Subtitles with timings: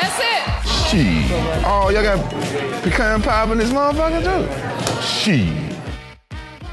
[0.00, 0.68] That's it.
[0.88, 1.32] Shit.
[1.64, 2.18] Oh, y'all got
[2.82, 5.02] pecan pie in this motherfucker too?
[5.02, 5.68] Shit.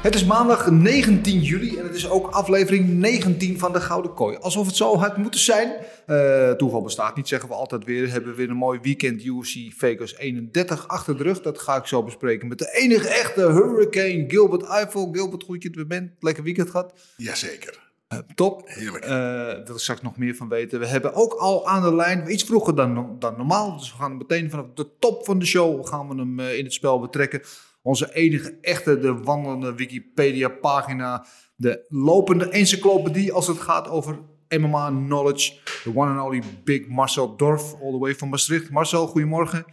[0.06, 4.36] Het is maandag 19 juli en het is ook aflevering 19 van de Gouden Kooi.
[4.36, 5.72] Alsof het zo had moeten zijn.
[6.06, 8.10] Eh, toeval bestaat niet, zeggen we altijd weer.
[8.10, 11.42] Hebben we weer een mooi weekend UFC Vegas 31 achter de rug.
[11.42, 15.08] Dat ga ik zo bespreken met de enige echte Hurricane Gilbert Eiffel.
[15.12, 16.10] Gilbert, goed je er bent.
[16.20, 16.92] Lekker weekend gehad.
[17.16, 17.85] Jazeker.
[18.08, 18.62] Eh, top.
[18.64, 19.04] Heerlijk.
[19.04, 20.80] Eh, wil ik straks nog meer van weten.
[20.80, 23.76] We hebben ook al aan de lijn, iets vroeger dan, dan normaal.
[23.76, 26.64] Dus we gaan meteen vanaf de top van de show gaan we hem eh, in
[26.64, 27.42] het spel betrekken.
[27.82, 31.26] Onze enige echte, de wandelende Wikipedia-pagina.
[31.56, 35.58] De lopende encyclopedie als het gaat over MMA knowledge.
[35.82, 38.70] The one and only Big Marcel Dorf, all the way van Maastricht.
[38.70, 39.64] Marcel, goedemorgen.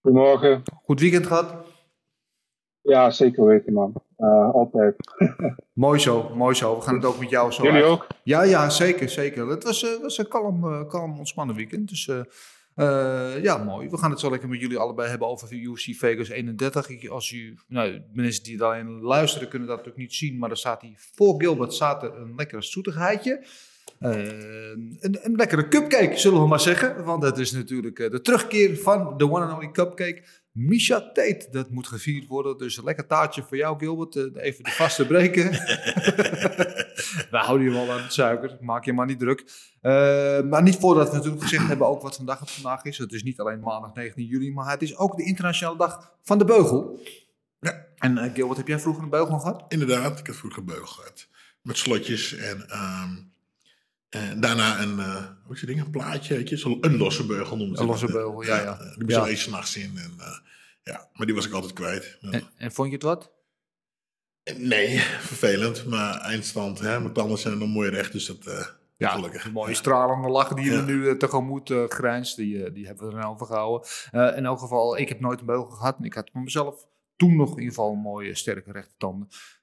[0.00, 0.62] Goedemorgen.
[0.84, 1.54] Goed weekend gehad?
[2.80, 3.92] Ja, zeker weten, man.
[4.22, 4.94] Eh, altijd.
[5.72, 6.76] Mooi zo, mooi zo.
[6.76, 8.06] We gaan het ook met jou zo Jullie uit- ook?
[8.22, 9.48] Ja, ja, zeker, zeker.
[9.48, 11.88] Het was, eh, was een kalm, eh, kalm, ontspannen weekend.
[11.88, 12.20] Dus eh,
[12.74, 13.88] eh, ja, mooi.
[13.88, 16.88] We gaan het zo lekker met jullie allebei hebben over UFC Vegas 31.
[16.88, 20.56] Ik, als u, nou, mensen die daarin luisteren kunnen dat natuurlijk niet zien, maar er
[20.56, 23.44] staat hier voor Gilbert staat er een lekkere zoetigheidje.
[23.98, 27.04] Een, een lekkere cupcake, zullen we maar zeggen.
[27.04, 30.22] Want het is natuurlijk eh, de terugkeer van de one and only cupcake.
[30.52, 32.58] Misha Tate, dat moet gevierd worden.
[32.58, 34.16] Dus een lekker taartje voor jou, Gilbert.
[34.16, 35.50] Eh, even de vaste breken.
[37.30, 39.44] We houden je wel aan het suiker, maak je maar niet druk.
[39.80, 42.98] Eh, maar niet voordat we natuurlijk gezegd hebben ook wat vandaag het vandaag is.
[42.98, 46.38] Het is niet alleen maandag 19 juli, maar het is ook de internationale dag van
[46.38, 47.00] de beugel.
[47.60, 47.86] Ja.
[47.96, 49.64] En eh Gilbert, heb jij vroeger een beugel gehad?
[49.68, 51.28] Inderdaad, ik had vroeger beugel gehad.
[51.62, 53.10] Met slotjes en ehm,
[54.12, 57.56] en daarna een, eh hoe die ding, een plaatje, weet je, zo een losse beugel
[57.56, 58.76] noemen ze Een losse beugel, ja, ja.
[58.76, 59.30] Die bestond Ja.
[59.30, 59.92] eens s'nachts in.
[59.98, 60.38] En, eh,
[60.82, 62.18] ja, maar die was ik altijd kwijt.
[62.20, 62.30] Ja.
[62.30, 63.32] En, en vond je het wat?
[64.56, 64.98] Nee,
[65.30, 66.78] vervelend, maar eindstand.
[66.78, 67.00] Hè?
[67.00, 69.44] Mijn tanden zijn nog mooi recht, dus dat uh, Ja, gelukkig.
[69.44, 70.76] een mooie stralende lach die je Ja.
[70.78, 73.88] er nu eh, tegemoet eh, grijnst, die, eh, die hebben we er nou overgehouden.
[74.10, 75.96] Eh in elk geval, ik heb nooit een beugel gehad.
[75.98, 76.86] En ik had mezelf
[77.16, 78.94] toen nog in ieder geval mooie, sterke rechte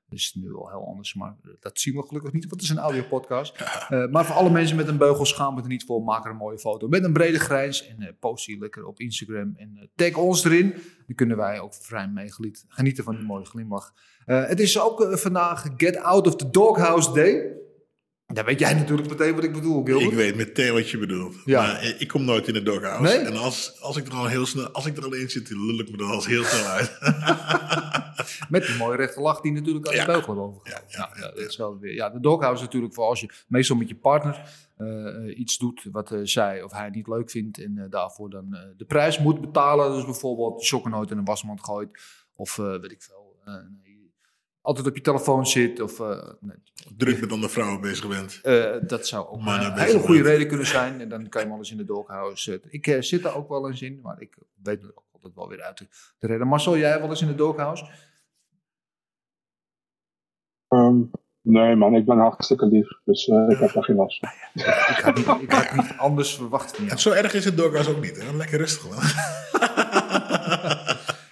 [0.09, 0.17] tanden.
[0.17, 2.83] Dus nu wel heel anders, maar dat zien we gelukkig niet, want het is een
[2.83, 3.57] audio-podcast.
[3.89, 6.03] Eh, maar voor alle mensen met een beugel schaam het er niet voor.
[6.03, 8.99] Maak er een mooie foto met een brede grijns en eh, post die lekker op
[8.99, 9.53] Instagram.
[9.57, 10.73] En eh, tag ons erin.
[11.07, 12.31] Dan kunnen wij ook vrij mee
[12.67, 13.93] genieten van die mooie glimlach.
[14.25, 17.53] Het is ook vandaag Get Out of the Doghouse Day.
[18.33, 20.11] Daar weet jij natuurlijk meteen wat ik bedoel, Gilbert.
[20.11, 21.35] Ik weet meteen wat je bedoelt.
[21.45, 21.61] Ja.
[21.61, 23.01] Maar ik kom nooit in de doghouse.
[23.17, 23.25] Nee?
[23.25, 25.65] En als, als ik er al heel snel, als ik er al in zit, dan
[25.65, 26.97] lul ik me er al heel snel uit.
[28.49, 30.05] Met die mooie rechte lach die natuurlijk aan de Ja.
[30.05, 30.89] beugel overgehouden.
[30.91, 31.93] Ja, ja, Ja, dat is wel weer.
[31.93, 34.41] Ja, de doghouse is natuurlijk voor als je meestal met je partner
[34.77, 38.57] eh, eh, iets doet wat eh, zij of hij niet leuk vindt en daarvoor dan
[38.77, 39.91] de prijs moet betalen.
[39.95, 41.89] Dus bijvoorbeeld sokken nooit in een wasmand gooit
[42.35, 43.35] of weet ik veel.
[44.69, 46.55] Altijd op je telefoon zit of eh, nee,
[46.97, 48.39] Druk met andere vrouwen bezig bent.
[48.43, 50.25] eh, dat zou ook Maar een hele goede bent.
[50.25, 51.01] reden kunnen zijn.
[51.01, 52.71] En dan kan je hem alles in de doghouse zetten.
[52.73, 55.47] Ik eh, zit daar ook wel eens in, maar ik weet er ook altijd wel
[55.49, 55.87] weer uit te,
[56.19, 56.47] redden.
[56.47, 57.85] Marcel, jij wel eens in de doghouse?
[60.67, 60.97] Ehm,
[61.41, 62.87] nee, man, ik ben hartstikke lief.
[63.05, 64.29] Dus ik heb daar geen last van.
[64.95, 66.97] Ik had niet, ik had niet anders verwacht van jou.
[66.99, 68.21] Zo erg is het doghouse ook niet.
[68.23, 68.35] Hè?
[68.35, 68.99] Lekker rustig man.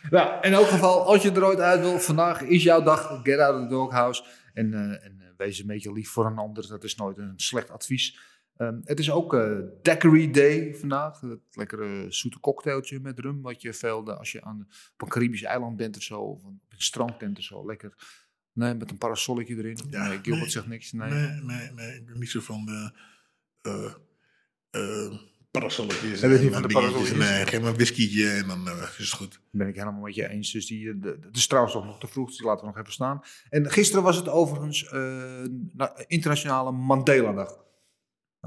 [0.09, 3.19] Ja, in elk geval, als je er ooit uit wil, vandaag is jouw dag.
[3.23, 4.23] Get out of the doghouse.
[4.53, 6.67] En, eh, en eh, wees een beetje lief voor een ander.
[6.67, 8.19] Dat is nooit een slecht advies.
[8.55, 11.19] Ehm, het is ook eh Daiquiri Day vandaag.
[11.19, 13.41] Het lekkere zoete cocktailtje met rum.
[13.41, 16.19] Wat je veel, als je aan, op een Caribisch eiland bent of zo.
[16.19, 17.65] Of op een strandtent of zo.
[17.65, 17.93] Lekker.
[18.53, 19.79] Nee, met een parasolletje erin.
[19.89, 20.49] Ja, nee, Gilbert nee.
[20.49, 20.91] zegt niks.
[20.91, 21.09] Nee.
[21.09, 21.95] Nee, nee, nee.
[21.95, 22.91] Ik ben niet zo van de
[25.59, 26.21] parasolletjes.
[26.21, 26.73] En dingetjes.
[26.73, 27.17] parasolletjes?
[27.17, 29.39] Nee, geef maar een whiskietje en dan eh, is het goed.
[29.51, 30.51] ben ik helemaal met je eens.
[30.51, 32.67] Dus die, eh, de- het is trouwens toch nog te vroeg, dus die laten we
[32.71, 33.21] nog even staan.
[33.49, 34.99] En gisteren was het overigens eh,
[35.73, 37.65] na- internationale Mandela-dag.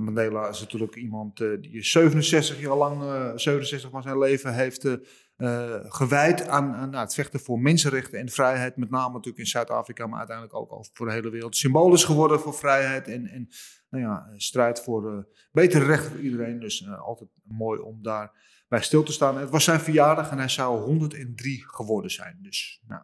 [0.00, 4.84] Mandela is natuurlijk iemand eh, die 67 jaar lang, eh 67 van zijn leven heeft
[4.84, 4.92] eh,
[5.40, 8.76] eh, gewijd aan, nou, het vechten voor mensenrechten en vrijheid.
[8.76, 11.56] Met name natuurlijk in Zuid-Afrika, maar uiteindelijk ook al voor de hele wereld.
[11.56, 13.48] Symbool is geworden voor vrijheid en, en
[13.90, 16.60] nou ja, strijd voor eh, betere rechten voor iedereen.
[16.60, 18.32] Dus eh, altijd mooi om daar
[18.68, 19.38] bij stil te staan.
[19.38, 22.38] Het was zijn verjaardag en hij zou 103 geworden zijn.
[22.42, 23.02] Dus nou,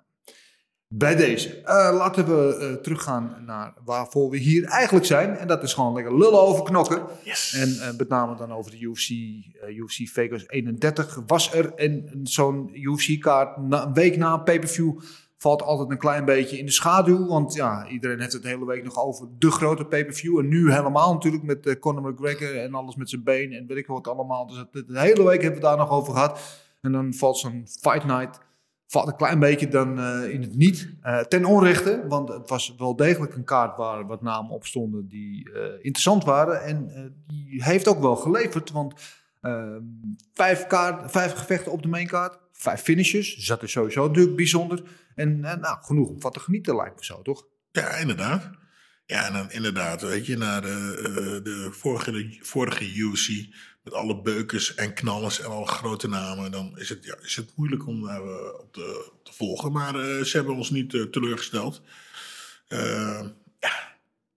[0.88, 1.60] Bij deze.
[1.62, 5.36] Eh, laten we eh, teruggaan naar waarvoor we hier eigenlijk zijn.
[5.36, 7.02] En dat is gewoon lekker lullen over knokken.
[7.24, 7.54] Yes.
[7.54, 9.10] En eh, met name dan over de UFC,
[9.68, 11.22] UFC Vegas 31.
[11.26, 15.00] Was er een, zo'n UFC-kaart een week na een pay-per-view...
[15.36, 17.26] valt altijd een klein beetje in de schaduw.
[17.26, 20.38] Want ja, iedereen heeft het de hele week nog over de grote pay-per-view.
[20.38, 23.86] En nu helemaal natuurlijk met Conor McGregor en alles met zijn been en weet ik
[23.86, 24.46] wat allemaal.
[24.46, 26.40] Dus het, de hele week hebben we daar nog over gehad.
[26.80, 28.44] En dan valt zo'n Fight Night
[28.86, 30.94] valt een klein beetje dan eh, in het niet.
[31.00, 35.08] Eh, ten onrechte, want het was wel degelijk een kaart waar wat namen op stonden
[35.08, 36.62] die eh, interessant waren.
[36.62, 36.90] En
[37.26, 38.94] die heeft ook wel geleverd, want
[39.40, 39.82] ehm,
[40.34, 43.34] vijf, kaart, vijf gevechten op de mainkaart, vijf finishes.
[43.34, 44.82] Dus dat sowieso natuurlijk bijzonder.
[45.14, 47.46] En nou, genoeg om van te genieten lijkt me zo, toch?
[47.72, 48.50] Ja, inderdaad.
[49.06, 53.54] Ja, en inderdaad, weet je, na de, de, vorige, vorige UFC
[53.86, 57.52] met alle beukers en knallers en alle grote namen, dan is het, ja, is het
[57.54, 59.72] moeilijk om daar eh, op, te, op te volgen.
[59.72, 61.82] Maar eh, ze hebben ons niet eh, teleurgesteld.
[62.68, 63.32] Ja,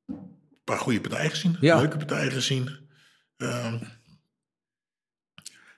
[0.05, 1.79] een paar goede partijen gezien, Ja.
[1.79, 2.69] leuke partijen gezien.
[3.37, 3.77] Ehm,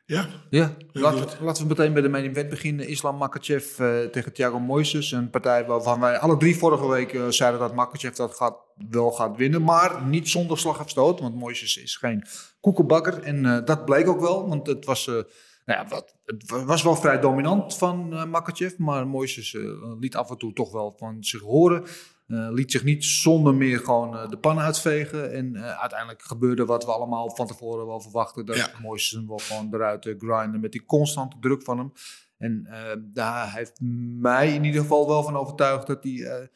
[0.06, 2.88] ja, Ja, laten we, laten we meteen bij de main event beginnen.
[2.88, 3.66] Islam Makachev
[4.12, 5.12] tegen Thiago Moises.
[5.12, 8.56] Een partij waarvan wij alle drie vorige week zeiden dat Makachev dat gaat,
[8.90, 9.64] wel gaat winnen.
[9.64, 12.24] Maar niet zonder slag of stoot, want Moises is geen
[12.62, 13.24] koekenbakker.
[13.24, 15.24] En eh, dat bleek ook wel, want het was, eh, nou
[15.66, 18.78] ja, wat, het was wel vrij dominant van eh Makachev.
[18.78, 19.58] Maar Moises
[20.00, 21.84] liet af en toe toch wel van zich horen.
[22.28, 25.34] Eh, liet zich niet zonder meer gewoon de pan uitvegen.
[25.34, 28.46] En uiteindelijk gebeurde wat we allemaal van tevoren wel verwachten.
[28.46, 28.70] Dat Ja.
[28.82, 31.92] Moises hem wel gewoon eruit grinden met die constante druk van hem.
[32.38, 32.68] En
[33.14, 33.80] daar heeft
[34.20, 36.50] mij in ieder geval wel van overtuigd dat hij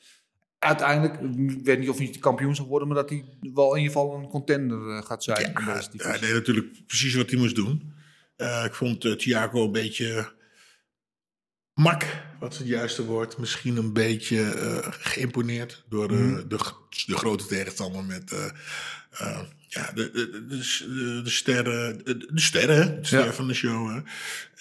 [0.66, 1.14] uiteindelijk,
[1.60, 3.94] ik weet niet of hij de kampioen zal worden, maar dat hij wel in ieder
[3.98, 5.46] geval een contender eh, gaat zijn.
[5.46, 6.12] in Ja, deze divisie.
[6.12, 7.94] hij deed natuurlijk precies wat hij moest doen.
[8.36, 10.34] Eh, ik vond eh, Thiago een beetje
[11.74, 12.06] mak,
[12.40, 13.38] wat het juiste woord.
[13.38, 14.54] Misschien een beetje
[14.90, 16.48] geïmponeerd door de, Mhm.
[16.48, 16.58] de,
[17.06, 18.54] de grote tegenstander met
[19.18, 23.34] eh, ja, de, de, de, sterren, de, sterren, de Ja.
[23.34, 23.90] van de show.
[23.90, 24.02] Hè?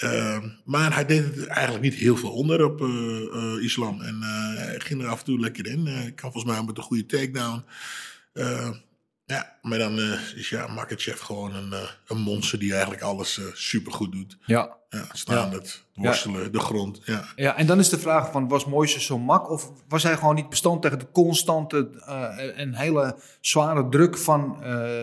[0.09, 4.01] Eh, maar hij deed het eigenlijk niet heel veel onder op eh, Islam.
[4.01, 4.23] En
[4.57, 5.87] hij ging er af en toe lekker in.
[5.87, 7.65] Eh, kan volgens mij met een goede takedown.
[9.27, 13.39] Ja, maar dan eh, is ja, Makachev gewoon een, eh, een monster die eigenlijk alles
[13.39, 14.39] eh supergoed doet.
[14.47, 14.77] Ja.
[14.89, 17.01] Ja, staan het, worstelen, de grond.
[17.05, 17.25] Ja.
[17.37, 19.51] Ja, en dan is de vraag van, was Moises zo mak?
[19.51, 21.91] Of was hij gewoon niet bestand tegen de constante
[22.57, 24.57] en hele zware druk van,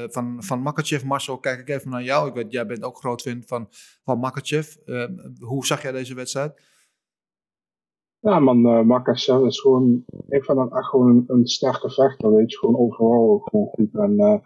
[0.10, 1.04] van, van Makachev?
[1.04, 2.28] Marcel, kijk ik even naar jou.
[2.28, 3.70] Ik weet, jij bent ook groot fan van,
[4.04, 4.76] van Makachev.
[5.40, 6.62] Hoe zag jij deze wedstrijd?
[8.22, 12.52] Ja, man, uh, Makachev is gewoon, ik vind hem echt gewoon een, sterke vechter, weet
[12.52, 13.96] je, gewoon overal ook gewoon goed.
[13.96, 14.38] En uh,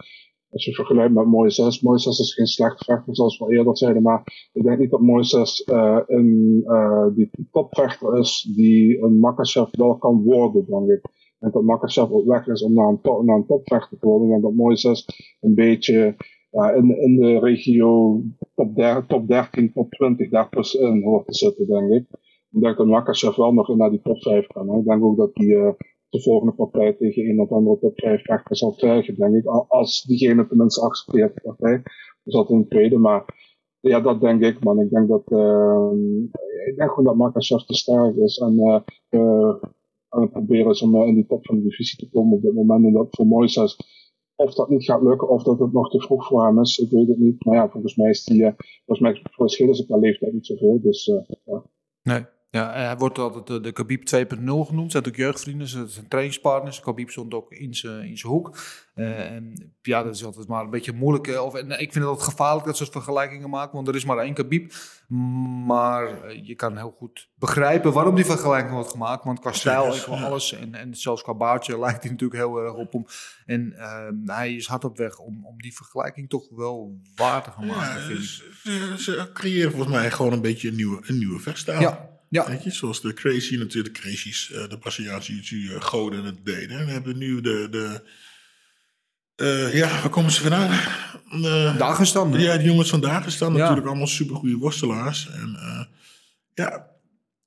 [0.50, 4.50] als je vergelijkt met Moises, Moises is geen slechte vechter, zoals we eerder zeiden, maar
[4.54, 9.98] ik denk niet dat Moises uh, een uh, die topvechter is die een Makachev wel
[9.98, 11.12] kan worden, denk ik.
[11.40, 14.32] En dat Makachev op weg is om naar een, top, naar een topvechter te worden.
[14.32, 15.06] En dat Moises
[15.42, 16.16] een beetje
[16.52, 18.22] uh, in, in de regio
[18.56, 22.08] top, der, top 13, top 20 daartussenin hoort te zitten, denk ik.
[22.56, 24.70] Ik denk dat Makachev wel nog naar die top 5 kan.
[24.70, 24.78] Hè.
[24.78, 25.72] Ik denk ook dat hij uh,
[26.10, 29.46] de volgende partij tegen een of andere top 5 vechter zal krijgen, denk ik.
[29.68, 31.82] Als diegene tenminste accepteert de partij.
[32.24, 33.26] Dus dat een tweede, maar
[33.80, 34.80] ja, dat denk ik, man.
[34.80, 35.92] Ik denk dat, uh,
[36.68, 39.56] ik denk gewoon dat Makachev te sterk is en uh,
[40.10, 42.54] aan het proberen is om in die top van de divisie te komen op dit
[42.54, 42.86] moment.
[42.86, 43.78] En dat voor Moises,
[44.36, 46.92] of dat niet gaat lukken, of dat het nog te vroeg voor hem is, ik
[46.92, 47.46] weet het niet.
[47.46, 48.54] Maar ja, volgens mij is die,
[48.86, 51.06] volgens mij verschillen ze qua leeftijd niet zoveel, dus
[51.46, 51.64] ja.
[52.04, 52.35] Nee.
[52.56, 54.92] Ja, hij wordt altijd de, de Khabib 2.0 genoemd.
[54.92, 56.80] Zijn ook jeugdvrienden, zijn trainingspartners.
[56.80, 58.58] Khabib stond ook in zijn in hoek.
[58.96, 61.28] Uh, en ja, dat is altijd maar een beetje moeilijk.
[61.28, 64.18] Of, en, ik vind het altijd gevaarlijk dat soort vergelijkingen maken, want er is maar
[64.18, 64.74] één Khabib.
[65.66, 69.24] Maar uh, je kan heel goed begrijpen waarom die vergelijking wordt gemaakt.
[69.24, 72.58] Want qua stijl en qua alles, en, en zelfs qua baardje, lijkt hij natuurlijk heel
[72.58, 73.06] erg op hem.
[73.46, 77.52] En uh, hij is hard op weg om, om die vergelijking toch wel waar te
[77.52, 78.14] gaan maken,
[78.64, 81.82] ja, ze, creëren volgens mij gewoon een beetje een nieuwe, een nieuwe vechtstijl.
[81.82, 82.15] Ja.
[82.30, 82.48] Ja.
[82.48, 86.78] Weet je, zoals de Crazy natuurlijk, de Crazy's, uh, de Braziliaanse uh, goden het deden.
[86.78, 88.02] En we hebben nu de, de
[89.36, 90.72] uh, ja, waar komen ze vandaan?
[91.32, 92.40] Uh, Dagestan.
[92.40, 93.58] Ja, de jongens van Dagestan, ja.
[93.58, 95.30] natuurlijk allemaal supergoeie worstelaars.
[95.30, 95.84] En uh,
[96.54, 96.88] ja,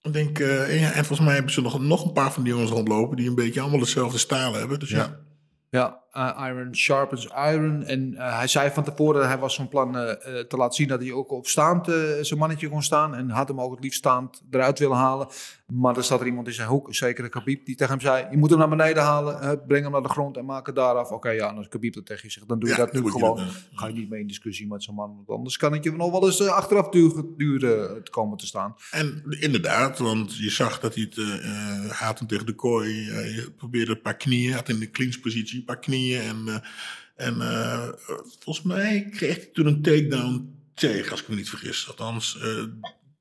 [0.02, 2.52] ik denk, en, ja, en volgens mij hebben ze nog, nog een paar van die
[2.52, 4.78] jongens rondlopen die een beetje allemaal hetzelfde stijl hebben.
[4.78, 4.97] Dus ja.
[4.97, 5.26] ja.
[5.70, 7.84] Ja, eh, iron sharpens iron.
[7.84, 11.00] En eh, hij zei van tevoren, hij was van plan eh, te laten zien dat
[11.00, 11.87] hij ook op staand
[12.20, 13.14] zijn mannetje kon staan.
[13.14, 15.28] En had hem ook het liefst staand eruit willen halen.
[15.66, 18.26] Maar er zat er iemand in zijn hoek, zeker de Khabib, die tegen hem zei...
[18.30, 20.94] je moet hem naar beneden halen, breng hem naar de grond en maak het daar
[20.94, 21.10] af.
[21.10, 23.02] Oké, ja, en als Khabib dat tegen je zegt, dan doe je Ja, dat dan
[23.02, 23.37] nu gewoon.
[23.37, 25.14] dat, Ga je niet mee in discussie met zo'n man.
[25.16, 28.46] Want anders kan het je nog wel eens achteraf duur, duur eh, te komen te
[28.46, 28.75] staan.
[28.90, 31.42] En inderdaad, want je zag dat hij het
[31.92, 32.94] haat hem tegen de kooi.
[33.34, 36.07] je probeerde een paar knieën, had in de clinchpositie een paar knieën.
[36.16, 36.58] En, eh,
[37.26, 37.88] en eh,
[38.38, 41.88] volgens mij kreeg hij toen een takedown tegen, als ik me niet vergis.
[41.88, 42.64] Althans, eh,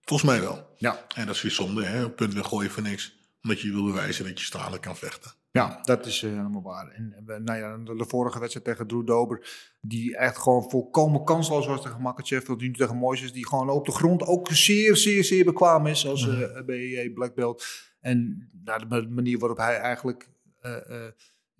[0.04, 0.74] volgens mij wel.
[0.78, 1.06] Ja.
[1.16, 2.10] En dat is weer zonde, hè?
[2.10, 3.16] Punt weggooien voor niks.
[3.42, 5.32] Omdat je wil bewijzen dat je stralen kan vechten.
[5.52, 6.88] Ja, dat is helemaal waar.
[6.88, 9.50] En nou ja, de, vorige wedstrijd tegen Drew Dober,
[9.82, 13.86] die echt gewoon volkomen kansloos was tegen Makachev, dat nu tegen Moises, die gewoon op
[13.86, 17.66] de grond ook zeer, zeer, zeer bekwaam is als eh BEA Black Belt.
[18.00, 20.30] En nou, de ma- manier waarop hij eigenlijk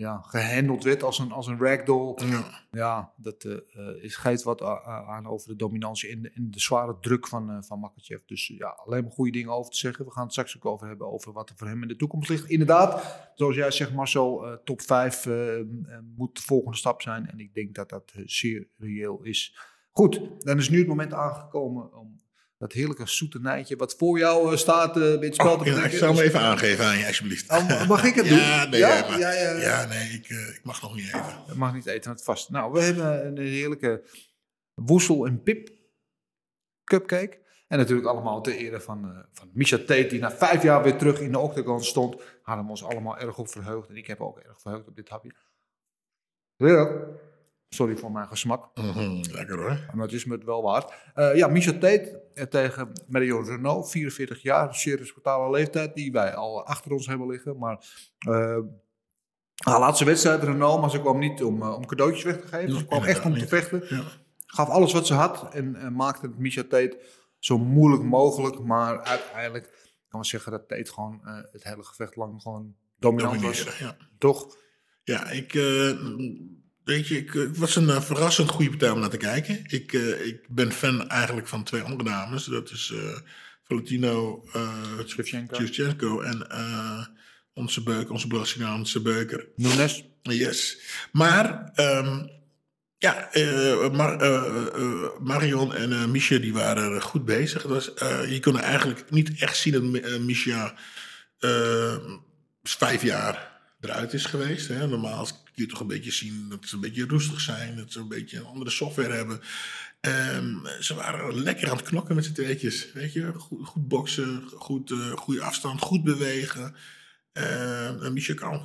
[0.02, 2.44] ja, gehandeld werd als een, als een ragdoll, Ja.
[2.72, 6.98] ja, dat eh, is, geeft wat aan over de dominantie en de, en de zware
[7.00, 8.22] druk van, eh van Makachev.
[8.26, 10.06] Dus ja, alleen maar goede dingen over te zeggen.
[10.06, 12.30] We gaan het straks ook over hebben over wat er voor hem in de toekomst
[12.30, 12.50] ligt.
[12.50, 15.26] Inderdaad, zoals jij zegt Marcel, eh, top 5
[16.16, 17.30] moet de volgende stap zijn.
[17.30, 19.58] En ik denk dat dat zeer reëel is.
[19.92, 22.22] Goed, dan is nu het moment aangekomen om
[22.58, 25.84] dat heerlijke zoetenijtje wat voor jou eh, staat eh, bij het spel te Oh, ja,
[25.86, 27.50] ik zal hem even aangeven aan je, alsjeblieft.
[27.52, 28.38] Oh, mag ik het doen?
[28.38, 28.96] Ja, nee, Ja?
[28.96, 31.44] ja, maar- Ja, nee, ik, eh, ik mag nog niet even.
[31.48, 32.50] Dat mag niet eten, het vast.
[32.50, 34.04] Nou, we hebben een heerlijke
[34.74, 35.70] woesel en pip
[36.84, 37.46] cupcake.
[37.68, 40.98] En natuurlijk allemaal ter ere van, eh van Misha Tate, die na vijf jaar weer
[40.98, 42.22] terug in de octagon stond.
[42.42, 43.90] Hadden we ons allemaal erg op verheugd.
[43.90, 45.32] En ik heb ook erg verheugd op dit hapje.
[46.56, 46.96] Ja.
[47.70, 49.86] Sorry voor mijn gesmak, Mhm, lekker hoor.
[49.94, 50.94] maar het is me het wel waard.
[51.14, 56.36] Eh, ja, Misha Tate eh, tegen Mario Renault, 44 jaar, zeer respectabele leeftijd, die wij
[56.36, 57.58] al achter ons hebben liggen.
[57.58, 57.86] Maar
[58.30, 58.58] eh
[59.58, 62.78] haar laatste wedstrijd, Renault, maar ze kwam niet om, om cadeautjes weg te geven.
[62.78, 64.04] Ze kwam echt om te vechten Ja.
[64.46, 67.00] gaf alles wat ze had en maakte het Misha Tate
[67.40, 68.60] zo moeilijk mogelijk.
[68.60, 71.20] Maar uiteindelijk kan we zeggen dat Tate gewoon
[71.52, 73.78] het hele gevecht lang gewoon dominant was.
[73.80, 73.98] Ja.
[74.18, 74.56] Toch?
[75.04, 75.54] Ja, ik,
[76.88, 79.64] weet je, ik, het was een eh, verrassend goede partij om naar te kijken.
[79.68, 82.46] Ik, eh, ik ben fan eigenlijk van twee andere dames.
[82.46, 83.18] Dat is eh
[83.64, 84.70] Valentino uh,
[85.06, 86.22] Shevchenko.
[86.22, 86.48] En
[87.54, 89.48] onze beuker, onze Braziliaanse beuker.
[89.56, 90.04] Nunes.
[90.22, 90.80] Yes.
[91.12, 92.26] Maar, ehm,
[92.98, 93.30] ja,
[93.92, 97.62] Mar- Marion en Misha die waren goed bezig.
[97.64, 97.92] Het was,
[98.30, 100.76] je kon eigenlijk niet echt zien dat Mi- Misha
[101.40, 101.98] eh,
[102.64, 104.68] vijf jaar eruit is geweest.
[104.68, 104.88] Hè.
[104.88, 105.28] Normaal
[105.58, 107.76] kun je toch een beetje zien dat ze een beetje rustig zijn.
[107.76, 109.42] Dat ze een beetje een andere software hebben.
[110.00, 112.92] Ehm, ze waren lekker aan het knokken met z'n tweetjes.
[112.94, 116.76] Weet je, goed, goed boksen, goed, eh, goede afstand, goed bewegen.
[117.32, 118.62] En Misha kan,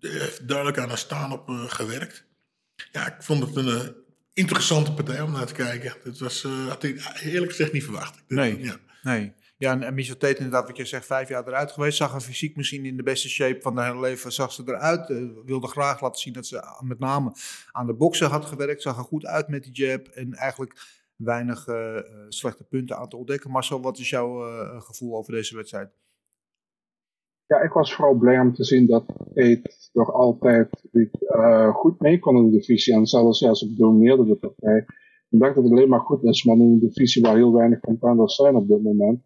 [0.00, 2.24] eh, heeft duidelijk aan haar staan op eh, gewerkt.
[2.92, 3.94] Ja, ik vond het een
[4.32, 5.94] interessante partij om naar te kijken.
[6.02, 8.22] Het was, had ik eerlijk gezegd niet verwacht.
[8.28, 8.58] Nee.
[8.58, 8.76] Ja.
[9.02, 9.32] Nee.
[9.58, 11.96] Ja, en, Misha Tate inderdaad, wat je zegt, vijf jaar eruit geweest.
[11.96, 15.10] Zag er fysiek misschien in de beste shape van haar leven, zag ze eruit.
[15.10, 17.32] Eh, wilde graag laten zien dat ze met name
[17.72, 18.82] aan de boksen had gewerkt.
[18.82, 23.08] Zag er goed uit met die jab en eigenlijk weinig eh, eh, slechte punten aan
[23.08, 23.50] te ontdekken.
[23.50, 24.40] Marcel, wat is jouw
[24.80, 25.90] gevoel over deze wedstrijd?
[27.46, 30.68] Ja, ik was vooral blij om te zien dat Tate nog altijd
[31.72, 32.94] goed mee kon in de divisie.
[32.94, 34.78] En zelfs ja, ze domineerde de partij.
[35.28, 37.80] Ik denk dat het alleen maar goed is, maar in een divisie waar heel weinig
[37.80, 39.22] contenders zijn op dit moment,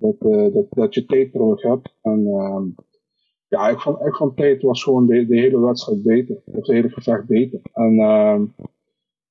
[0.00, 1.94] dat, eh, dat, dat je Tate terug hebt.
[2.02, 2.64] En ehm,
[3.48, 6.42] ja, ik vond, ik vond was gewoon de, de hele wedstrijd beter.
[6.44, 7.60] De hele gevecht beter.
[7.72, 8.44] En ehm,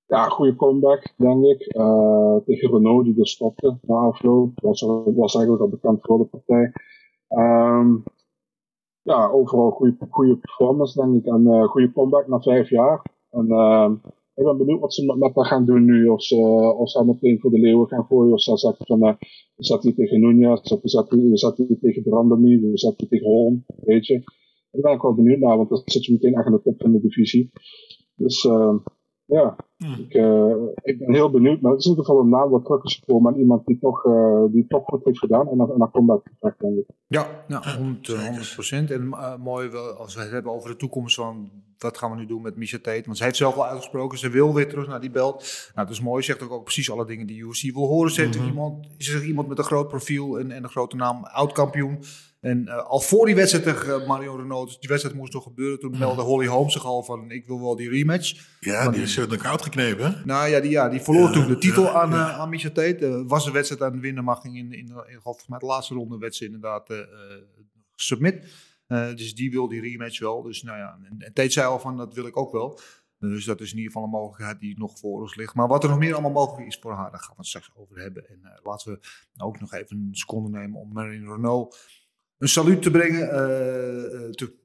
[0.06, 1.62] ja, goede comeback, denk ik.
[1.62, 4.52] Eh, tegen Renault die er stopte na afloop.
[4.62, 6.72] Was, er- was eigenlijk al bekend voor de partij.
[7.28, 7.96] Ehm,
[9.02, 11.26] ja, overal goede, goede performance, denk ik.
[11.34, 13.06] En eh goede comeback na vijf jaar.
[13.30, 13.94] En ehm,
[14.40, 16.08] ik ben benieuwd wat ze met, haar gaan doen nu.
[16.08, 16.36] Of ze,
[16.78, 18.34] of ze meteen voor de leeuwen gaan gooien.
[18.34, 19.16] Of ze zeggen van, eh
[19.56, 20.70] we zetten die tegen Nunez.
[20.70, 22.60] We zetten, we zetten die tegen Brandamy.
[22.60, 23.66] We zetten die tegen Holm.
[23.84, 24.24] Weet je.
[24.72, 25.58] Daar ben ik wel benieuwd naar.
[25.58, 27.52] Want dan zit je meteen echt aan de top van de divisie.
[28.16, 28.78] Dus ehm,
[29.30, 31.62] ja, ik, eh, ik ben heel benieuwd.
[31.62, 33.34] Maar het is in ieder geval een naam wat terug is gekomen.
[33.34, 35.48] En iemand die toch, eh, die toch goed heeft gedaan.
[35.48, 36.86] En dan, en dan comeback gevecht, denk ik.
[37.08, 38.24] Ja, nou, 100, zeker.
[38.26, 38.92] 100 procent.
[38.92, 42.18] En eh, mooi wel, als we het hebben over de toekomst van wat gaan we
[42.18, 43.04] nu doen met Misha Tate.
[43.06, 45.70] Want zij heeft zelf al uitgesproken, ze wil weer terug naar die belt.
[45.76, 46.24] Nou, dat is mooi.
[46.24, 48.12] Ze zegt ook, ook precies alle dingen die UFC wil horen.
[48.12, 48.48] Ze Mhm.
[48.48, 52.00] iemand, ze zegt iemand met een groot profiel en, en een grote naam, oud-kampioen.
[52.40, 55.44] En eh, al voor die wedstrijd tegen eh, Mario Renault, dus die wedstrijd moest nog
[55.44, 55.80] gebeuren.
[55.80, 58.58] Toen meldde Holly Holmes zich al van, ik wil wel die rematch.
[58.60, 60.14] Ja, die is uh, koud geknepen.
[60.14, 60.26] hè?
[60.26, 62.30] Nou ja, die, ja, die verloor Ja, toen de titel ja, aan, ja.
[62.30, 63.24] eh, aan Misha Tate.
[63.28, 65.94] Was een wedstrijd aan het winnen, maar ging in, in, in, volgens mij de laatste
[65.94, 66.98] ronde werd ze inderdaad eh,
[67.96, 68.68] submit.
[68.88, 70.42] Dus die wil die rematch wel.
[70.42, 72.80] Dus nou ja, en, en Tate zei al van, dat wil ik ook wel.
[73.20, 75.54] Dus dat is in ieder geval een mogelijkheid die nog voor ons ligt.
[75.54, 77.72] Maar wat er nog meer allemaal mogelijk is voor haar, daar gaan we het straks
[77.76, 78.30] over hebben.
[78.30, 79.00] En laten we
[79.44, 81.78] ook nog even een seconde nemen om Marine Renault
[82.40, 83.32] een saluut te brengen.
[83.32, 84.58] Eh, eh, te,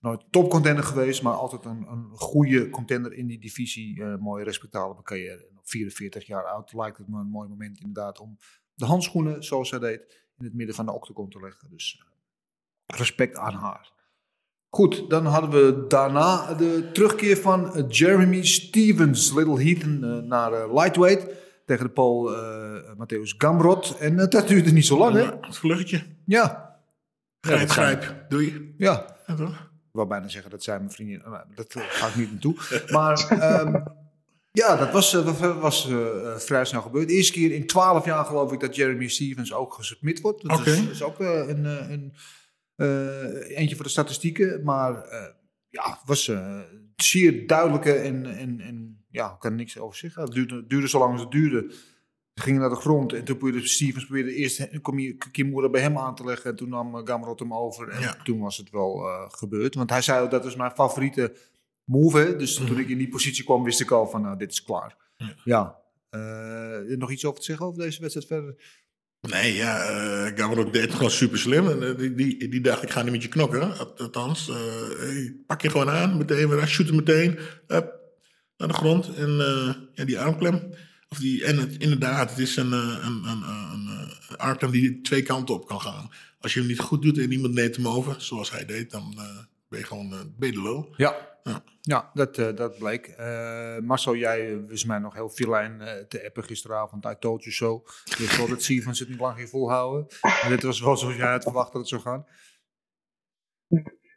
[0.00, 4.04] nooit topcontender geweest, maar altijd een, een goede contender in die divisie.
[4.04, 5.46] Eh, mooie, respectabele carrière.
[5.50, 8.38] En op 44 jaar oud lijkt het me een mooi moment inderdaad om
[8.74, 11.70] de handschoenen, zoals zij deed, in het midden van de octagon te leggen.
[11.70, 12.02] Dus
[12.86, 13.92] eh, respect aan haar.
[14.74, 20.52] Goed, dan hadden we daarna de terugkeer van eh, Jeremy Stevens, Little Heathen, eh, naar
[20.52, 21.40] eh, lightweight.
[21.66, 22.62] Tegen de Pool eh
[22.98, 23.96] Matthäus Gamrot.
[23.98, 25.24] En eh, dat duurde niet zo lang, hè?
[25.40, 26.02] Het vluchtje.
[26.26, 26.61] Ja.
[27.46, 28.24] Grijp, grijp.
[28.28, 28.74] Doe je.
[28.76, 29.52] Ja, Ja, toch?
[29.60, 31.22] ik wou bijna zeggen dat zijn mijn vriendin.
[31.26, 32.54] Maar dat eh, ga ik niet naartoe.
[32.96, 33.84] Maar ehm,
[34.52, 37.08] ja, dat was, eh, was, was eh, vrij snel gebeurd.
[37.08, 40.48] De eerste keer in twaalf jaar geloof ik dat Jeremy Stevens ook gesubmit wordt.
[40.48, 40.90] Dat is, Oké.
[40.90, 42.12] is ook een, een,
[43.48, 44.64] eentje voor de statistieken.
[44.64, 45.26] Maar eh,
[45.68, 46.60] ja, het was eh,
[46.96, 50.22] zeer duidelijke en, en, en ja, ik kan er niks over zeggen.
[50.22, 51.74] Het duurde, duurde zo lang als het duurde.
[52.34, 54.68] Ze gingen naar de grond en toen probeerde Stevens probeerde eerst
[55.30, 56.50] Kimura bij hem aan te leggen.
[56.50, 58.16] En toen nam eh, Gamrot hem over en Ja.
[58.24, 59.74] toen was het wel eh, gebeurd.
[59.74, 61.32] Want hij zei, dat is mijn favoriete
[61.84, 62.18] move.
[62.18, 62.36] hè.
[62.36, 64.96] Dus toen ik in die positie kwam, wist ik al van, nou, dit is klaar.
[65.16, 65.34] Ja.
[65.44, 65.76] Ja.
[66.10, 68.80] Eh, nog iets over te zeggen over deze wedstrijd verder?
[69.20, 71.68] Nee, ja, eh Gamrot deed het gewoon super slim.
[71.82, 73.78] En, die, die, die dacht, ik ga niet met je knokken.
[73.78, 74.46] Al- Althans,
[74.98, 77.38] hey, pak je gewoon aan, meteen weer, shoot hem meteen.
[78.56, 79.14] Naar de grond.
[79.14, 79.30] En
[79.94, 80.74] ja, die armklem.
[81.12, 83.42] Of die, en het, inderdaad, het is een, eh, een, een,
[83.72, 83.88] een,
[84.28, 86.10] een armklem die twee kanten op kan gaan.
[86.40, 89.12] Als je hem niet goed doet en iemand neemt hem over, zoals hij deed, dan
[89.16, 89.38] eh,
[89.68, 90.94] ben je gewoon uh, ben je de lul.
[90.96, 91.30] Ja.
[91.42, 91.62] Ja.
[91.80, 93.06] Ja, dat, eh, dat bleek.
[93.06, 97.04] Eh, Marcel, jij eh, wist mij nog heel veel lijn eh, te appen gisteravond.
[97.04, 97.82] I told you so.
[98.18, 100.06] Dus wel dat Stevens het niet lang volhouden.
[100.42, 102.26] En dit was wel zoals jij had verwacht dat het zou gaan.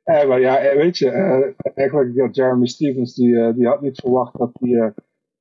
[0.04, 3.82] Eh, maar ja, eh, weet je, eh, eigenlijk ja, Jeremy Stevens, die, eh, die had
[3.82, 4.92] niet verwacht dat hij eh,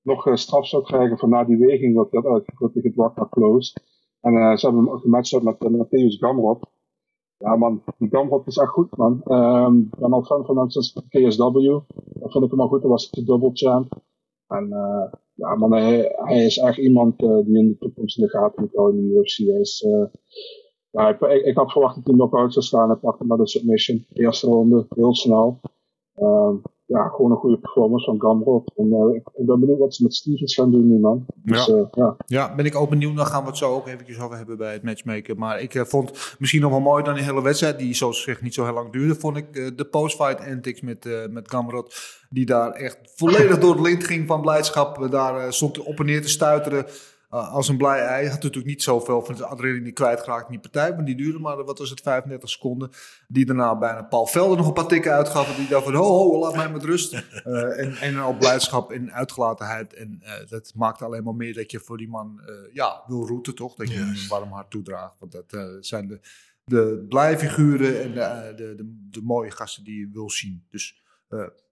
[0.04, 3.76] nog eh, straf zou krijgen voor na die weging dat dat uitgevoerd tegen Close.
[4.20, 6.66] En eh, ze hebben hem gematcht met uh, Matthäus Gamrot.
[7.38, 9.22] Ja man, die Gamrot is echt goed man.
[9.24, 11.42] Ehm, Ik ben al fan van hem sinds KSW.
[12.20, 13.92] Dat vond ik hem al goed, dat was de double champ.
[14.48, 18.24] En eh, ja man, hij, hij is echt iemand eh, die in de toekomst in
[18.24, 19.38] de gaten moet houden in de UFC.
[19.38, 19.82] Is...
[19.82, 20.04] eh,
[20.90, 22.88] ja, ik, ik, had verwacht dat hij knock-out zou staan.
[22.88, 24.06] Hij pakte maar de submission.
[24.12, 25.60] Eerste ronde, heel snel.
[26.14, 28.72] Ehm, ja, gewoon een goede performance van Gamrot.
[28.76, 31.26] En eh, ik, ik ben benieuwd wat ze met Stevens gaan doen nu, man.
[31.34, 31.74] Dus Ja.
[31.76, 32.16] ja, ja.
[32.26, 33.16] Ja, ben ik ook benieuwd.
[33.16, 35.38] Dan gaan we het zo ook eventjes over hebben bij het matchmaken.
[35.38, 38.42] Maar ik eh, vond misschien nog wel mooi dan die hele wedstrijd, die zoals gezegd
[38.42, 41.94] niet zo heel lang duurde, vond ik eh, de post-fight antics met, eh met Gamrot.
[42.30, 45.02] Die daar echt volledig door het lint ging van blijdschap.
[45.02, 46.86] Eh, Daar eh, stond op en neer te stuiteren
[47.34, 48.28] eh, als een blij ei.
[48.28, 50.94] Had natuurlijk niet zoveel van de adrenaline kwijtgeraakt in die partij.
[50.94, 52.90] Maar die duurde maar, wat was het, 35 seconden.
[53.28, 55.50] Die daarna bijna Paul Velder nog een paar tikken uitgaf.
[55.50, 57.12] En die dacht van, ho, ho, laat mij met rust.
[57.44, 59.94] Eh, en, en al blijdschap en uitgelatenheid.
[59.94, 62.40] En eh, dat maakt alleen maar meer dat je voor die man
[62.72, 63.74] ja, wil roeten, toch?
[63.74, 65.18] Dat je hem een warm hart toedraagt.
[65.18, 66.20] Want dat zijn de,
[66.64, 70.66] de blije figuren en de, de, de, de mooie gasten die je wil zien.
[70.70, 71.02] Dus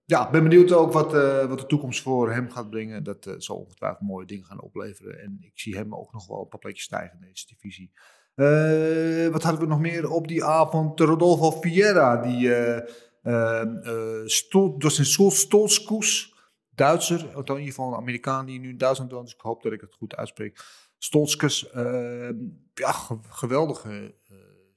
[0.05, 3.03] ja, ben benieuwd ook wat, eh, wat de toekomst voor hem gaat brengen.
[3.03, 5.19] Dat eh, zal ongetwijfeld mooie dingen gaan opleveren.
[5.19, 7.91] En ik zie hem ook nog wel een paar plekjes stijgen in deze divisie.
[8.35, 10.99] Eh, wat hadden we nog meer op die avond?
[10.99, 12.89] Rodolfo Vieira, die eh
[13.21, 16.33] eh eh, Stol, Stol, Stolskus,
[16.69, 19.25] Duitser, in ieder geval een Amerikaan die nu in Duitsland woont.
[19.25, 20.59] Dus ik hoop dat ik het goed uitspreek.
[20.97, 22.29] Stolskus, eh,
[22.73, 24.15] ja, ge- geweldige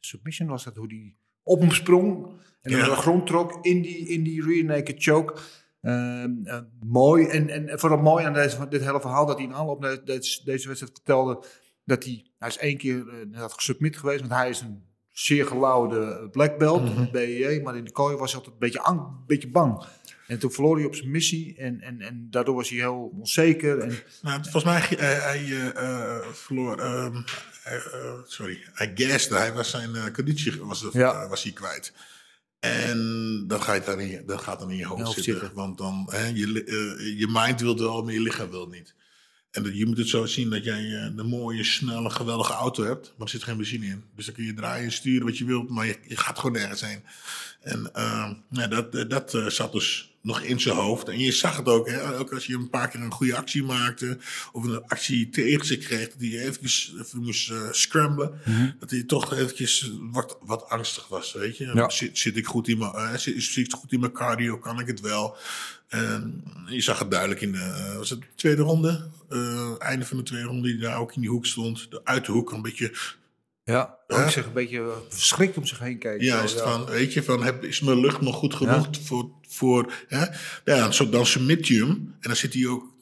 [0.00, 2.28] submission was dat, hoe die op hem sprong
[2.72, 2.84] en Ja.
[2.84, 5.34] de grond trok in die, in die rear naked choke.
[5.82, 7.26] Ehm, eh, mooi.
[7.26, 10.44] En, en vooral mooi aan deze, dit hele verhaal dat hij in aanloop naar deze,
[10.44, 11.44] deze wedstrijd vertelde
[11.84, 12.96] dat hij, hij is één keer
[13.30, 17.84] uh, had gesubmit geweest, want hij is een zeer gelauwde black belt BEE, maar in
[17.84, 19.84] de kooi was hij altijd een beetje, ang, een beetje bang.
[20.26, 23.78] En toen verloor hij op zijn missie en, en, en daardoor was hij heel onzeker.
[23.78, 27.22] En, Nou, volgens mij, eh, hij eh, eh, verloor, ehm,
[27.62, 31.22] hij, eh, sorry, hij gaste, hij was zijn eh, conditie was, Ja.
[31.22, 31.92] eh, was hij kwijt.
[32.66, 35.50] En dat gaat dan in je, dat gaat dan in je hoofd, zitten.
[35.54, 38.94] Want dan, hè, je, eh, je mind wil wel, maar je lichaam wil niet.
[39.56, 42.84] En dat, je moet het zo zien dat jij eh, een mooie, snelle, geweldige auto
[42.84, 43.12] hebt.
[43.16, 44.04] Maar er zit geen benzine in.
[44.16, 46.52] Dus dan kun je draaien en sturen wat je wilt, maar je, je gaat gewoon
[46.52, 47.02] nergens heen.
[47.60, 51.08] En ehm, ja, dat, eh, dat eh, zat dus nog in zijn hoofd.
[51.08, 53.62] En je zag het ook, hè, ook als je een paar keer een goede actie
[53.62, 54.18] maakte.
[54.52, 58.40] Of een actie tegen zich kreeg, dat hij eventjes even moest eh, scramblen.
[58.80, 61.70] Dat hij toch eventjes wat, wat angstig was, weet je.
[61.74, 61.90] Ja.
[61.90, 64.80] Zit, zit ik goed in mijn, eh, zit, zit ik goed in mijn cardio, kan
[64.80, 65.36] ik het wel?
[65.88, 69.10] En je zag het duidelijk in de, eh, was het de tweede ronde?
[69.28, 71.90] Eh, einde van de tweede ronde, die daar ook in die hoek stond.
[71.90, 72.92] De, uit de hoek een beetje
[73.64, 76.26] Ja, ook zich een beetje eh, verschrikt om zich heen kijken.
[76.26, 76.70] Juist, Zo, ja.
[76.70, 80.26] van, weet je, van, heb, is mijn lucht nog goed genoeg voor, voor hè?
[80.64, 82.94] Ja, zo, dan submit je hem en dan zit hij ook,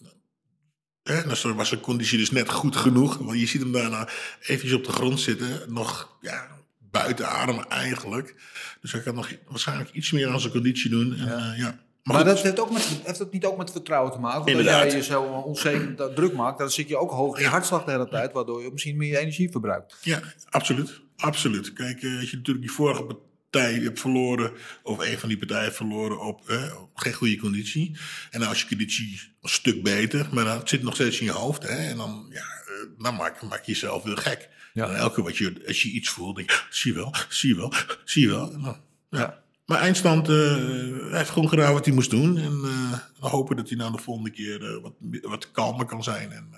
[1.02, 4.08] hè, dan was zijn conditie dus net goed genoeg, want je ziet hem daarna
[4.40, 6.48] eventjes op de grond zitten, nog, ja,
[6.90, 8.34] buiten adem eigenlijk.
[8.80, 11.14] Dus hij kan nog waarschijnlijk iets meer aan zijn conditie doen.
[11.14, 11.54] En, ja.
[11.54, 11.84] ja.
[12.04, 14.44] Maar, dat heeft, ook met, heeft dat niet ook met vertrouwen te maken?
[14.44, 17.42] Want als jij je zo onzeker dat druk maakt, dan zit je ook hoog in
[17.42, 19.96] je hartslag de hele tijd, waardoor je misschien meer energie verbruikt.
[20.02, 21.00] Ja, absoluut.
[21.16, 21.72] Absoluut.
[21.72, 25.72] Kijk, eh, als je natuurlijk die vorige partij hebt verloren, of een van die partijen
[25.72, 27.96] verloren op, eh, op geen goede conditie.
[28.30, 31.32] En als je conditie een stuk beter, maar dan zit het nog steeds in je
[31.32, 31.62] hoofd.
[31.62, 34.48] Hè, en dan, ja, eh, dan maak, maak je jezelf weer gek.
[34.72, 34.88] Ja.
[34.88, 37.48] En elke keer wat je, als je iets voelt, denk je, zie je wel, zie
[37.48, 37.72] je wel,
[38.04, 38.76] zie je wel.
[39.10, 39.43] Ja.
[39.66, 42.36] Maar eindstand, eh, hij heeft gewoon gedaan wat hij moest doen.
[42.36, 46.02] En eh, we hopen dat hij nou de volgende keer eh, wat, wat kalmer kan
[46.02, 46.32] zijn.
[46.32, 46.48] En,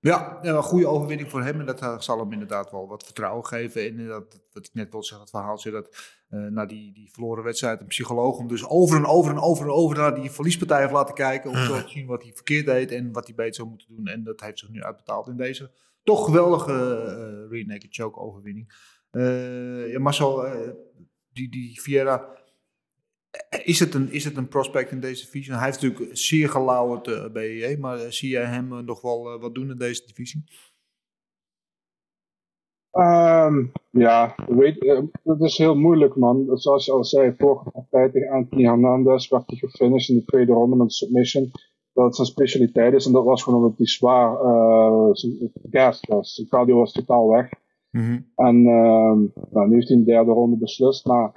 [0.00, 1.60] Ja, een goede overwinning voor hem.
[1.60, 3.86] En dat zal hem inderdaad wel wat vertrouwen geven.
[3.86, 5.88] En dat, wat ik net wil zeggen, het verhaaltje dat
[6.28, 9.64] eh, na die, die verloren wedstrijd een psycholoog hem dus over en over en over
[9.64, 11.50] en over naar die verliespartij heeft laten kijken.
[11.50, 14.06] Om zo te zien wat hij verkeerd deed en wat hij beter zou moeten doen.
[14.06, 15.70] En dat heeft zich nu uitbetaald in deze
[16.02, 18.72] toch geweldige uh, rear naked choke overwinning.
[19.10, 20.46] Eh, ja, Marcel,
[21.36, 22.34] die, die Vieira,
[23.64, 25.54] is het, een, is het een prospect in deze divisie?
[25.54, 29.38] Hij heeft natuurlijk zeer gelauwerd uh, BEE, maar uh, zie jij hem uh, nog wel
[29.38, 30.44] wat doen in deze divisie?
[32.92, 36.58] Um, ja, weet, het is heel moeilijk, man.
[36.58, 40.52] Zoals je al zei, vorige partij tegen Anthony Hernandez werd hij gefinished in de tweede
[40.52, 41.50] ronde met submission.
[41.92, 45.10] Dat zijn specialiteit is en dat was gewoon omdat hij zwaar uh,
[45.70, 46.34] gas was.
[46.34, 47.48] Zijn was totaal weg.
[47.98, 48.26] -hmm.
[48.34, 49.16] En uh,
[49.50, 51.32] nou, nu heeft hij in de derde ronde beslist, maar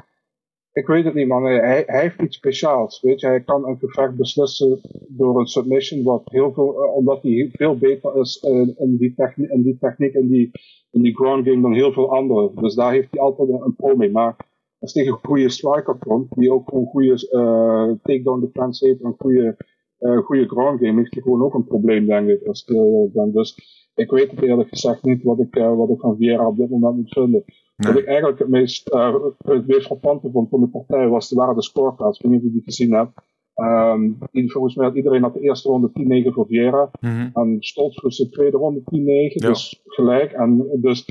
[0.72, 1.44] ik weet het niet, man.
[1.44, 3.02] Hij, hij, heeft iets speciaals.
[3.02, 7.50] Weet je, hij kan een gevecht beslissen door een submission, wat heel uh, omdat hij
[7.52, 10.52] veel beter is uh, in, die techniek, in die techniek die,
[10.92, 12.56] in die ground game dan heel veel anderen.
[12.56, 14.12] Dus daar heeft hij altijd een, een pro mee.
[14.12, 14.36] Maar
[14.80, 19.16] als tegen een goede striker komt, die ook een goede uh, takedown defense heeft, een
[19.18, 19.58] goede,
[20.00, 22.48] goede ground game, heeft hij gewoon ook een probleem, denk ik.
[22.48, 23.32] Als ik heel ben.
[23.32, 23.58] Dus
[23.96, 26.96] ik weet het eerlijk gezegd niet wat ik, wat ik van Vieira op dit moment
[26.96, 27.44] moet vinden.
[27.76, 27.94] Nee.
[27.94, 31.56] Wat ik eigenlijk het meest, uh, het meest frappante vond van de partij was, waren
[31.56, 32.20] de scorecards.
[32.20, 33.12] Ik weet niet of je die gezien hebt.
[33.56, 35.90] Um, volgens mij had iedereen had de eerste ronde
[36.30, 36.90] 10-9 voor Vieira.
[37.00, 37.14] Mhm.
[37.14, 37.32] Mm -hmm.
[37.34, 39.48] En Stoltz de tweede ronde 10-9, ja.
[39.48, 40.32] dus gelijk.
[40.32, 41.06] En, dus,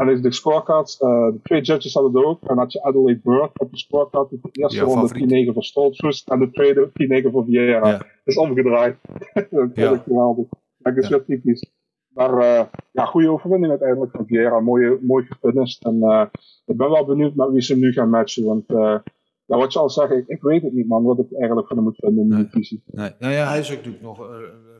[0.00, 2.42] en is de scorecards, uh, de twee judges hadden het ook.
[2.42, 6.24] En had je Adelaide Bird op de scorecard, de eerste ja, ronde 10-9 voor Stoltz
[6.24, 6.90] en de tweede
[7.26, 7.88] 10-9 voor Vieira.
[7.88, 7.98] Ja.
[7.98, 8.96] Dat is omgedraaid.
[9.50, 9.92] dat ja.
[9.92, 10.46] is geweldig.
[10.78, 11.70] Dat is weer typisch.
[12.08, 14.60] Maar uh, ja, goede overwinning uiteindelijk van Vieira.
[14.60, 15.84] Mooi, mooi gefinished.
[15.84, 16.26] En uh,
[16.64, 18.44] ik ben wel benieuwd met wie ze nu gaan matchen.
[18.44, 18.98] Want uh,
[19.50, 21.76] ja, wat je al zegt, ik, ik, weet het niet man, wat ik eigenlijk van
[21.76, 22.44] hem moet vinden in de nee.
[22.44, 22.82] divisie.
[22.86, 23.10] Nee.
[23.18, 24.28] Nou ja, hij is ook natuurlijk nog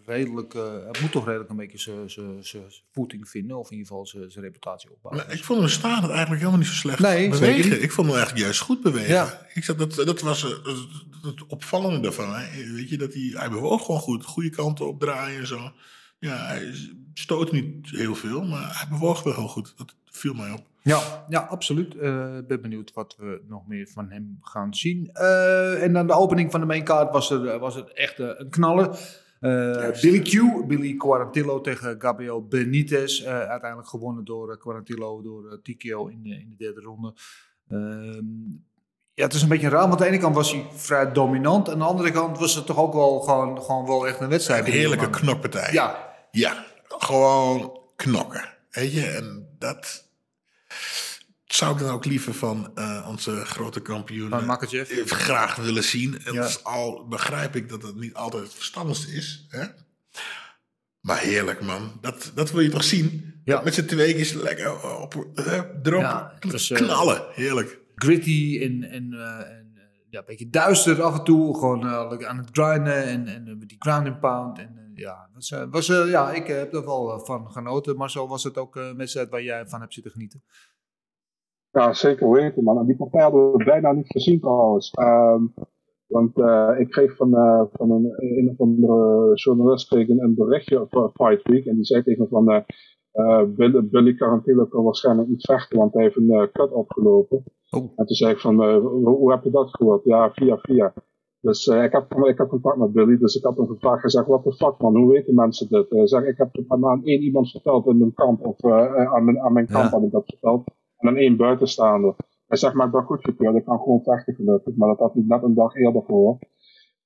[0.04, 2.09] redelijk, hij moet toch redelijk een beetje
[2.40, 3.59] zijn voeting vinden.
[3.59, 5.26] Of in ieder geval zijn reputatie opbouwen.
[5.26, 7.83] Maar ik vond hem staan het eigenlijk helemaal niet zo slecht nee, bewegen.
[7.83, 9.14] Ik vond hem eigenlijk juist goed bewegen.
[9.14, 9.46] Ja.
[9.54, 10.42] Ik zat, dat, dat was
[11.22, 12.35] het opvallende daarvan.
[12.35, 12.72] Hè.
[12.72, 14.24] Weet je, dat hij, hij bewoog gewoon goed.
[14.24, 15.59] Goede kanten opdraaien en zo.
[16.20, 16.74] Ja, hij
[17.14, 19.74] stoot niet heel veel, maar hij bewoog wel heel goed.
[19.76, 20.62] Dat viel mij op.
[20.83, 21.94] Ja, ja absoluut.
[21.94, 25.11] Ik uh, ben benieuwd wat we nog meer van hem gaan zien.
[25.14, 28.28] Uh, en dan de opening van de main card was, er, was het echt uh,
[28.37, 28.98] een knaller.
[30.00, 33.24] Billy Q, Billy Quarantillo tegen Gabriel Benitez.
[33.24, 37.14] uiteindelijk gewonnen door Quarantillo, door TKO in, de, in de derde ronde.
[37.68, 38.24] Ehm,
[39.14, 39.88] ja, het is een beetje raar.
[39.88, 41.70] Want aan de ene kant was hij vrij dominant.
[41.70, 44.66] Aan de andere kant was het toch ook wel gewoon, gewoon wel echt een wedstrijd.
[44.66, 45.72] Een heerlijke knokpartij.
[45.72, 46.10] Ja.
[46.31, 48.49] Ja, gewoon knokken.
[48.71, 50.05] Weet je, en dat
[51.47, 56.25] zou ik dan ook liever van uh, onze grote kampioen Makachev graag willen zien.
[56.25, 56.49] En Ja.
[56.62, 59.47] al begrijp ik dat het niet altijd het verstandigste is.
[59.49, 59.64] Hè?
[61.01, 61.99] Maar heerlijk, man.
[62.01, 63.35] Dat, dat wil je toch zien?
[63.45, 63.61] Ja.
[63.62, 65.14] Met z'n tweeën is lekker op,
[65.83, 67.23] erop Ja, het was, uh, knallen.
[67.33, 67.79] Heerlijk.
[67.95, 69.79] gritty en, en, uh, en
[70.11, 71.55] ja, een beetje duister af en toe.
[71.59, 71.87] Gewoon
[72.27, 74.59] aan het grinden en, en die ground and pound.
[74.59, 77.97] En ja, was, was, ja, ik heb er wel van genoten.
[77.97, 80.43] Maar zo was het ook een wedstrijd waar jij van hebt zitten genieten.
[81.71, 82.87] Ja, zeker weten, man.
[82.87, 84.93] Die partij hadden we bijna niet gezien trouwens.
[85.01, 85.55] Um,
[86.07, 86.39] want
[86.79, 87.31] ik kreeg van,
[87.73, 91.65] van een, een of andere journalist kreeg een, berichtje op Fight Week.
[91.65, 92.65] En die zei tegen me van...
[93.13, 97.45] Uh, Billy, Billy Carantino kan waarschijnlijk niet vechten, want hij heeft een cut opgelopen.
[97.71, 97.93] Oh.
[97.97, 100.05] En toen zei ik van, hoe, hoe, heb je dat gehoord?
[100.05, 100.93] Ja, via via.
[101.40, 104.42] Dus ik, heb, ik heb contact met Billy, dus ik heb hem gevraagd, gezegd, what
[104.42, 106.09] the fuck man, hoe weten mensen dit?
[106.09, 109.53] zeg, ik heb het aan, één iemand verteld in mijn kamp, of aan mijn, aan
[109.53, 109.90] mijn kamp ja.
[109.90, 110.64] had ik dat verteld.
[110.96, 112.14] En aan één buitenstaander.
[112.46, 115.14] Hij zegt, maar ik ben goed gekeurd, ik kan gewoon vechten gelukkig, maar dat had
[115.14, 116.38] hij net een dag eerder voor.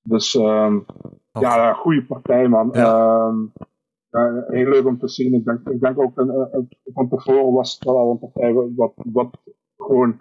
[0.03, 0.85] Dus um,
[1.33, 2.68] ja, goede partij man.
[2.73, 3.27] Ja.
[3.27, 3.53] Um,
[4.11, 5.35] ja, heel leuk om te zien.
[5.35, 8.53] Ik denk, ik denk ook eh, eh, van tevoren was het wel al een partij
[8.53, 9.37] wat, wat
[9.77, 10.16] gewoon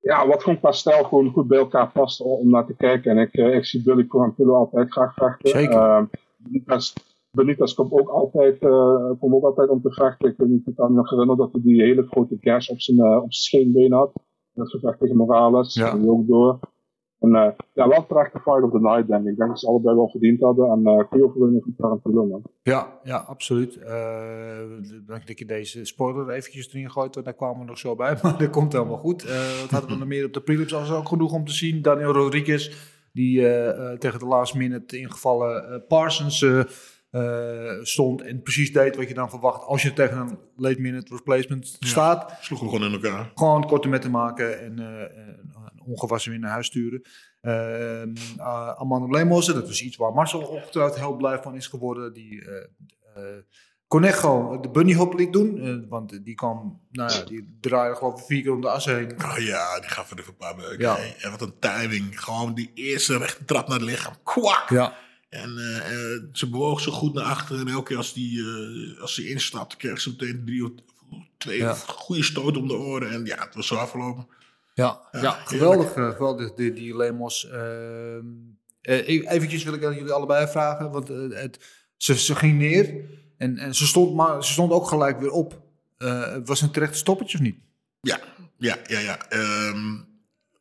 [0.00, 3.10] ja, wat gewoon qua stijl gewoon goed bij elkaar past om naar te kijken.
[3.10, 5.48] En ik, eh, ik zie Billy Quarantillo altijd graag vechten.
[5.48, 6.08] Zeker.
[6.36, 6.92] Benitez,
[7.30, 10.28] Benitez komt ook altijd, uh, komt ook altijd om te vechten.
[10.30, 12.80] Ik weet niet ik kan me nog herinneren dat hij die hele grote gash op
[12.80, 14.12] zijn, uh, op zijn scheenbeen had.
[14.52, 15.94] Dat gevecht tegen Morales, Ja.
[15.96, 16.58] die ook door.
[17.20, 19.30] En uh, ja, wel fight of the night, denk ik.
[19.30, 20.70] Ik denk dat ze allebei wel verdiend hadden.
[20.70, 22.42] En uh, goede overwinning van Quarantillo, man.
[22.62, 23.76] Ja, ja, absoluut.
[23.76, 23.88] Uh,
[25.06, 28.18] dan dat je deze spoiler eventjes erin gooit, want daar kwamen we nog zo bij.
[28.22, 29.22] Maar dat komt helemaal goed.
[29.60, 30.72] Wat hadden we nog meer op de prelims?
[30.72, 31.82] was ook genoeg om te zien.
[31.82, 32.76] Daniel Rodriguez,
[33.12, 33.40] die
[33.98, 36.46] tegen de last minute ingevallen Parsons
[37.10, 38.22] uh, stond.
[38.22, 41.88] En precies deed wat je dan verwacht als je tegen een late minute replacement Ja,
[41.88, 42.36] staat.
[42.40, 43.30] Sloeg hem gewoon in elkaar.
[43.34, 47.02] Gewoon korte metten maken en uh, ongewassen weer naar huis sturen.
[47.42, 48.02] Uh,
[48.76, 52.12] Amanda dat is iets waar Marcel ongetwijfeld heel blij van is geworden.
[52.12, 52.42] Die
[53.88, 55.86] Conejo de bunny hop liet doen.
[55.88, 59.12] want die kwam, nou ja, die draaide geloof ik vier keer om de as heen.
[59.24, 60.78] Oh ja, die gaf er even een paar beuken.
[60.78, 60.96] Ja.
[61.18, 62.20] En wat een timing.
[62.24, 64.14] Gewoon die eerste rechte trap naar het lichaam.
[64.22, 64.68] Kwak!
[64.68, 64.94] Ja,
[65.30, 67.66] En eh, eh, ze bewoog zo goed naar achteren.
[67.66, 70.70] En elke keer als, die, eh, als ze instapte, kreeg ze meteen drie of
[71.38, 71.74] twee Ja.
[71.74, 73.10] goede stoten om de oren.
[73.10, 74.26] En ja, het was zo afgelopen.
[74.74, 75.92] ja, Ja, ja, geweldig.
[75.92, 77.48] geweldig die, die Lemos.
[77.50, 78.24] ehm.
[78.80, 80.90] Eh, e- eventjes wil ik aan jullie allebei vragen.
[80.90, 81.58] Want het,
[81.96, 82.94] ze, ze ging neer
[83.36, 85.62] en, en ze, stond maar, ze stond ook gelijk weer op.
[85.98, 87.56] Eh, was het een terechte stoppetje of niet?
[88.00, 88.20] Ja,
[88.58, 89.28] ja, ja, ja.
[89.28, 89.96] Ehm,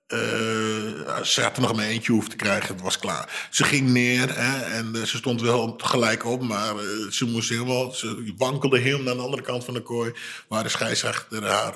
[0.09, 2.73] eh, ze had er nog maar eentje hoeven te krijgen.
[2.73, 3.47] Het was klaar.
[3.49, 6.41] Ze ging neer hè, en eh, ze stond wel gelijk op.
[6.41, 7.91] Maar eh, ze moest helemaal...
[7.91, 10.13] Ze wankelde helemaal naar de andere kant van de kooi.
[10.47, 11.75] Waar de scheidsrechter haar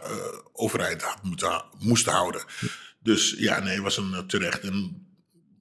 [0.54, 1.18] overeind had
[1.80, 2.44] moest houden.
[3.00, 4.60] Dus ja, nee, was een terecht.
[4.60, 5.08] En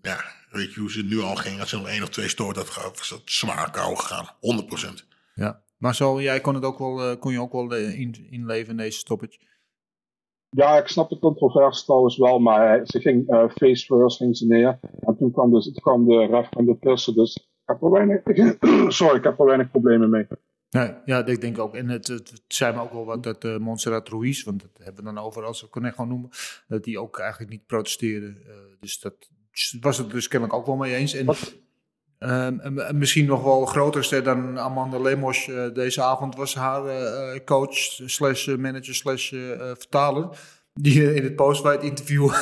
[0.02, 1.60] ja, weet je hoe ze nu al ging?
[1.60, 4.28] Als ze nog één of twee stoot had gehad, was dat zwaar kou gegaan.
[5.00, 5.06] 100%.
[5.34, 5.62] Ja.
[5.78, 8.98] Maar zo, jij kon, het ook wel, kon je ook wel in, inleven in deze
[8.98, 9.38] stoppage?
[10.56, 14.36] Ja, ik snap de controverse trouwens wel, maar eh, ze ging eh, face first ging
[14.36, 14.78] ze neer.
[15.00, 17.90] En toen kwam de, toen kwam de ref van de tussen, dus ik heb er
[17.90, 18.22] weinig,
[18.98, 20.26] sorry, ik heb er weinig problemen mee.
[20.70, 21.74] Nee, ja, ik denk ook.
[21.74, 25.04] En het, het, zei me ook wel wat dat eh Montserrat Ruiz, want dat hebben
[25.04, 26.30] we dan over als we gewoon noemen,
[26.68, 28.34] dat die ook eigenlijk niet protesteerde.
[28.80, 29.14] Dus dat
[29.80, 31.14] was het dus kennelijk ook wel mee eens.
[31.14, 31.26] En,
[32.22, 37.44] en misschien nog wel groter dan Amanda Lemos eh, deze avond was haar eh, eh,
[37.44, 37.74] coach
[38.06, 40.28] slash manager slash vertaler.
[40.74, 42.30] Die in het postfight interview...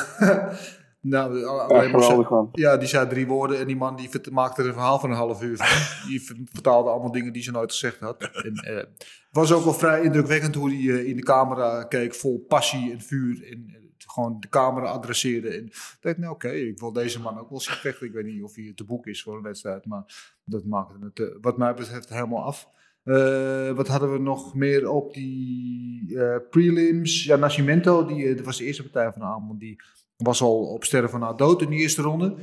[1.01, 4.73] nou, Ja, Lemos- ja, die zei drie woorden en die man die maakte er een
[4.73, 5.67] verhaal van een half uur van.
[6.09, 8.21] Die ver- vertaalde allemaal dingen die ze nooit gezegd had.
[8.21, 12.91] En, het was ook wel vrij indrukwekkend hoe hij in de camera keek, vol passie
[12.91, 13.47] en vuur.
[13.51, 13.80] En
[14.11, 15.49] gewoon de camera adresseerde.
[15.49, 18.07] En ik dacht, nou oké, ik wil deze man ook wel zien vechten.
[18.07, 21.19] Ik weet niet of hij te boek is voor een wedstrijd, maar dat maakte het
[21.19, 22.69] eh, wat mij betreft helemaal af.
[23.03, 27.23] Eh, wat hadden we nog meer op die eh, prelims?
[27.23, 29.59] Ja, Nascimento, die, dat was de eerste partij van de avond.
[29.59, 29.81] Die
[30.17, 32.35] was al op sterren van na dood in de eerste ronde.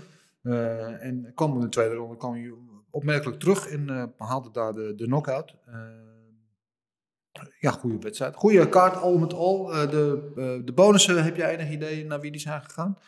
[1.01, 2.53] En kwam in de tweede ronde kwam hij
[2.91, 5.55] opmerkelijk terug en haalde daar de, de knockout.
[7.61, 8.35] Ja, goede wedstrijd.
[8.35, 9.75] Goede kaart, al met al.
[9.75, 12.99] Eh, de, eh, de bonussen, heb jij enig idee naar wie die zijn gegaan?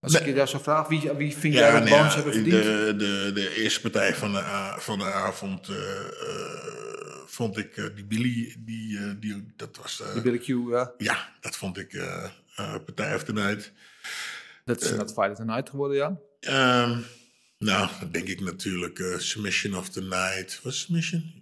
[0.00, 2.14] Als ik je daar zo vraag, wie, wie vind Ja, jij dat nee, bonus ja,
[2.14, 2.62] hebben verdiend?
[2.62, 7.76] de, de, de eerste partij van de, a- van de avond eh, eh, vond ik
[7.76, 10.00] eh, die Billy, die, eh, die, dat was...
[10.02, 10.92] eh, Die Billy Q, ja.
[10.98, 12.24] Ja, dat vond ik eh
[12.56, 13.72] eh, Partij of the Night.
[14.64, 16.18] Dat is net Fight of the Night geworden, ja.
[16.40, 16.98] Ehm,
[17.58, 20.60] nou, dan denk ik natuurlijk eh, Submission of the Night.
[20.62, 21.35] Was Submission?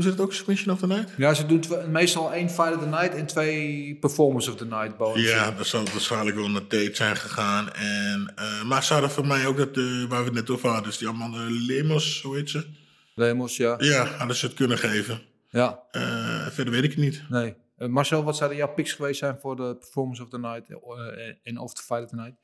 [0.00, 1.10] Doen ze het ook, Submission of the Night?
[1.16, 4.96] Ja, ze doen meestal één Fight of the Night en twee Performance of the Night
[4.96, 5.34] bonussen.
[5.36, 7.72] Ja, dat zal waarschijnlijk wel naar Tate zijn gegaan.
[7.72, 10.66] En, eh, maar ze hadden voor mij ook dat, eh, waar we het net over
[10.68, 12.66] hadden, dus die Amanda Lemos, hoe heet ze?
[13.14, 13.74] Lemos, ja.
[13.78, 15.20] Ja, hadden ze het kunnen geven.
[15.48, 17.22] Ja, Eh, verder weet ik het niet.
[17.28, 17.54] nee.
[17.76, 21.34] Eh, Marcel, wat zouden jouw picks geweest zijn voor de Performance of the Night eh,
[21.42, 22.36] en of the Fight of the Night?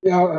[0.00, 0.36] Ja, eh,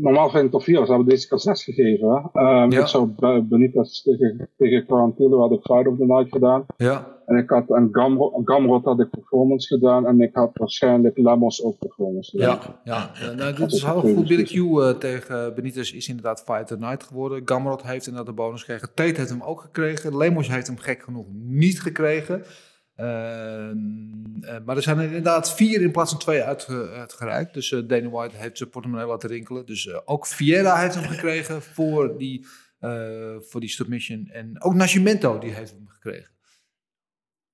[0.00, 2.08] normaal vind ik top 4, ze hebben deze keer 6 gegeven.
[2.08, 2.40] Hè?
[2.40, 2.80] Ehm, Ja.
[2.80, 6.64] Ik zou Be- Benitez tegen, tegen Quarantillo had ik Fight of the Night gedaan.
[6.76, 7.14] Ja.
[7.26, 10.06] En ik had een Gamrot, Gamrot had ik Performance gedaan.
[10.06, 12.58] En ik had waarschijnlijk Lemos ook Performance gedaan.
[12.62, 13.10] Ja, ja.
[13.26, 13.32] ja.
[13.32, 14.28] Nou, dit Dat is een goed.
[14.28, 17.42] Billy Q eh, tegen Benitez is inderdaad Fight of the Night geworden.
[17.44, 18.88] Gamrot heeft inderdaad de bonus gekregen.
[18.94, 20.16] Tate heeft hem ook gekregen.
[20.16, 22.42] Lemos heeft hem gek genoeg niet gekregen.
[22.96, 23.76] Ehm,
[24.44, 27.54] eh, maar er zijn er inderdaad vier in plaats van twee uitge- uitgereikt.
[27.54, 29.66] Dus eh Dana White heeft zijn portemonnee laten rinkelen.
[29.66, 32.46] Dus eh, ook Vieira heeft hem gekregen voor die,
[33.40, 34.28] voor die submission.
[34.28, 36.34] En ook Nascimento die heeft hem gekregen.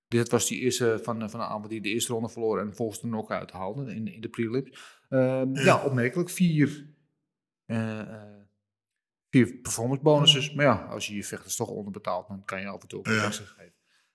[0.08, 3.00] Dit was die eerste van, van de avond die de eerste ronde verloor en volgens
[3.00, 5.00] de knockout haalde in, in de prelims.
[5.08, 5.84] Ehm, ja.
[5.84, 6.30] opmerkelijk.
[6.30, 6.86] Vier,
[7.66, 8.00] eh,
[9.30, 10.52] via performance bonuses.
[10.52, 13.06] Maar ja, als je je vechters toch onderbetaalt, dan kan je af en toe ook
[13.06, 13.24] Ja.
[13.24, 13.72] extra geven.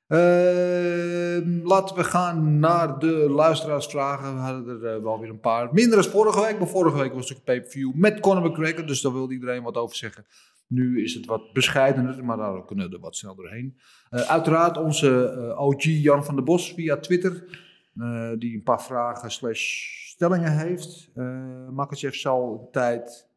[0.08, 4.34] Ehm, laten we gaan naar de luisteraarsvragen.
[4.34, 5.74] We hadden er eh, wel weer een paar.
[5.74, 6.60] Minder dan vorige week.
[6.60, 8.86] Maar vorige week was het een pay-per-view met Conor McGregor.
[8.86, 10.26] Dus daar wilde iedereen wat over zeggen.
[10.67, 13.78] Nu is het wat bescheidener, maar daar kunnen we er wat snel doorheen.
[14.10, 17.65] Eh, uiteraard onze eh, OG Jan van der Bos via Twitter.
[18.38, 21.10] die een paar vragen slash stellingen heeft.
[21.15, 23.28] Uh, zal een tijd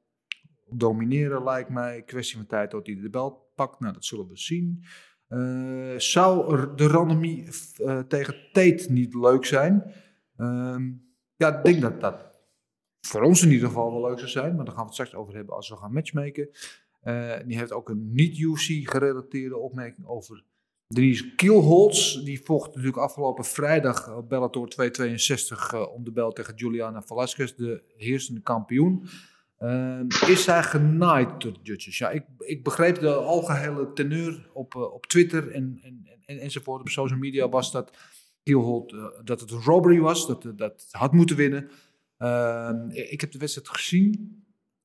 [0.68, 2.02] domineren, lijkt mij.
[2.02, 3.80] Kwestie van tijd tot hij de belt pakt.
[3.80, 4.84] Nou, dat zullen we zien.
[5.30, 9.94] Eh, zou de randomie eh, tegen Tate niet leuk zijn?
[10.36, 10.90] Ehm,
[11.36, 12.30] ja, ik denk dat dat
[13.00, 14.56] voor ons in ieder geval wel leuk zou zijn.
[14.56, 16.48] Maar daar gaan we het straks over hebben als we gaan matchmaken.
[17.00, 20.44] Eh, die heeft ook een niet-UC gerelateerde opmerking over
[20.86, 22.22] Denise Kielholz.
[22.22, 27.54] Die vocht natuurlijk afgelopen vrijdag op Bellator 262 eh, om de bel tegen Juliana Velasquez,
[27.54, 29.08] de heersende kampioen.
[29.60, 31.98] Ehm, is zij genaaid door de judges?
[31.98, 36.80] Ja, ik, ik begreep de algehele teneur op, eh, op Twitter en, en, en, enzovoort.
[36.80, 37.90] Op social media was dat
[38.42, 41.70] Kielholz, eh, dat het een robbery was, dat dat het had moeten winnen.
[42.16, 44.38] Ehm, ik heb de wedstrijd gezien.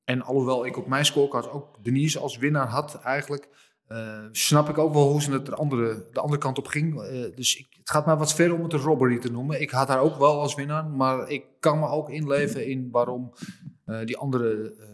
[0.04, 3.48] En alhoewel ik op mijn scorecard ook Denise als winnaar had eigenlijk,
[3.86, 7.00] eh, snap ik ook wel hoe ze het de andere, de andere kant op ging.
[7.02, 9.60] Eh, dus ik, het gaat mij wat ver om het een robbery te noemen.
[9.60, 13.32] Ik had haar ook wel als winnaar, maar ik kan me ook inleven in waarom
[13.34, 13.46] eh,
[14.04, 14.86] die andere, eh,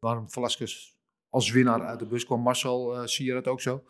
[0.00, 0.96] waarom Velasquez
[1.30, 2.40] als winnaar uit de bus kwam.
[2.40, 3.80] Marcel, eh, zie je dat ook zo?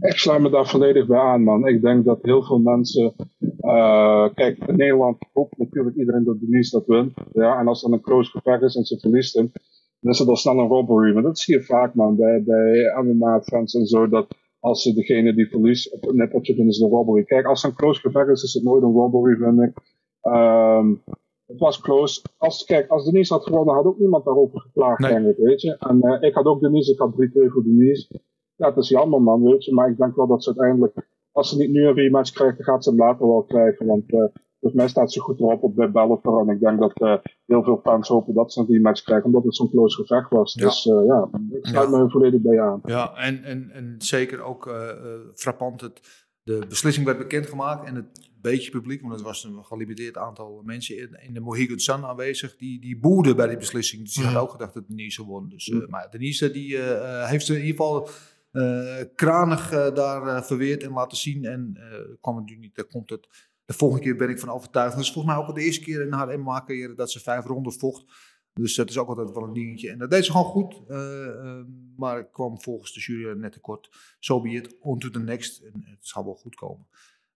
[0.00, 1.66] Ik sluit me daar volledig bij aan, man.
[1.66, 3.14] Ik denk dat heel veel mensen.
[3.60, 7.12] eh, kijk, in Nederland hoopt natuurlijk iedereen dat Denise dat wint.
[7.32, 9.52] Ja, en als dan een close gevecht is en ze verliest hem,
[10.00, 11.12] dan is het al snel een robbery.
[11.14, 14.08] Maar dat zie je vaak, man, bij, bij MMA-fans en zo.
[14.08, 14.26] Dat
[14.60, 17.24] als ze degene die verliest op een nippertje doen, is een robbery.
[17.24, 19.76] Kijk, als een close gevecht is, is het nooit een robbery, vind ik.
[20.20, 20.94] Ehm,
[21.50, 22.22] het was close.
[22.36, 25.10] Als, kijk, als Denise had gewonnen, had ook niemand daarover geklaagd, Nee.
[25.12, 25.76] denk ik, weet je.
[25.78, 28.20] En eh, ik had ook Denise, ik had 3-2 voor Denise.
[28.56, 29.74] Ja, het is jammer, man, weet je.
[29.74, 32.66] Maar ik denk wel dat ze uiteindelijk, als ze niet nu een rematch krijgt, dan
[32.66, 33.86] gaat ze hem later wel krijgen.
[33.86, 34.24] Want eh
[34.60, 36.40] volgens mij staat ze goed erop op bij Bellator.
[36.40, 37.14] En ik denk dat eh,
[37.46, 40.54] heel veel fans hopen dat ze een rematch krijgen, omdat het zo'n close gevecht was.
[40.54, 40.64] Ja.
[40.64, 41.96] Dus ja, ik sluit Ja.
[41.98, 42.80] me volledig bij aan.
[42.84, 44.70] Ja, en, en, en zeker ook
[45.34, 46.00] frappant, het,
[46.58, 50.98] de beslissing werd bekendgemaakt en het beetje publiek, want het was een gelimiteerd aantal mensen
[50.98, 54.02] in, in de Mohegan Sun aanwezig, die, die boerden bij die beslissing.
[54.02, 55.48] Dus die hadden ook gedacht dat Denise won.
[55.48, 58.08] Dus, eh, maar Denise die, eh, heeft ze in ieder geval
[58.50, 61.44] eh, kranig daar verweerd en laten zien.
[61.44, 61.78] En
[62.20, 63.28] kwam het nu niet, daar komt het.
[63.64, 64.94] De volgende keer ben ik van overtuigd.
[64.94, 67.44] Dat is volgens mij ook al de eerste keer in haar MMA-carrière dat ze vijf
[67.44, 68.04] ronden vocht.
[68.54, 69.90] Dus dat is ook altijd wel een dingetje.
[69.90, 70.80] En dat deed ze gewoon goed.
[70.88, 71.64] eh, eh,
[71.96, 73.90] maar kwam volgens de jury net tekort.
[74.18, 74.76] So be it.
[74.80, 75.60] On to the next.
[75.60, 76.86] En het zal wel goed komen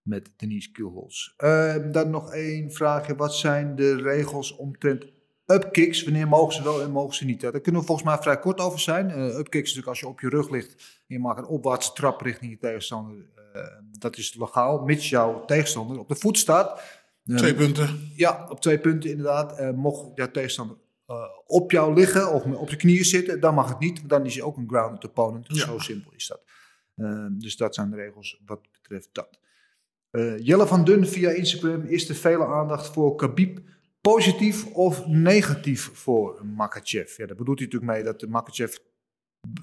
[0.03, 1.35] met Denise Kielholz.
[1.37, 3.17] Eh, dan nog één vraagje.
[3.17, 5.07] Wat zijn de regels omtrent
[5.47, 6.05] upkicks?
[6.05, 7.41] Wanneer mogen ze wel en mogen ze niet?
[7.41, 9.11] Daar kunnen we volgens mij vrij kort over zijn.
[9.11, 11.93] Eh upkicks is natuurlijk als je op je rug ligt en je maakt een opwaartse
[11.93, 13.17] trap richting je tegenstander.
[13.53, 13.63] Eh,
[13.99, 16.83] dat is legaal, mits jouw tegenstander op de voet staat.
[17.25, 18.13] Twee punten.
[18.17, 19.75] ja, op twee punten inderdaad.
[19.75, 20.77] Mocht jouw tegenstander
[21.47, 24.09] op jou liggen of op je knieën zitten, dan mag het niet.
[24.09, 25.47] Dan is hij ook een grounded opponent.
[25.49, 25.67] Ja.
[25.67, 26.43] Zo simpel is dat.
[26.95, 29.39] Eh, dus dat zijn de regels wat betreft dat.
[30.11, 33.61] Eh, Jelle van Dun via Instagram is de vele aandacht voor Khabib
[34.01, 37.17] positief of negatief voor Makachev?
[37.17, 38.77] Ja, daar bedoelt hij natuurlijk mee dat Makachev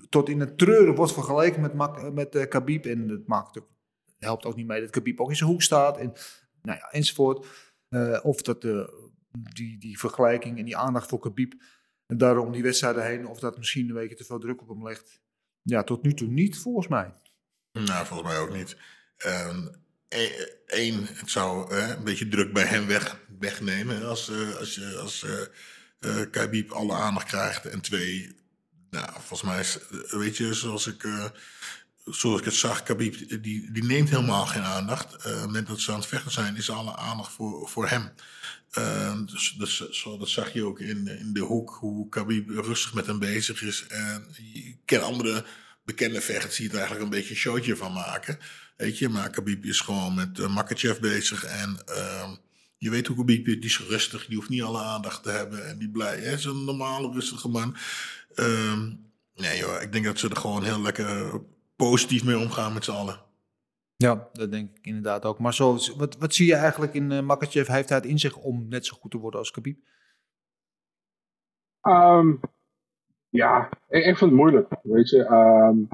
[0.10, 2.86] tot in het treuren wordt vergeleken met, Mak- met eh, Khabib.
[2.86, 3.68] En het maakt ook,
[4.20, 5.98] helpt ook niet mee dat Khabib ook in zijn hoek staat.
[5.98, 6.14] En,
[6.62, 7.46] nou ja, enzovoort.
[7.90, 11.54] Eh, of dat de, die, die vergelijking en die aandacht voor Khabib
[12.06, 14.84] en daarom die wedstrijden heen, of dat misschien een beetje te veel druk op hem
[14.84, 15.22] legt.
[15.62, 17.14] Ja, tot nu toe niet, volgens mij.
[17.72, 18.78] Nou, volgens mij ook niet.
[20.66, 24.98] Eén, het zou eh, een beetje druk bij hem weg, wegnemen als, eh, als, je,
[24.98, 25.46] als eh
[26.02, 27.66] eh, Khabib alle aandacht krijgt.
[27.66, 28.36] En twee,
[28.90, 31.26] nou, volgens mij is, eh, weet je, zoals ik, eh,
[32.06, 35.16] zoals ik het zag, Khabib, die, die neemt helemaal geen aandacht.
[35.16, 38.12] Eh, het moment dat ze aan het vechten zijn, is alle aandacht voor, voor hem.
[38.72, 42.94] Eh, dus, dus zo, dat zag je ook in, in de hoek, hoe Khabib rustig
[42.94, 43.86] met hem bezig is.
[43.88, 45.46] En je kent andere
[45.86, 48.40] bekende vechters die eigenlijk een beetje een showtje van maken.
[48.78, 51.44] Weet je, maar Khabib is gewoon met uh, Makachev bezig.
[51.44, 52.36] En ehm,
[52.78, 55.68] je weet hoe Khabib die is rustig, die hoeft niet alle aandacht te hebben.
[55.68, 57.76] En die blij, hij is een normale, rustige man.
[58.36, 58.94] Ehm,
[59.36, 61.42] nee joh, ik denk dat ze er gewoon heel lekker
[61.76, 63.31] positief mee omgaan met z'n allen.
[64.02, 65.40] Ja, dat denk ik inderdaad ook.
[65.40, 67.68] Maar zo, wat, wat zie je eigenlijk in uh, Makachev?
[67.68, 69.78] Heeft hij het in zich om net zo goed te worden als Khabib?
[71.82, 72.40] Um,
[73.30, 75.26] ja, ik, ik, vind het moeilijk, weet je.
[75.26, 75.88] Um,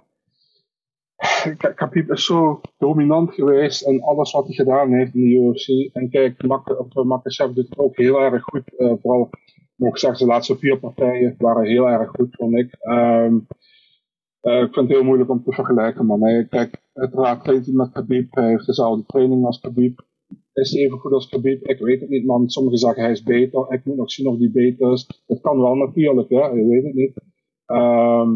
[1.76, 5.96] Khabib is zo dominant geweest in alles wat hij gedaan heeft in de UFC.
[5.96, 6.44] En kijk,
[7.04, 8.72] Makachev doet het ook heel erg goed.
[8.78, 9.30] Uh, vooral
[9.76, 12.74] nog gezegd, de laatste vier partijen waren heel erg goed, vond ik.
[12.80, 13.38] Ehm,
[14.48, 16.20] eh, ik vind het heel moeilijk om te vergelijken, man.
[16.20, 18.36] Nee, kijk, uiteraard traint met Khabib.
[18.36, 20.06] Hij heeft dezelfde training als Khabib.
[20.54, 21.64] Is hij even goed als Khabib?
[21.64, 22.50] Ik weet het niet, man.
[22.50, 23.74] Sommigen zeggen hij is beter.
[23.74, 25.24] Ik moet nog zien of hij beter is.
[25.26, 26.48] Dat kan wel natuurlijk, hè.
[26.48, 27.14] Je weet het niet.
[27.66, 28.30] Ehm,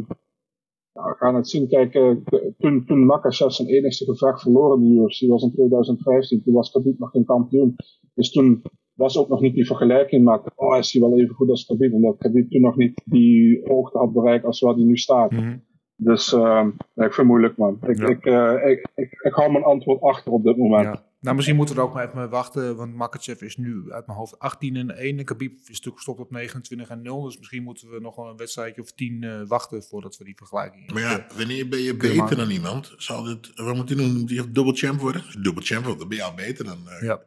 [0.94, 1.68] nou, we gaan het zien.
[1.68, 2.16] Kijk, eh,
[2.58, 6.44] toen, toen Makachev zijn enigste gevecht verloren in de UFC was in 2015.
[6.44, 7.76] Toen was Khabib nog geen kampioen.
[8.14, 8.62] Dus toen
[8.94, 11.94] was ook nog niet die vergelijking met, oh, is hij wel even goed als Khabib.
[11.94, 15.32] Omdat Khabib toen nog niet die hoogte had bereikt als waar hij nu staat.
[15.32, 15.58] Mhm.
[16.04, 17.80] Dus uh, ik vind het moeilijk, man.
[17.88, 18.08] Ik, Ja.
[18.08, 20.84] ik, uh, ik, ik, ik hou mijn antwoord achter op dit moment.
[20.84, 21.04] Ja.
[21.20, 24.06] Nou, misschien moeten we er ook maar even mee wachten, want Makachev is nu uit
[24.08, 27.24] mijn hoofd 18 en 1 en Khabib is natuurlijk gestopt op 29 en 0.
[27.24, 30.36] Dus misschien moeten we nog wel een wedstrijdje of 10 uh, wachten voordat we die
[30.36, 32.38] vergelijking Maar ja, wanneer ben je beter maken.
[32.38, 32.94] dan iemand?
[32.98, 34.20] Zal dit, wat moet hij doen?
[34.20, 35.24] Moet hij dubbel champ worden?
[35.42, 37.22] Dubbel champ dan ben je al beter dan, uh, Ja.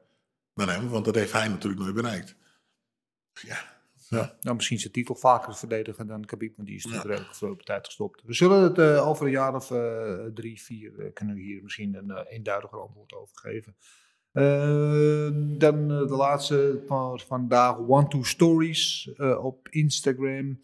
[0.55, 0.89] dan hem.
[0.89, 2.37] Want dat heeft hij natuurlijk nooit bereikt.
[3.33, 3.73] Ja.
[4.09, 4.37] Ja.
[4.41, 7.63] Nou, misschien zijn titel vaker verdedigen dan Khabib, want die is natuurlijk redelijk veel op
[7.63, 8.23] tijd gestopt.
[8.25, 11.63] We zullen het uh, over een jaar of uh, drie, vier, uh, kunnen we hier
[11.63, 13.77] misschien een eenduidiger antwoord over geven.
[15.59, 20.59] Dan de laatste van vandaag, One Two Stories op Instagram.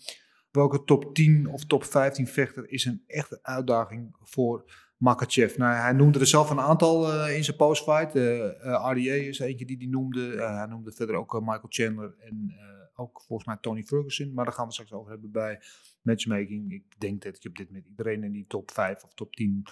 [0.50, 4.64] Welke top 10 of top 15 vechter is een echte uitdaging voor
[4.96, 5.56] Makachev?
[5.56, 8.16] Nou, hij noemde er zelf een aantal uh, in zijn postfight.
[8.16, 10.36] Uh, RDA is eentje die hij noemde.
[10.36, 12.54] Hij noemde verder ook Michael Chandler en
[13.00, 14.32] ook volgens mij Tony Ferguson.
[14.34, 15.60] Maar daar gaan we straks over hebben bij
[16.02, 16.72] matchmaking.
[16.72, 19.66] Ik denk dat je op dit moment iedereen in die top 5 of top 10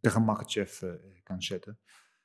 [0.00, 0.92] tegen Makachev uh,
[1.22, 1.78] kan zetten.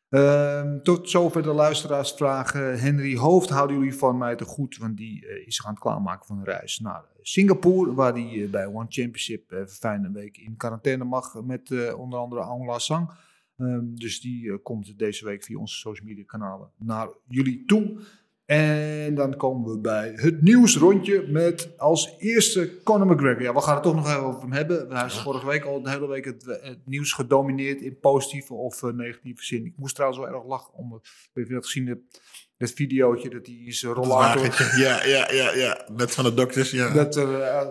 [0.09, 2.79] Uh, tot zover de luisteraarsvragen.
[2.79, 5.81] Henry Hoofd houden jullie van mij te goed, want die uh, is zich aan het
[5.81, 11.03] klaarmaken van een reis naar Singapore, waar hij bij One Championship fijn week in quarantaine
[11.03, 13.11] mag met onder andere Aung La Sang.
[13.57, 18.01] Um, dus die komt deze week via onze social media kanalen naar jullie toe.
[18.45, 23.41] En dan komen we bij het nieuwsrondje met als eerste Conor McGregor.
[23.41, 24.95] Ja, we gaan het toch nog even over hem hebben.
[24.95, 28.81] Hij is vorige week al de hele week het, het nieuws gedomineerd in positieve of
[28.81, 29.65] uh, negatieve zin.
[29.65, 31.01] Ik moest trouwens wel erg lachen om,
[31.33, 32.21] weet je dat gezien hebt,
[32.57, 34.65] dat videootje dat hij in zijn rollator...
[34.77, 36.93] Ja, ja, ja, ja, net van de dokters, ja.
[36.93, 37.67] Dat er uh,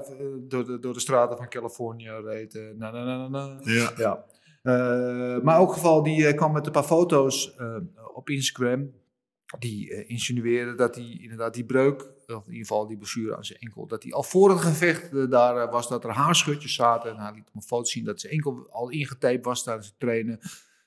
[0.49, 2.55] door, de, door de straten van Californië reed.
[2.55, 3.59] Uh, na, na, na, na.
[3.61, 3.93] Ja.
[3.97, 4.25] ja.
[4.63, 7.57] Uh, maar ook geval, die kwam met een paar foto's
[8.15, 8.91] op Instagram.
[9.59, 13.59] Die uh, dat hij inderdaad die breuk, of in ieder geval die blessure aan zijn
[13.59, 17.11] enkel, dat hij al voor het gevecht uh, daar uh, was, dat er haarschutjes zaten.
[17.11, 19.99] En hij liet hem een foto zien dat zijn enkel al ingetaped was tijdens het
[19.99, 20.39] trainen.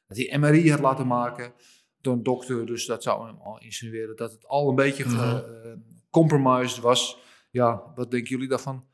[0.07, 1.53] Dat hij MRI had laten maken
[2.01, 2.65] door een dokter.
[2.65, 5.15] Dus dat zou hem al insinueren dat het al een beetje Mhm.
[5.15, 5.39] uh,
[6.09, 7.17] compromised was.
[7.51, 8.85] Ja, wat denken jullie daarvan?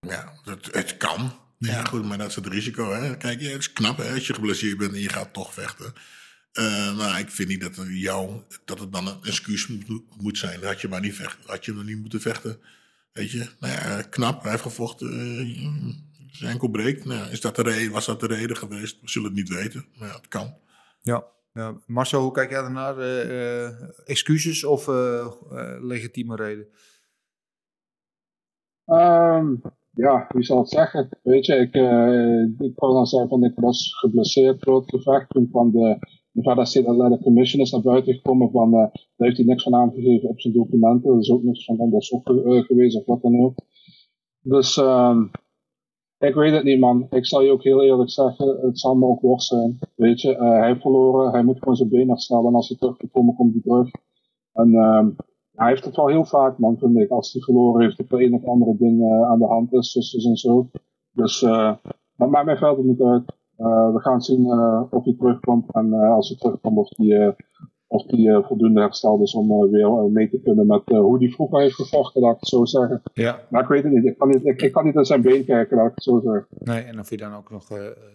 [0.00, 1.32] Ja, het, het kan.
[1.58, 2.92] Ja, goed, maar dat is het risico.
[2.92, 3.16] Hè?
[3.16, 5.92] Kijk, ja, het is knap hè, als je geblesseerd bent en je gaat toch vechten.
[6.58, 8.30] Uh, maar ik vind niet dat, het jou,
[8.64, 10.64] dat het dan een excuus moet, moet zijn.
[10.64, 11.50] Had je maar niet vechten.
[11.50, 12.60] Had je maar niet moeten vechten.
[13.12, 14.42] Weet je, nou ja, knap.
[14.42, 15.12] Hij heeft gevochten.
[15.12, 15.94] Uh,
[16.30, 17.04] zijn enkel breekt.
[17.04, 19.00] Nou, is dat de reden, was dat de reden geweest?
[19.00, 19.86] We zullen het niet weten.
[19.98, 20.54] Maar ja, het kan.
[21.00, 21.24] Ja.
[21.52, 21.80] ja.
[21.86, 22.98] Marcel, hoe kijk jij ernaar?
[22.98, 23.68] Uh,
[24.04, 24.86] excuses of
[25.80, 26.66] legitieme reden?
[28.86, 29.62] Um,
[29.94, 31.08] ja, wie zal het zeggen?
[31.22, 35.30] Weet je, ik, uh, ik kon dan zeggen van ik was geblesseerd voor het gevecht.
[35.30, 35.98] Toen kwam de
[36.32, 39.74] Nevada State Athletic Commission is naar buiten gekomen van, uh, daar heeft hij niks van
[39.74, 41.10] aangegeven op zijn documenten.
[41.10, 43.54] Er is ook niks van onderzoek uh, geweest of wat dan ook.
[44.40, 45.30] Dus um,
[46.18, 47.06] ik weet het niet man.
[47.10, 49.78] Ik zal je ook heel eerlijk zeggen, het zal me ook worst zijn.
[49.94, 53.36] Weet je, hij heeft verloren, hij moet gewoon zijn been herstellen en als hij terugkomt,
[53.36, 53.90] komt hij terug.
[54.52, 55.16] En um,
[55.54, 57.10] hij heeft het wel heel vaak, man, vind ik.
[57.10, 59.92] Als hij verloren heeft, of er een of andere ding uh, aan de hand is,
[59.92, 60.70] dus en zo.
[61.12, 61.74] Dus, uh,
[62.16, 63.24] maar maakt mij verder niet uit.
[63.62, 65.72] Uh, we gaan zien uh, of hij terugkomt.
[65.74, 67.36] En uh, als hij terugkomt, of hij,
[67.86, 71.74] of hij voldoende hersteld is om weer mee te kunnen met hoe hij vroeger heeft
[71.74, 73.02] gevochten, laat ik het zo zeggen.
[73.12, 73.40] Ja.
[73.50, 74.04] Maar ik weet het niet.
[74.04, 76.20] Ik kan niet, ik, ik kan niet aan zijn been kijken, laat ik het zo
[76.20, 76.46] zeggen.
[76.58, 77.68] Nee, en of hij dan ook nog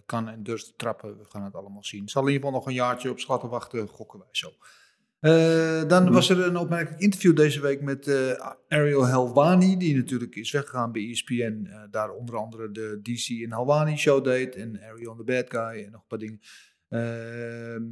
[0.05, 2.09] kan en durft te trappen, we gaan het allemaal zien.
[2.09, 4.49] Zal in ieder geval nog een jaartje op schatten wachten, gokken wij zo.
[5.21, 8.31] Uh, dan was er een opmerkelijk interview deze week met uh,
[8.67, 11.67] Ariel Helwani, die natuurlijk is weggegaan bij ESPN.
[11.67, 15.83] Uh, daar onder andere de DC en Helwani show deed en Ariel the Bad Guy
[15.83, 16.39] en nog een paar dingen.
[16.89, 17.83] Ehm,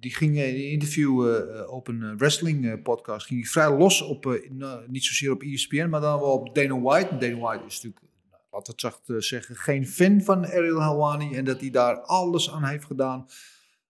[0.00, 1.34] die ging in een interview
[1.70, 4.40] op een wrestling podcast ging vrij los op,
[4.86, 7.16] niet zozeer op ESPN, maar dan wel op Dana White.
[7.16, 8.04] Dana White is natuurlijk,
[8.50, 12.50] laten we het zacht zeggen, geen fan van Ariel Helwani en dat hij daar alles
[12.50, 13.26] aan heeft gedaan.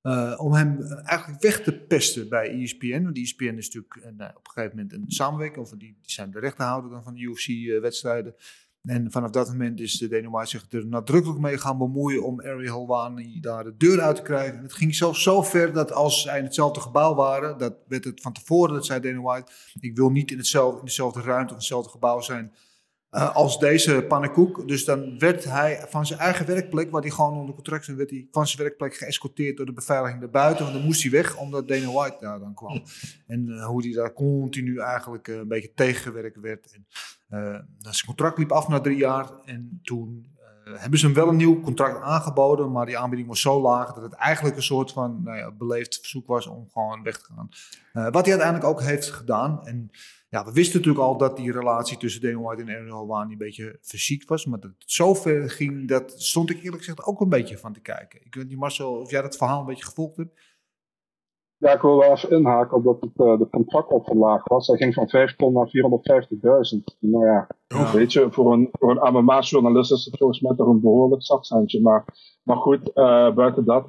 [0.06, 3.02] Uh, om hem eigenlijk weg te pesten bij ESPN.
[3.02, 5.64] Want ESPN is natuurlijk uh, nou, op een gegeven moment een samenwerking.
[5.64, 8.34] Of die, die zijn de rechterhouder dan van de UFC-wedstrijden.
[8.86, 12.74] En vanaf dat moment is de White zich er nadrukkelijk mee gaan bemoeien om Ariel
[12.74, 14.56] Helwani daar de deur uit te krijgen.
[14.56, 18.04] En het ging zelfs zo ver dat als zij in hetzelfde gebouw waren, dat werd
[18.04, 21.52] het van tevoren, dat zei Dana White, ik wil niet in, hetzelfde, in dezelfde ruimte
[21.52, 22.52] of hetzelfde gebouw zijn
[23.10, 24.68] eh, als deze pannenkoek.
[24.68, 28.10] Dus dan werd hij van zijn eigen werkplek, waar hij gewoon onder contract stond, werd
[28.10, 30.62] hij van zijn werkplek geëscorteerd door de beveiliging erbuiten.
[30.64, 32.82] Want dan moest hij weg, omdat Dana White daar dan kwam.
[33.26, 36.72] En eh, hoe hij daar continu eigenlijk eh, een beetje tegengewerkt werd.
[36.72, 36.86] En,
[37.80, 39.30] zijn contract liep af na drie jaar.
[39.44, 40.34] En toen
[40.64, 42.72] hebben ze hem wel een nieuw contract aangeboden.
[42.72, 45.98] Maar die aanbieding was zo laag dat het eigenlijk een soort van nou ja, beleefd
[45.98, 47.48] verzoek was om gewoon weg te gaan.
[48.12, 49.66] Wat hij uiteindelijk ook heeft gedaan.
[49.66, 49.90] En
[50.28, 53.38] ja, we wisten natuurlijk al dat die relatie tussen Dana White en Ariel Helwani een
[53.38, 54.46] beetje fysiek was.
[54.46, 57.72] Maar dat het zo ver ging, dat stond ik eerlijk gezegd ook een beetje van
[57.72, 58.24] te kijken.
[58.24, 60.54] Ik weet niet Marcel, of jij dat verhaal een beetje gevolgd hebt?
[61.58, 64.66] Ja, ik wil wel even inhaken op dat het, eh, de contract op verlaagd was.
[64.66, 66.96] Hij ging van 5 ton naar 450.000.
[67.00, 67.46] Nou ja,
[67.92, 71.80] weet je, voor een, voor een MMA-journalist is het volgens mij toch een behoorlijk zakcentje.
[71.80, 72.04] Maar,
[72.42, 73.86] maar goed, eh, buiten dat.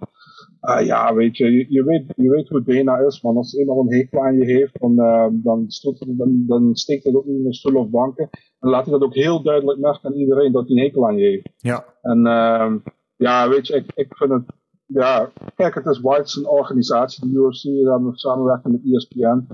[0.68, 3.38] Eh, ja, weet je, je, je weet, je weet hoe Dana is, man.
[3.38, 7.11] Als iemand een hekel aan je heeft, dan, eh, dan, stoot dan, dan steekt hij
[7.11, 8.30] dat ook niet in een stoel of banken.
[8.59, 11.18] En laat hij dat ook heel duidelijk merken aan iedereen dat hij een hekel aan
[11.18, 11.49] je heeft.
[11.57, 11.86] Ja.
[12.01, 12.78] En ehm,
[13.15, 14.43] ja, weet je, ik, ik vind het.
[14.86, 19.47] Ja, kijk, het is White's een organisatie, de UFC, hebben samenwerking met ESPN.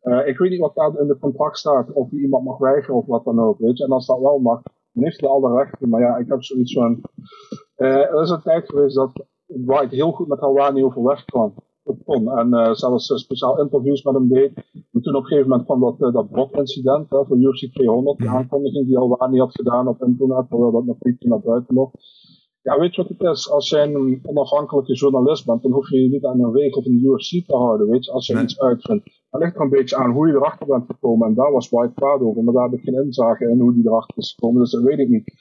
[0.00, 2.96] Eh, ik weet niet wat daar in de contract staat, of je iemand mag weigeren
[2.96, 3.84] of wat dan ook, weet je.
[3.84, 4.62] En als dat wel mag,
[4.92, 5.88] dan heeft hij alle rechten.
[5.88, 7.00] Maar ja, ik heb zoiets van.
[7.76, 11.54] er is een tijd geweest dat White heel goed met Helwani overweg kwam.
[12.04, 12.38] Kon.
[12.38, 14.52] En eh, zelfs eh, speciaal interviews met hem deed.
[14.92, 18.18] En toen op een gegeven moment kwam dat, eh, dat Brock-incident hè, voor UFC 200,
[18.18, 21.94] die aankondiging die Helwani had gedaan op internet, terwijl dat nog niet naar buiten mocht.
[22.62, 23.50] Ja, weet je wat het is?
[23.50, 26.92] Als jij een onafhankelijke journalist bent, dan hoef je je niet aan een regel van
[26.92, 28.42] de UFC te houden, weet je, als je Nee.
[28.42, 29.04] iets uitvindt.
[29.30, 31.28] Dat ligt er een beetje aan hoe je erachter bent gekomen.
[31.28, 33.86] En daar was White kwaad over, maar daar heb ik geen inzage in hoe die
[33.86, 35.32] erachter is gekomen, dus dat weet ik niet.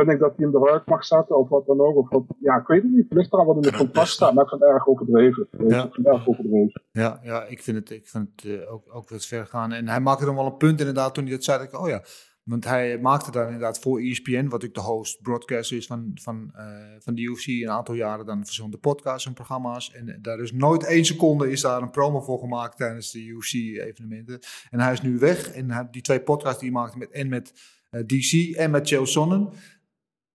[0.00, 1.96] Vind ik dat hij hem eruit mag zetten of wat dan ook?
[1.96, 3.04] Of wat, ja, ik weet het niet.
[3.08, 5.48] Het ligt eraan wat in de best staat, maar ik vind het erg overdreven.
[5.50, 5.84] Ja.
[5.84, 6.82] Ik vind het erg overdreven.
[6.90, 9.72] Ja, ja ik vind het, ik vind het eh, ook, ook wat ver gaan.
[9.72, 11.58] En hij maakte dan wel een punt inderdaad toen hij dat zei.
[11.58, 12.02] Dat ik, oh ja,
[12.44, 16.50] want hij maakte daar inderdaad voor ESPN, wat ook de host broadcaster is van, van,
[16.54, 16.64] eh,
[16.98, 19.92] van de UFC, een aantal jaren dan verschillende podcasts en programma's.
[19.92, 24.38] En daar is nooit één seconde is daar een promo voor gemaakt tijdens de UFC-evenementen.
[24.70, 25.52] En hij is nu weg.
[25.52, 27.52] En die twee podcasts die hij maakte met, en met
[27.90, 29.48] eh, DC en met Joe Sonnen.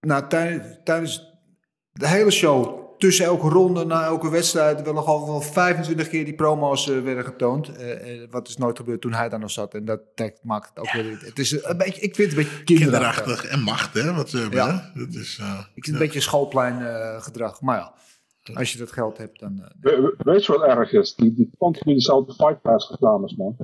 [0.06, 1.34] Nou, tij- tijdens
[1.91, 6.26] de hele show, tussen elke ronde, na elke wedstrijd, wel nog al wel 25 keer
[6.26, 7.76] die promo's eh, werden getoond.
[7.78, 9.74] Eh, eh, wat is nooit gebeurd toen hij daar nog zat.
[9.74, 11.20] En dat, dat maakt het ook weer.
[11.20, 13.24] Het is een beetje, ik vind het een beetje kinderachtig.
[13.24, 14.14] Kinderachtig en macht, hè?
[14.14, 14.91] Wat ze hebben, Ja.
[14.93, 15.06] hè?
[15.06, 17.62] Dat is, eh, Ik vind het een beetje schoolplein eh, gedrag.
[17.62, 17.93] Maar ja,
[18.53, 19.70] als je dat geld hebt, dan.
[19.82, 21.16] We- we- weet je wat erg is?
[21.16, 23.56] Die, die continu dezelfde Fight Pass reclames, man.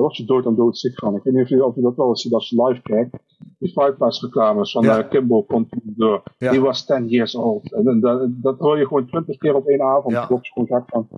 [0.00, 1.14] Daar word je dood aan dood ziek van.
[1.16, 3.16] Ik weet niet of je, of je dat wel eens ziet als je live kijkt.
[3.58, 4.98] Die Fight Pass reclames van Ja.
[5.02, 6.22] eh, Kimbo continu door.
[6.38, 6.50] Ja.
[6.50, 7.72] Die was 10 years old.
[7.72, 10.14] En, en dat, dat hoor je gewoon 20 keer op één avond.
[10.14, 10.22] Ja.
[10.24, 11.08] Gewoon gek van.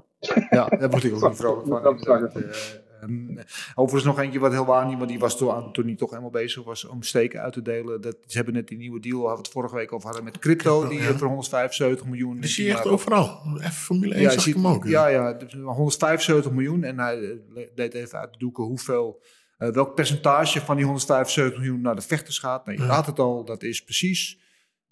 [0.51, 1.83] Ja, daar word ik ook niet vrolijk van.
[1.93, 2.81] Dat zag inderdaad.
[3.03, 3.45] Eh,
[3.75, 6.31] overigens nog eentje wat heel waar niet, want die was toen, toen hij toch helemaal
[6.31, 8.01] bezig was om steken uit te delen.
[8.01, 10.39] Dat, ze hebben net die nieuwe deal, waar we het vorige week over hadden, met
[10.39, 11.17] crypto, Crypto, die ja.
[11.17, 12.41] voor 175 miljoen.
[12.41, 13.41] Die zie je echt overal.
[13.59, 14.85] Even Formule 1 Ja, zag hem ook.
[14.85, 16.85] Ja, ja, dus 175 miljoen.
[16.85, 17.21] En hij
[17.55, 19.23] eh, deed even uit de doeken hoeveel,
[19.59, 22.67] eh, welk percentage van die 175 miljoen naar de vechters gaat.
[22.67, 22.91] Nou, je Ja.
[22.91, 24.39] raadt het al, dat is precies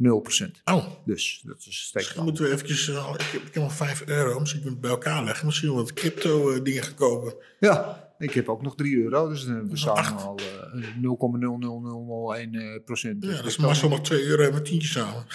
[0.03, 0.51] 0%.
[0.65, 1.95] Oh, Dus dat is steek.
[2.03, 2.89] misschien moeten we eventjes...
[2.89, 4.41] eh, ik, heb, ik heb al 5 euro.
[4.41, 5.47] Misschien kunnen we het bij elkaar leggen.
[5.47, 7.35] Misschien wat crypto eh, dingen gaan kopen.
[7.61, 10.25] Ja, ik heb ook nog 3 euro, dus dan hebben we samen acht.
[10.27, 10.37] al
[10.75, 13.25] eh, 0,00001 eh, procent.
[13.25, 15.25] Ja, dat is Marcel nog 2 euro en een tientje samen.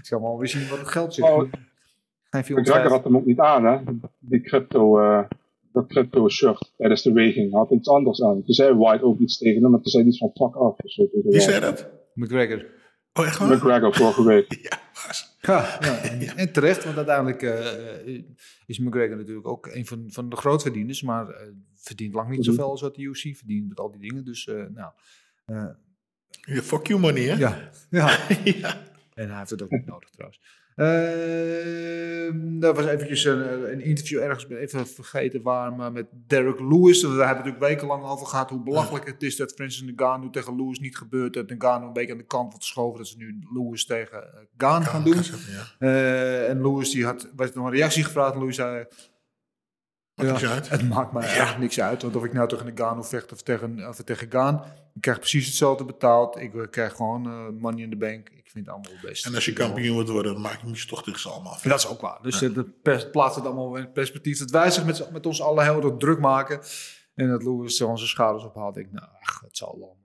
[0.00, 1.24] Ik zal maar weer zien wat het geld zit.
[1.24, 2.90] Oh, Geen McGregor 450.
[2.92, 3.78] had hem ook niet aan, hè?
[4.18, 5.24] Die crypto, eh,
[5.72, 7.50] dat crypto shirt tijdens de weging.
[7.50, 8.42] Hij had iets anders aan.
[8.44, 10.54] Toen zei White ook iets tegen hem, maar toen zei hij iets van fuck
[10.96, 11.40] Wie White.
[11.40, 11.88] zei dat?
[12.14, 12.66] McGregor.
[13.12, 13.56] Oh, echt waar?
[13.56, 14.54] McGregor vorige week.
[14.70, 15.36] Ja, was.
[15.40, 18.22] Ja, ja en, en terecht, want uiteindelijk eh,
[18.66, 22.48] is McGregor natuurlijk ook een van, van de grootverdieners, maar eh, verdient lang niet Mhm.
[22.48, 24.24] zoveel als wat de UFC verdient met al die dingen.
[24.24, 24.92] Dus, eh, nou,
[25.44, 27.34] eh, fuck you money, hè?
[27.34, 28.18] ja, ja.
[28.44, 28.82] ja.
[29.14, 30.40] En hij heeft het ook niet nodig trouwens.
[30.76, 36.60] Uh, dat was eventjes een, een interview ergens, ben even vergeten waar, maar met Derek
[36.60, 37.00] Lewis.
[37.00, 40.56] Daar hebben we natuurlijk wekenlang over gehad hoe belachelijk het is dat Francis Ngannou tegen
[40.56, 41.34] Lewis niet gebeurt.
[41.34, 42.98] Dat Ngannou een beetje aan de kant wordt geschoven.
[42.98, 45.16] Dat ze nu Lewis tegen eh, Gaan gaan doen.
[45.78, 48.32] Eh, en Lewis die had, werd nog een reactie gevraagd.
[48.34, 48.84] En Lewis zei,
[50.14, 50.68] Maakt niks ja, uit.
[50.68, 51.34] het maakt mij Ja.
[51.42, 52.02] echt niks uit.
[52.02, 54.64] Want of ik nou tegen Ngannou vecht of tegen, of tegen Gaan.
[54.94, 56.36] Ik krijg precies hetzelfde betaald.
[56.36, 58.28] Ik eh, krijg gewoon eh, money in the bank.
[58.28, 59.28] Ik vind het allemaal het beste.
[59.28, 61.62] En als je kampioen wordt worden, dan maak je je toch tegen ze allemaal af.
[61.64, 62.18] En dat is ook waar.
[62.22, 64.38] Dus eh, dat pers- plaatst het allemaal in perspectief.
[64.38, 66.60] Dat wij zich met, met ons allen heel erg druk maken.
[67.14, 68.76] En dat Lewis onze schouders ophaalt.
[68.76, 70.02] Ik, nou, ach, het zal allemaal wel.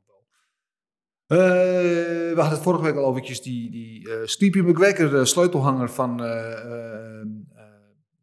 [1.37, 5.89] Eh, we hadden het vorige week al over die, die eh Sleepy McGregor eh, sleutelhanger
[5.89, 7.25] van eh, eh, eh,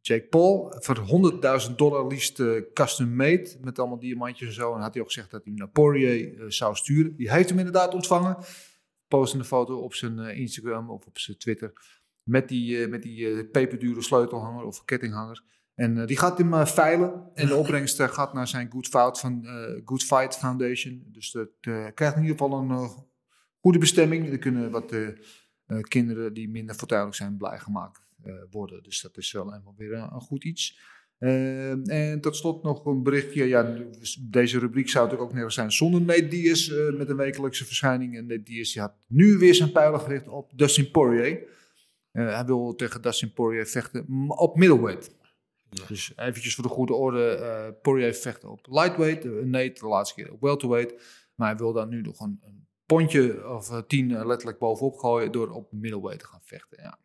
[0.07, 0.75] Jake Paul.
[0.79, 1.33] Voor
[1.69, 3.57] 100.000 dollar liefst eh, custom made.
[3.61, 4.75] Met allemaal diamantjes en zo.
[4.75, 7.17] En had hij ook gezegd dat hij hem naar Poirier eh, zou sturen.
[7.17, 8.37] Die heeft hem inderdaad ontvangen.
[9.09, 11.73] Post een foto op zijn eh, Instagram of op zijn Twitter.
[12.23, 15.43] Met die, met die peperdure sleutelhanger of kettinghanger.
[15.75, 17.31] En die gaat hem veilen.
[17.35, 19.47] En de opbrengst gaat naar zijn Good Fight, van,
[19.85, 21.05] Good Fight Foundation.
[21.07, 21.49] Dus dat
[21.95, 22.91] krijgt in ieder geval een
[23.61, 24.31] goede bestemming.
[24.31, 24.95] Er kunnen wat
[25.81, 28.06] kinderen die minder fortuinlijk zijn blij gemaakt
[28.51, 28.83] worden.
[28.83, 30.79] Dus dat is wel eenmaal weer een, een goed iets.
[31.18, 33.45] Eh, en tot slot nog een berichtje.
[33.45, 37.16] Ja, nu- deze rubriek zou natuurlijk ook nergens zijn zonder Nate Diaz eh, met een
[37.16, 38.16] wekelijkse verschijning.
[38.16, 41.43] En Nate Diaz die had nu weer zijn pijlen gericht op Dustin Poirier.
[42.12, 45.14] Eh, hij wil tegen Dustin Poirier vechten op middleweight.
[45.89, 47.29] Dus eventjes voor de goede orde.
[47.35, 49.24] eh Poirier vecht op lightweight.
[49.24, 50.95] eh, Nate de laatste keer op welterweight.
[51.35, 54.97] Maar hij wil dan nu nog een, een pondje of eh, tien eh, letterlijk bovenop
[54.97, 56.79] gooien door op middleweight te gaan vechten.
[56.83, 56.99] Ja,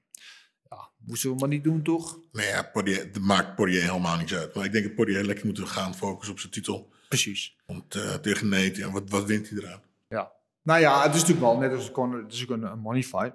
[0.71, 2.19] ja moesten we maar niet doen toch?
[2.31, 4.53] Nee, ja, Poirier, dat maakt Poirier helemaal niks uit.
[4.55, 6.89] Maar ik denk dat Poirier lekker moet gaan focussen op zijn titel.
[7.07, 7.55] Precies.
[7.65, 9.81] Want eh, tegen Nate, ja, wat, wat wint hij eraan?
[10.09, 10.31] Ja.
[10.63, 13.03] Nou ja, het is natuurlijk wel net als Conor, het is ook een, een money
[13.03, 13.33] fight.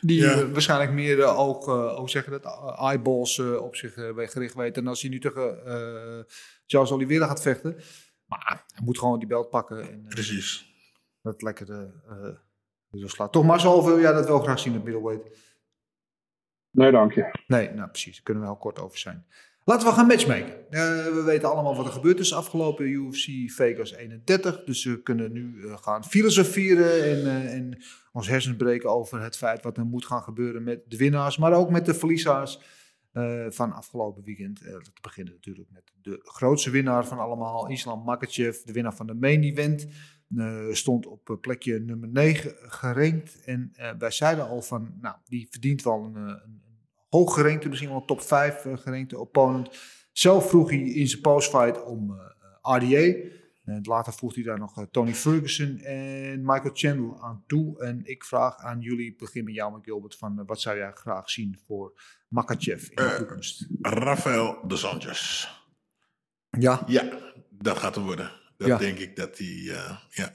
[0.00, 0.30] Die Ja.
[0.32, 2.44] eh, waarschijnlijk meer eh, ook, eh, hoe zeg je dat,
[2.78, 4.76] eyeballs op zich gericht weet.
[4.76, 6.26] En als hij nu tegen
[6.66, 7.76] Charles Oliveira gaat vechten.
[8.26, 10.72] Maar hij moet gewoon die belt pakken en Precies.
[11.22, 13.32] dat lekker eh, zo slaat.
[13.32, 15.36] Toch maar zoveel, ja, dat wil ik graag zien, het middleweight.
[16.76, 17.38] Nee, dank je.
[17.46, 19.26] Nee, nou precies, daar kunnen we heel kort over zijn.
[19.64, 20.70] Laten we gaan matchmaken.
[20.70, 24.64] Eh, we weten allemaal wat er gebeurd is afgelopen UFC Vegas 31.
[24.64, 29.36] Dus we kunnen nu eh, gaan filosoferen en, eh, en ons hersens breken over het
[29.36, 32.60] feit wat er moet gaan gebeuren met de winnaars, maar ook met de verliezers
[33.48, 34.64] van afgelopen weekend.
[34.64, 39.14] Dat beginnen natuurlijk met de grootste winnaar van allemaal, Islam Makachev, de winnaar van de
[39.14, 39.86] main event.
[40.70, 43.44] stond op plekje nummer 9 gerankt.
[43.44, 46.65] En wij zeiden al van, nou, die verdient wel een, een
[47.08, 49.68] hoog gerankte, misschien wel top 5 uh, gerankte opponent.
[50.12, 53.34] Zelf vroeg hij in zijn postfight om eh, RDA.
[53.64, 57.82] En later voegt hij daar nog eh, Tony Ferguson en Michael Chandler aan toe.
[57.82, 61.30] En ik vraag aan jullie, begin met jou, Gilbert, van eh, wat zou jij graag
[61.30, 63.66] zien voor Makachev in de Eh, toekomst?
[63.80, 65.48] Rafael de Sanchez.
[66.58, 67.18] Ja, Ja,
[67.50, 68.32] dat gaat er worden.
[68.56, 68.78] Dat Ja.
[68.78, 70.30] denk ik dat hij, eh, ja,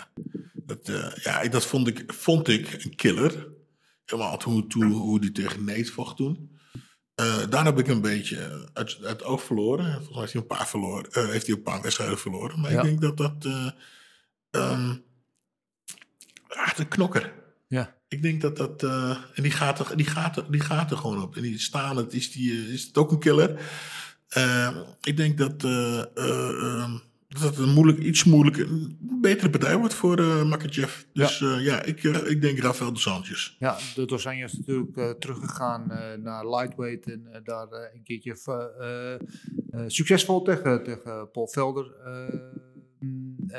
[0.53, 3.47] dat, eh, ja, dat vond ik, vond ik een killer.
[4.05, 6.59] Helemaal hoe, hoe, hoe die tegen Nate vocht toen.
[7.21, 9.85] Eh daar heb ik een beetje uit, uit het oog verloren.
[9.93, 12.59] Volgens mij heeft hij een paar, verloren, eh, heeft hij een paar wedstrijden verloren.
[12.59, 12.77] Maar Ja.
[12.77, 13.45] ik denk dat dat...
[13.45, 13.67] eh
[14.51, 14.95] ehm,
[16.47, 17.33] ah, de knokker.
[17.67, 17.99] ja.
[18.07, 18.83] Ik denk dat dat.
[18.83, 21.35] eh, en die gaat, er, die, gaat er, die gaat er gewoon op.
[21.35, 23.59] En die staan, het is, die, eh, is het ook een killer.
[24.27, 26.97] Eh, ik denk dat, eh, eh, ehm,
[27.31, 31.03] dat het een moeilijk, iets moeilijker, een betere partij wordt voor uh, Makachev.
[31.13, 33.55] Dus ja, ja ik, eh, ik denk Rafael dos Anjos.
[33.59, 37.95] Ja, de Dos Anjos is natuurlijk eh, teruggegaan eh, naar lightweight en eh, daar eh,
[37.95, 39.19] een keertje eh, eh,
[39.87, 41.91] succesvol tegen, tegen Paul Velder.
[42.05, 42.33] eh,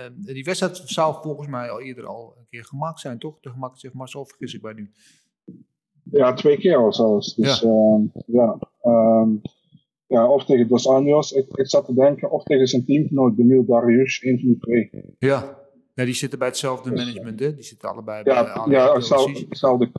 [0.04, 3.36] eh, die wedstrijd zou volgens mij al eerder al een keer gemaakt zijn, toch?
[3.40, 4.90] Tegen Makachev, maar zo vergis ik mij nu.
[6.10, 7.34] Ja, twee keer al zelfs.
[7.34, 7.68] Dus Ja.
[7.68, 9.30] ja, ja, ehm,
[10.12, 11.32] ja of tegen Dos Anjos.
[11.32, 14.90] Ik, ik zat te denken, of tegen zijn teamgenoot Benil Darius, 1 van die twee.
[15.18, 15.58] Ja.
[15.94, 17.54] ja, die zitten bij hetzelfde management, hè?
[17.54, 18.94] Die zitten allebei Ja, bij alle ja LLC's.
[18.96, 19.90] hetzelfde, hetzelfde.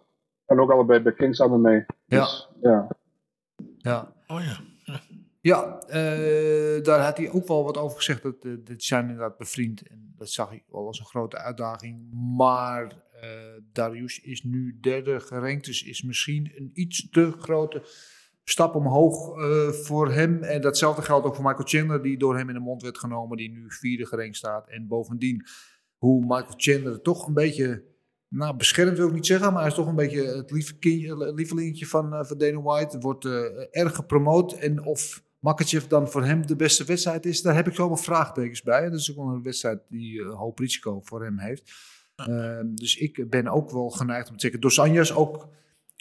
[0.45, 1.85] En ook allebei bij Kings hadden mee.
[2.05, 2.19] Ja.
[2.19, 2.87] Dus, ja.
[3.77, 4.13] Ja.
[4.27, 4.59] Oh ja.
[5.41, 8.21] Ja, eh, daar had hij ook wel wat over gezegd.
[8.23, 9.87] Dat, eh, dat zijn inderdaad bevriend.
[9.87, 12.09] En dat zag ik wel als een grote uitdaging.
[12.37, 13.29] Maar eh,
[13.71, 15.65] Darius is nu derde gerankt.
[15.65, 17.81] Dus is misschien een iets te grote
[18.43, 20.43] stap omhoog eh, voor hem.
[20.43, 22.01] En datzelfde geldt ook voor Michael Chandler.
[22.01, 23.37] Die door hem in de mond werd genomen.
[23.37, 24.69] Die nu vierde gerankt staat.
[24.69, 25.45] En bovendien
[25.97, 27.83] hoe Michael Chandler toch een beetje...
[28.27, 30.75] Nou, beschermd wil ik niet zeggen, maar hij is toch een beetje het lieve
[31.35, 32.99] lievelingetje van, eh, van Dana White.
[32.99, 33.41] Wordt eh,
[33.71, 34.53] erg gepromoot.
[34.53, 38.61] En of Makachev dan voor hem de beste wedstrijd is, daar heb ik zomaar vraagtekens
[38.61, 38.89] bij.
[38.89, 41.71] Dat is ook wel een wedstrijd die een hoop risico voor hem heeft.
[42.15, 45.47] Ehm, dus ik ben ook wel geneigd om te zeggen, Dos Anjos ook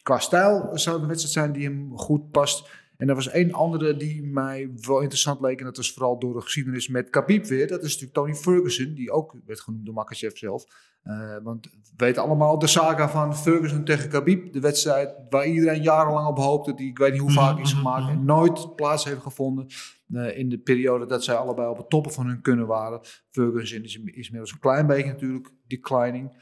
[0.03, 2.71] qua stijl zou het een wedstrijd zijn die hem goed past.
[3.03, 5.59] En er was één andere die mij wel interessant leek.
[5.59, 7.69] En dat was vooral door de geschiedenis met Khabib weer.
[7.69, 10.65] Dat is natuurlijk Tony Ferguson, die ook werd genoemd door Makachev zelf.
[11.05, 14.53] Uh, want we weten allemaal de saga van Ferguson tegen Khabib.
[14.53, 16.75] De wedstrijd waar iedereen jarenlang op hoopte.
[16.75, 18.09] Die ik weet niet hoe vaak is gemaakt.
[18.09, 19.67] En nooit plaats heeft gevonden.
[20.09, 23.01] Uh, in de periode dat zij allebei op het toppen van hun kunnen waren.
[23.31, 26.33] Ferguson is, is inmiddels een klein beetje natuurlijk declining.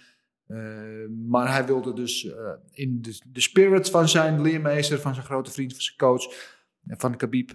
[0.50, 5.26] Uh, maar hij wilde dus uh, in de, de spirit van zijn leermeester, van zijn
[5.26, 7.52] grote vriend, van zijn coach, van Khabib,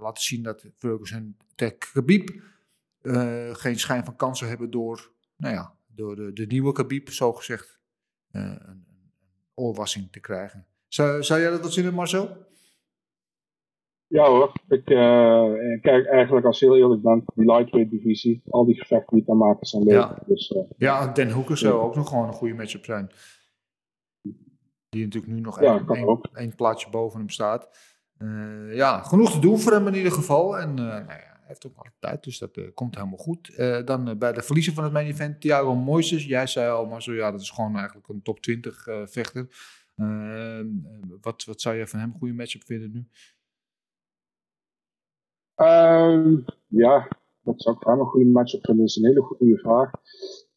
[0.00, 2.42] laten zien dat Ferguson tegen Khabib
[3.52, 7.32] geen schijn van kans zou hebben door, nou ja, door de, de nieuwe Khabib, zo
[7.32, 7.78] gezegd,
[8.30, 8.84] eh, een, een
[9.54, 10.66] oorwassing te krijgen.
[10.88, 12.52] Zou, zou jij dat wat zien, Marcel?
[14.06, 18.64] Ja hoor, ik eh, kijk eigenlijk als je heel eerlijk bent, die lightweight divisie, al
[18.64, 19.92] die gevechten die ik kan maken zijn leuk.
[19.92, 20.22] Ja.
[20.26, 23.10] Dus, eh, Ja, Den Hoeker zou ook nog gewoon een goede matchup zijn.
[24.88, 25.84] Die natuurlijk nu nog Ja,
[26.32, 27.68] één, plaatje boven hem staat.
[28.18, 30.58] Eh, ja, genoeg te doen voor hem in ieder geval.
[30.58, 33.48] En eh, nou ja, hij heeft ook alle tijd, dus dat komt helemaal goed.
[33.48, 36.24] Eh, dan bij de verliezer van het main event, Thiago Moises.
[36.24, 39.48] Jij zei al, maar zo ja, dat is gewoon eigenlijk een top 20 eh, vechter.
[41.20, 43.08] Wat, wat zou je van hem een goede matchup vinden nu?
[45.54, 46.36] Ehm,
[46.68, 47.08] ja,
[47.42, 48.84] dat zou ik hem een goede matchup vinden.
[48.84, 49.90] Dat is een hele goede vraag.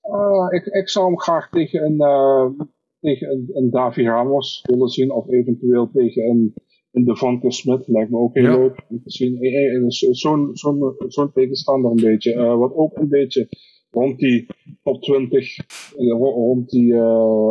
[0.02, 2.50] Eh, ik, ik zou hem graag tegen een, eh,
[3.00, 5.12] tegen een, een Davi Ramos willen zien.
[5.12, 6.54] Of eventueel tegen een,
[6.92, 7.88] een Devonta Smith.
[7.88, 8.58] Lijkt me ook heel Ja.
[8.58, 9.38] leuk om te zien.
[9.42, 12.56] Eh, eh, zo- Zo'n zo'n zo'n tegenstander een beetje.
[12.58, 13.48] Wat ook een beetje
[13.90, 14.46] rond die
[14.84, 15.58] top 20.
[15.58, 16.94] eh, ro- rond, die,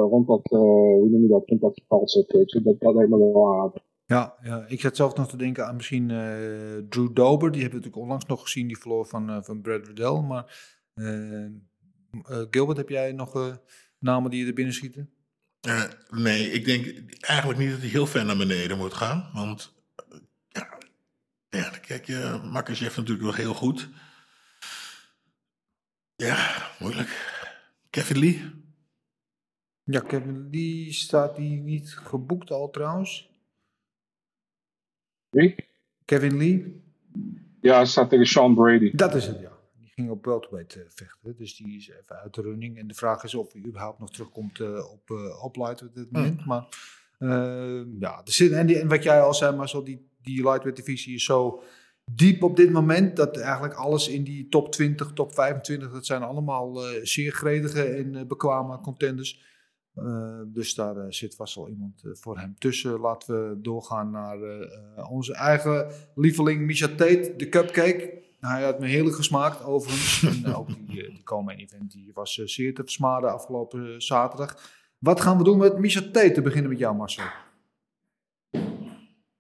[0.01, 2.29] rond dat, hoe noem je dat, rond dat getal zit.
[2.65, 3.83] Dat, dat lijkt me wel aardig.
[4.07, 7.53] Ja, ja, ik zat zelf nog te denken aan misschien eh, Drew Dober.
[7.53, 10.21] Die hebben we natuurlijk onlangs nog gezien, die verloor van, eh, van Brad Riddell.
[10.21, 11.47] Maar eh,
[12.51, 13.61] Gilbert, heb jij nog
[13.99, 15.11] namen die je er binnen schieten?
[16.11, 16.87] Nee, ik denk
[17.21, 19.31] eigenlijk niet dat hij heel ver naar beneden moet gaan.
[19.33, 19.75] Want
[20.49, 20.79] ja,
[21.49, 23.89] ja kijk je, Makachev natuurlijk wel heel goed.
[26.17, 27.35] Ja, moeilijk.
[27.91, 28.51] Kevin Lee?
[29.85, 33.36] Ja, Kevin Lee staat die niet geboekt al trouwens.
[35.37, 35.55] Wie?
[36.05, 36.83] Kevin Lee,
[37.61, 38.91] Ja, hij staat tegen Sean Brady.
[38.95, 39.53] dat is het ja.
[39.79, 42.79] Die ging op welterweight eh, vechten, dus die is even uit de running.
[42.79, 45.95] En de vraag is of hij überhaupt nog terugkomt eh, op, uh, op lightweight op
[45.95, 46.45] dit moment.
[46.47, 46.67] Maar
[47.19, 50.43] eh, ja, er zit, en, die, en wat jij al zei, maar zo die, die
[50.43, 51.63] lightweight divisie is zo
[52.13, 56.23] diep op dit moment dat eigenlijk alles in die top 20, top 25, dat zijn
[56.23, 59.45] allemaal eh, zeer gretige en eh, bekwame contenders.
[60.03, 63.01] Uh, dus daar uh, zit vast wel iemand uh, voor hem tussen.
[63.01, 68.23] Laten we doorgaan naar uh, onze eigen lieveling Misha Tate, de cupcake.
[68.41, 70.23] Hij had me heerlijk gesmaakt overigens.
[70.45, 74.75] en ook die, die Komen event die was zeer te versmaden afgelopen zaterdag.
[74.99, 76.33] Wat gaan we doen met Misha Tate?
[76.33, 77.25] Te beginnen met jou Marcel.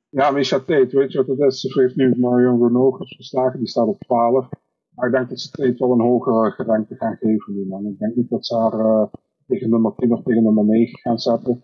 [0.09, 1.61] Ja, Misha Tate, weet je wat het is?
[1.61, 4.48] Ze heeft nu Marion Renault verslagen, die staat op 12.
[4.94, 7.86] Maar ik denk dat ze Tate wel een hogere gerankte gaan geven nu man.
[7.86, 9.11] Ik denk niet dat ze haar
[9.47, 11.61] tegen nummer 10 of tegen nummer 9 gaan zetten.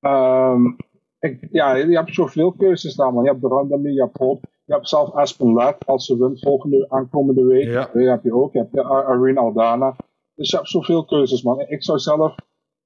[0.00, 0.76] Um,
[1.18, 3.24] ik, ja, je hebt zoveel keuzes daar, man.
[3.24, 6.40] Je hebt de Randami, je hebt Holt, je hebt zelf Aspen Ladd als ze wint
[6.40, 7.64] volgende aankomende week.
[7.64, 7.90] Ja.
[7.92, 8.52] Die heb je ook.
[8.52, 9.96] Je hebt de Arena Aldana.
[10.34, 11.60] Dus je hebt zoveel keuzes, man.
[11.60, 12.34] Ik zou zelf,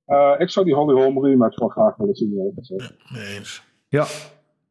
[0.06, 2.52] uh, ik zou die Holly Holm rematch wel graag willen zien.
[3.36, 3.62] Eens.
[3.88, 4.06] Ja.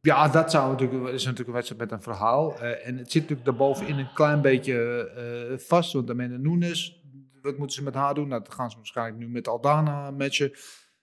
[0.02, 2.54] Ja, dat zou natuurlijk, is natuurlijk een wedstrijd met een verhaal.
[2.54, 5.10] Uh, en het zit natuurlijk daarbovenin een klein beetje
[5.52, 5.94] uh, vast.
[5.94, 7.03] Want Amanda Nunes,
[7.44, 8.28] wat moeten ze met haar doen?
[8.28, 10.52] Nou, dat gaan ze waarschijnlijk nu met Aldana matchen.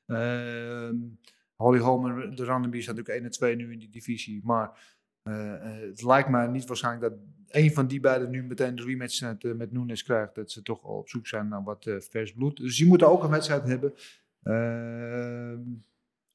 [0.07, 0.91] Uh,
[1.55, 4.41] Holly Holm de Randenby staan natuurlijk 1 en 2 nu in die divisie.
[4.45, 8.83] Maar uh, het lijkt mij niet waarschijnlijk dat een van die beiden nu meteen de
[8.83, 10.35] rematch met, uh, met Nunes krijgt.
[10.35, 12.57] Dat ze toch al op zoek zijn naar wat vers bloed.
[12.57, 13.95] Dus die moeten ook een wedstrijd hebben.
[14.43, 15.61] Ehm,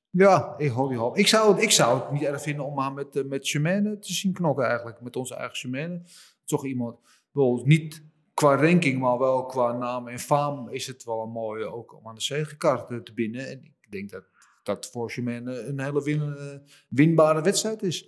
[0.10, 1.16] ja, ik, Holly Holm.
[1.16, 4.00] Ik zou, het, ik zou het niet erg vinden om haar met, uh, met Chimene
[4.00, 5.02] te zien knokken eigenlijk.
[5.02, 6.02] Met onze eigen Chimene.
[6.46, 7.00] Toch iemand,
[7.32, 8.04] wel niet
[8.36, 12.08] qua ranking, maar wel qua naam en faam is het wel een mooie ook om
[12.08, 13.50] aan de zegenkaart te binnen.
[13.50, 14.24] En ik denk dat
[14.64, 18.06] dat voor Chimene een hele win, uh, winbare wedstrijd is.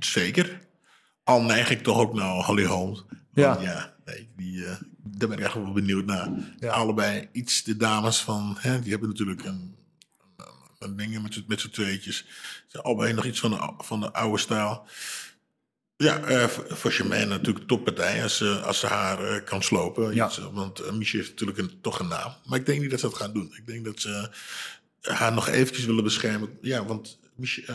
[0.00, 0.66] Zeker.
[1.24, 3.04] Al neig ik toch ook naar Holly Holmes.
[3.32, 3.60] Ja.
[3.60, 6.30] ja nee, die, uh, daar ben ik echt wel benieuwd naar.
[6.58, 6.72] Ja.
[6.72, 9.76] Allebei iets de dames van, hè, die hebben natuurlijk een,
[10.78, 12.26] een ding met, met z'n tweetjes.
[12.72, 14.86] Allebei nog iets van de, van de oude stijl.
[16.00, 20.14] Ja, uh, voor Germaine natuurlijk toppartij als, uh, als ze haar uh, kan slopen.
[20.14, 20.26] Ja.
[20.26, 22.34] Iets, want Michel heeft natuurlijk een, toch een naam.
[22.44, 23.52] Maar ik denk niet dat ze dat gaan doen.
[23.56, 24.30] Ik denk dat ze
[25.00, 26.58] haar nog eventjes willen beschermen.
[26.60, 27.18] Ja, want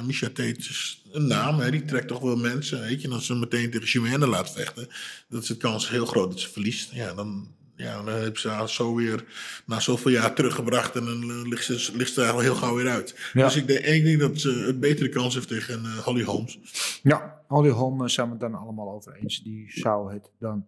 [0.05, 1.59] Misha Tate is een naam.
[1.59, 2.81] Hè, die trekt toch wel mensen.
[2.81, 4.87] Weet je, en als ze meteen tegen Germaine laat vechten,
[5.29, 6.91] dan is de kans heel groot dat ze verliest.
[6.91, 9.25] Ja, dan, ja, dan hebben ze haar zo weer
[9.65, 10.95] na zoveel jaar teruggebracht.
[10.95, 13.29] En dan ligt ze, ligt ze er al heel gauw weer uit.
[13.33, 13.45] Ja.
[13.45, 16.59] Dus ik denk, ik denk dat ze een betere kans heeft tegen Holly Holmes.
[17.03, 19.43] Ja, Holly Holmes zijn we het dan allemaal over eens.
[19.43, 20.67] Die zou het dan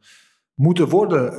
[0.54, 1.34] moeten worden.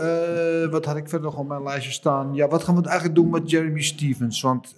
[0.65, 2.35] Uh, wat had ik verder nog op mijn lijstje staan?
[2.35, 4.41] Ja, wat gaan we eigenlijk doen met Jeremy Stevens?
[4.41, 4.75] Want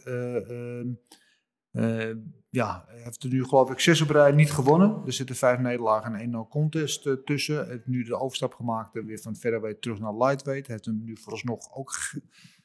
[1.73, 2.11] uh,
[2.51, 5.03] ja, hij heeft er nu geloof ik zes op rij niet gewonnen.
[5.07, 7.57] Er zitten vijf nederlagen en één no contest tussen.
[7.57, 10.67] Hij heeft nu de overstap gemaakt weer van featherweight terug naar lightweight.
[10.67, 11.99] Hij heeft hem nu vooralsnog ook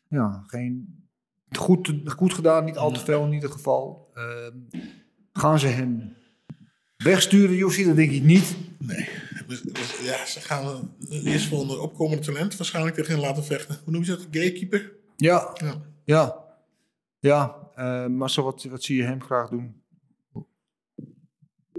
[0.07, 1.03] ja, geen
[1.57, 2.65] goed, goed gedaan.
[2.65, 4.11] Niet al te veel in ieder geval.
[4.13, 4.57] Ehm,
[5.33, 6.15] gaan ze hem
[6.97, 7.85] wegsturen, Jussi?
[7.85, 8.55] Dat denk ik niet.
[8.77, 9.09] Nee.
[10.03, 13.79] Ja, ze gaan eerst volgende opkomende talent waarschijnlijk tegen hen laten vechten.
[13.83, 14.21] Hoe noem je dat?
[14.21, 14.91] Gatekeeper?
[15.17, 15.81] Ja, Ja.
[16.03, 16.42] ja.
[17.23, 19.81] Ja, eh, zo wat, wat zie je hem graag doen?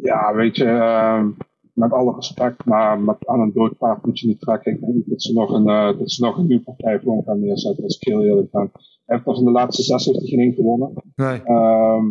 [0.03, 1.31] Ja, weet je, ehm,
[1.73, 4.73] met alle respect, maar met, aan een dood paard moet je niet trekken.
[4.73, 7.25] Ik denk dat ze nog een, eh, dat ze nog een nieuwe partij voor hem
[7.25, 8.71] gaan neerzetten, als ik heel eerlijk ben.
[8.73, 10.93] Hij heeft er van de laatste zes heeft hij geen één gewonnen.
[11.15, 11.43] Nee.
[11.43, 12.07] Ehm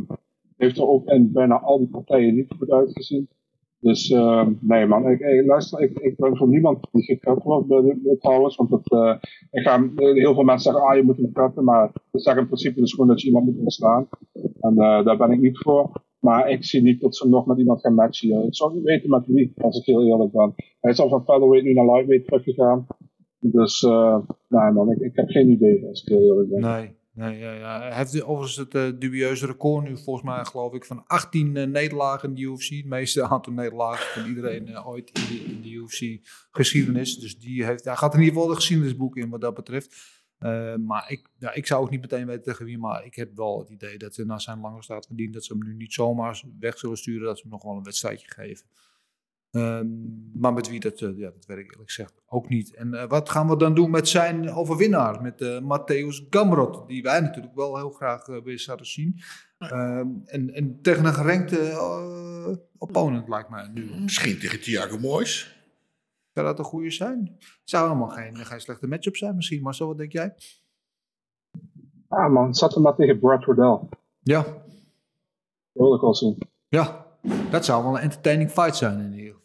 [0.64, 3.30] heeft er ook in bijna al die partijen niet goed uitgezien.
[3.84, 7.68] Dus ehm, nee man, ik, ik- luister, ik, ik ben voor niemand die gekut wordt
[8.20, 8.56] trouwens.
[8.56, 9.16] Want het, eh,
[9.52, 11.64] ik ga, heel veel mensen zeggen, ah je moet hem kutten.
[11.64, 14.08] Maar ik zeg in principe dus gewoon dat je iemand moet ontslaan.
[14.60, 15.92] En eh, daar ben ik niet voor.
[16.20, 18.46] Maar ik zie niet dat ze nog met iemand gaan matchen hier.
[18.46, 20.54] Ik zou niet weten met wie, als ik heel eerlijk ben.
[20.80, 22.88] Hij is al van featherweight nu naar lightweight teruggegaan.
[23.40, 24.18] Dus eh,
[24.48, 26.62] nee man, ik, ik heb geen idee als ik heel eerlijk ben.
[26.62, 27.80] Nee, nee ja, ja.
[27.82, 31.68] hij heeft overigens het eh, dubieuze record nu volgens mij geloof ik van 18 eh,
[31.68, 32.70] nederlagen in de UFC.
[32.70, 37.20] Het meeste aantal nederlagen van iedereen eh, ooit in de, in de UFC geschiedenis.
[37.20, 40.22] Dus die heeft, hij gaat in ieder geval de geschiedenisboek in wat dat betreft.
[40.86, 43.60] Maar ik, ja, ik zou ook niet meteen weten tegen wie, maar ik heb wel
[43.60, 46.44] het idee dat ze na zijn lange staat verdiend dat ze hem nu niet zomaar
[46.60, 48.66] weg zullen sturen, dat ze hem nog wel een wedstrijdje geven.
[49.54, 49.88] Ehm,
[50.34, 52.74] maar met wie, dat, eh, ja, dat weet ik eerlijk gezegd ook niet.
[52.76, 57.02] En eh, wat gaan we dan doen met zijn overwinnaar, met eh Matthäus Gamrot, die
[57.02, 59.20] wij natuurlijk wel heel graag weer zouden zien.
[59.58, 62.48] Ehm, en, en tegen een gerankte eh,
[62.78, 63.92] opponent, lijkt mij nu.
[64.02, 65.62] Misschien tegen Thiago Moyes.
[66.34, 67.36] Zou dat een goede zijn?
[67.40, 70.34] Het zou helemaal geen, geen slechte matchup zijn misschien, maar zo wat denk jij?
[72.08, 73.80] Ah man, zet hem maar tegen Brad Riddell.
[74.20, 74.54] Ja, Dat
[75.72, 76.38] wil ik wel zien.
[76.68, 77.02] ja.
[77.52, 79.43] Dat zou wel een entertaining fight zijn in ieder geval.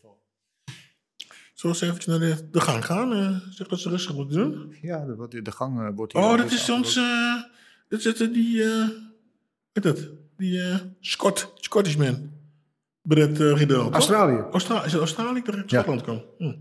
[1.58, 3.12] Zullen we eens eventjes naar de, de gang gaan?
[3.12, 4.76] eh zeg dat ze rustig moeten doen.
[4.82, 6.96] Ja, de, wat- de gang eh, wordt hier Oh, dat is ons...
[6.96, 7.34] eh
[7.88, 8.62] dat is het, die...
[8.64, 8.88] eh
[9.72, 10.08] wat is dat?
[10.36, 10.60] Die
[11.00, 12.30] Scott, Scottishman.
[13.02, 13.88] Brett uh, Riddell.
[13.90, 14.44] Australië.
[14.50, 15.80] Austra is het Australië dat uit Ja.
[15.82, 16.22] Schotland kan?
[16.38, 16.56] Hm.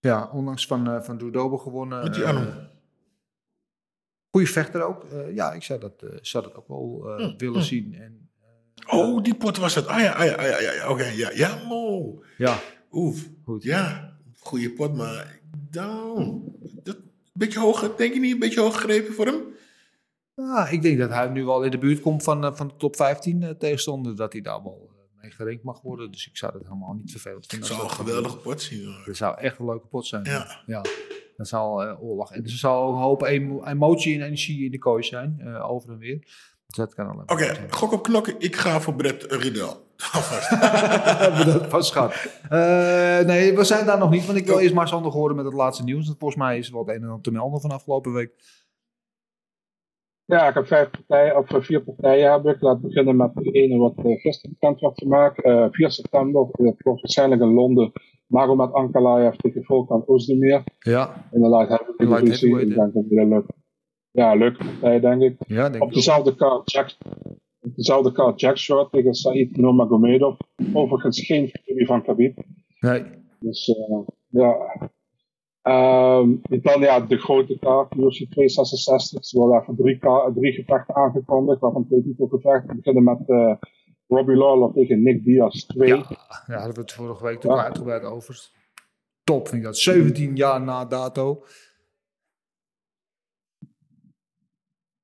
[0.00, 2.02] Ja, onlangs van, eh van Doedobe gewonnen.
[2.02, 2.48] Met die arm.
[4.30, 5.04] Goeie vechter ook.
[5.04, 7.66] Eh, ja, ik zou dat, eh, zou dat ook wel eh, Hm, willen hm.
[7.66, 7.94] zien.
[7.94, 8.30] En,
[8.86, 9.86] Oh, die pot was het.
[9.86, 10.88] Ah ja, ah ja, ah ja, ja, ja.
[10.90, 11.04] oké.
[11.04, 12.24] ja, ja, oh.
[12.38, 12.58] ja,
[12.92, 13.28] Oef.
[13.44, 13.62] goed.
[13.62, 15.40] Ja, goede pot, maar...
[15.70, 16.40] Nou,
[16.82, 16.96] dat,
[17.32, 18.32] beetje hoog, denk je niet?
[18.32, 19.40] Een beetje hoog gegrepen voor hem?
[20.34, 22.76] Ja, ik denk dat hij nu wel in de buurt komt van, eh, van de
[22.76, 24.16] top 15 eh, tegenstander.
[24.16, 26.10] Dat hij daar wel eh, mee gerenkt mag worden.
[26.10, 27.68] Dus ik zou dat helemaal niet vervelend Het vinden.
[27.68, 28.84] zou een geweldige pot zien.
[28.86, 29.02] hoor.
[29.06, 30.24] Dat zou echt een leuke pot zijn.
[30.24, 30.62] Ja.
[30.66, 30.82] ja.
[31.36, 32.32] Dat zal eh, oorlog.
[32.32, 35.56] En er zal ook een hoop emo- emotie en energie in de kooi zijn.
[35.62, 36.26] over en weer.
[36.72, 38.34] Dus dat kan Oké, gok op knokken.
[38.38, 39.74] Ik ga voor Brett Riddell.
[40.12, 40.48] Alvast.
[41.20, 42.12] hebben we dat pas gehad.
[42.48, 44.26] Eh, nee, we zijn daar nog niet.
[44.26, 46.06] Want ik wil eerst maar zondag horen met het laatste nieuws.
[46.06, 48.32] Want volgens mij is er wat een en ander te melden van afgelopen week.
[50.24, 52.60] Ja, ik heb vijf partijen, of eh, vier partijen heb ik.
[52.60, 55.42] Laat beginnen met de ene wat eh, gisteren bekend werd gemaakt.
[55.42, 57.92] Eh 4 september, dat wordt waarschijnlijk in Londen.
[58.26, 60.64] Magomed Ankalaev tegen Volkan Ozdemir.
[60.78, 62.48] Ja, In de light heavyweight In light divisie.
[62.48, 63.61] heavyweight, Ik denk dat het leuk,
[64.12, 65.36] ja, leuke partij, denk ik.
[65.46, 65.92] ja denk Op ik ook.
[65.94, 66.96] dezelfde kaart Jack,
[67.60, 70.38] op dezelfde kaart Jack Short tegen Said Nurmagomedov.
[70.72, 72.38] Overigens geen familie van Khabib.
[72.80, 73.04] Nee.
[73.40, 73.98] Dus eh,
[74.28, 74.56] ja.
[75.62, 76.30] Ehm,
[76.62, 79.24] dan ja, de grote kaart, UFC 266.
[79.24, 79.98] Ze worden even drie,
[80.34, 82.68] drie gevechten aangekondigd, waarvan twee titelgevechten.
[82.68, 83.54] We beginnen met eh,
[84.08, 85.88] Robbie Lawler tegen Nick Diaz 2.
[85.88, 86.04] Ja, ja,
[86.46, 87.64] daar hadden we het vorige week toch Ja.
[87.64, 88.50] uitgebreid over.
[89.24, 89.76] Top vind ik dat.
[89.78, 91.44] 17 jaar na dato.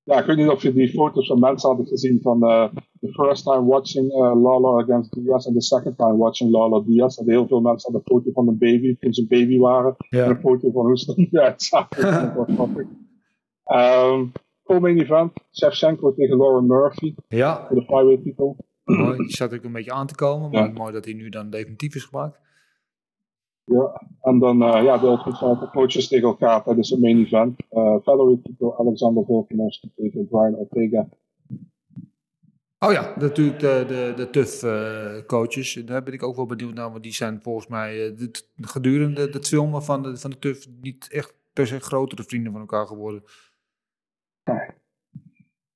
[0.08, 2.68] Ja, ik weet niet of je die foto's van mensen hadden gezien van eh
[3.00, 7.18] the first time watching eh, Lawler against Diaz en the second time watching Lawler Diaz.
[7.18, 9.94] En heel veel mensen hadden een foto van een baby toen ze een baby waren.
[10.10, 12.02] En een foto van hoe ze er nu uitzagen.
[12.36, 12.86] Dat grappig.
[13.64, 14.24] Ehm,
[14.62, 18.56] Co-main event, Shevchenko tegen Lauren Murphy Ja, voor de flyweight titel.
[18.84, 19.16] mooi.
[19.16, 20.50] Die zat ook een beetje aan te komen.
[20.50, 20.72] Maar Ja.
[20.72, 22.38] mooi dat hij nu dan definitief is gemaakt.
[23.68, 24.02] Ja.
[24.22, 27.56] En dan eh, ja, de Ultimate Fighter coaches tegen elkaar tijdens het main event.
[27.68, 31.08] Eh featherweight titel Alexander Volkanovski tegen Brian Ortega.
[32.78, 35.74] Oh ja, natuurlijk de, de, de TUF eh, coaches.
[35.74, 36.90] Daar ben ik ook wel benieuwd naar.
[36.90, 40.66] Want die zijn volgens mij eh, dit- gedurende het filmen van de, van de TUF
[40.80, 43.22] niet echt per se grotere vrienden van elkaar geworden.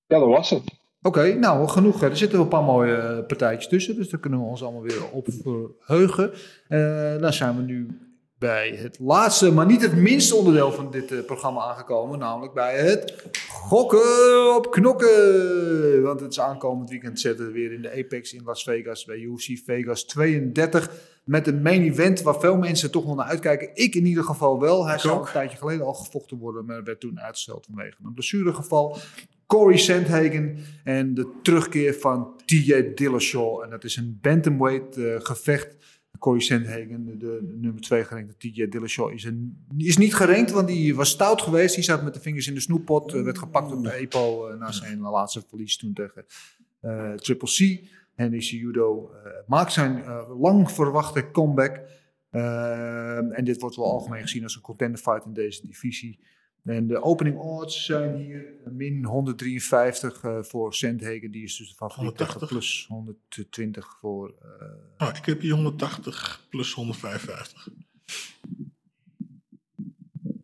[0.07, 0.81] Ja, dat was het.
[1.03, 2.03] Oké, nou genoeg.
[2.03, 4.83] Er zitten wel een paar mooie eh, partijtjes tussen, dus daar kunnen we ons allemaal
[4.83, 6.33] weer op verheugen.
[6.69, 7.87] Eh, dan zijn we nu
[8.39, 12.77] bij het laatste, maar niet het minste onderdeel van dit eh, programma aangekomen, namelijk bij
[12.77, 16.03] het gokken op knokken.
[16.03, 19.17] Want het is aankomend weekend zitten we weer in de Apex in Las Vegas bij
[19.17, 20.91] UFC Vegas 32
[21.25, 23.71] met een main event waar veel mensen toch wel naar uitkijken.
[23.75, 24.87] Ik in ieder geval wel.
[24.87, 28.99] Hij zou een tijdje geleden al gevochten worden, maar werd toen uitgesteld vanwege een blessuregeval.
[29.53, 33.63] Corey Sandhagen en de terugkeer van TJ Dillashaw.
[33.63, 35.77] En dat is een bantamweight eh, gevecht.
[36.19, 40.69] Corey Sandhagen, de, de nummer 2 gerankte TJ Dillashaw, is, een, is niet gerankt, want
[40.69, 41.75] die was stout geweest.
[41.75, 44.59] Die zat met de vingers in de snoeppot, eh, werd gepakt op de EPO eh,
[44.59, 46.25] na zijn laatste verlies toen tegen
[47.17, 47.85] Triple C.
[48.43, 50.05] Cejudo eh, maakt zijn
[50.39, 51.81] lang verwachte comeback.
[52.31, 56.19] En dit wordt wel algemeen gezien als een contender fight in deze divisie.
[56.63, 61.31] En de opening odds zijn hier min 153 eh, voor Sandhagen.
[61.31, 62.49] Die is dus de favoriet tegen 180.
[62.49, 64.35] plus 120 voor...
[64.97, 67.69] Nou, ik heb hier 180 plus 155.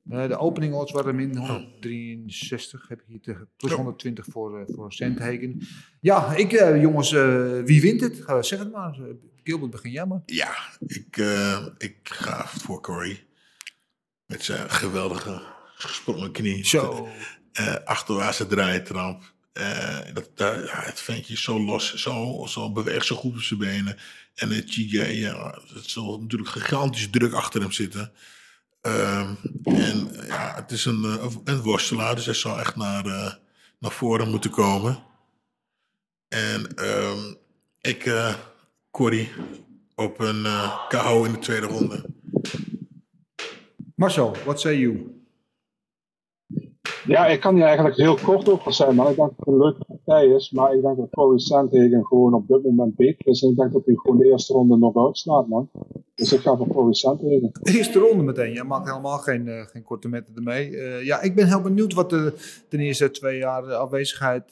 [0.08, 3.76] Eh, de opening odds waren min 163, heb ik hier tegen plus Ja.
[3.76, 5.60] 120 voor, voor Sandhagen.
[6.00, 6.50] Ja, ik,
[6.80, 7.10] jongens,
[7.64, 8.20] wie wint het?
[8.20, 8.98] Ga, zeg het maar.
[9.42, 10.22] Gilbert, begin jij maar.
[10.26, 10.54] Ja,
[10.86, 11.16] ik,
[11.78, 13.26] ik ga voor Corey.
[14.26, 16.66] Met zijn geweldige gesprongen knie.
[16.66, 17.08] Zo.
[17.52, 19.32] Eh, achterwaartse draaitrap.
[19.52, 23.40] Eh, dat, dat- ja, het ventje is zo los, zo, zo beweegt zo goed op
[23.42, 23.96] zijn benen.
[24.34, 28.12] En het TJ, ja, het zal natuurlijk gigantisch druk achter hem zitten.
[28.80, 33.04] Ehm, en ja, het is een, eh, een worstelaar, dus hij zal echt naar,
[33.78, 35.02] naar voren moeten komen.
[36.28, 37.34] En ehm,
[37.80, 38.34] ik, eh
[38.90, 39.28] Corey,
[39.94, 40.46] op een
[40.88, 42.04] KO in de tweede ronde.
[43.94, 45.17] Marcel, what say you?
[47.08, 49.58] Ja, ik kan hier eigenlijk heel kort over zijn, maar ik denk dat het een
[49.58, 50.50] leuke partij is.
[50.50, 53.42] Maar ik denk dat Corey Sandhagen gewoon op dit moment beter is.
[53.42, 55.70] En ik denk dat hij gewoon de eerste ronde nog uitslaat, man.
[56.14, 57.50] Dus ik ga voor Corey Sandhagen.
[57.62, 58.52] Eerste ronde meteen.
[58.52, 60.76] Jij maakt helemaal geen, eh, geen korte metten ermee.
[60.76, 62.32] Eh, ja, ik ben heel benieuwd wat de
[62.68, 64.44] ten eerste twee jaar eh, afwezigheid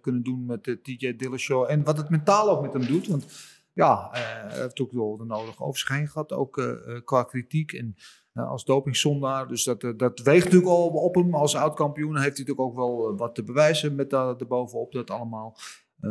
[0.00, 1.70] kunnen doen met de TJ Dillashaw.
[1.70, 3.06] En wat het mentaal ook met hem doet.
[3.08, 3.26] Want
[3.72, 6.32] ja, hij heeft ook wel de nodige over zich heen gehad.
[6.32, 7.96] Ook qua kritiek en
[8.44, 9.48] als dopingzondaar.
[9.48, 11.34] Dus dat, eh, dat weegt natuurlijk al op hem.
[11.34, 15.10] Als oud-kampioen heeft hij natuurlijk ook wel eh, wat te bewijzen met daar erbovenop dat
[15.10, 15.56] allemaal.
[16.00, 16.10] Eh,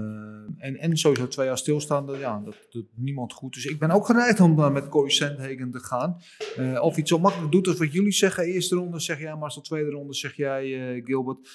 [0.58, 3.54] en, en sowieso twee jaar stilstaande, ja, dat doet niemand goed.
[3.54, 6.18] Dus ik ben ook geneigd om met Corey Sandhagen te gaan.
[6.82, 8.44] Of iets zo makkelijk doet als wat jullie zeggen.
[8.44, 9.62] Eerste ronde zeg jij, Marcel.
[9.62, 11.50] Tweede ronde zeg jij, Gilbert.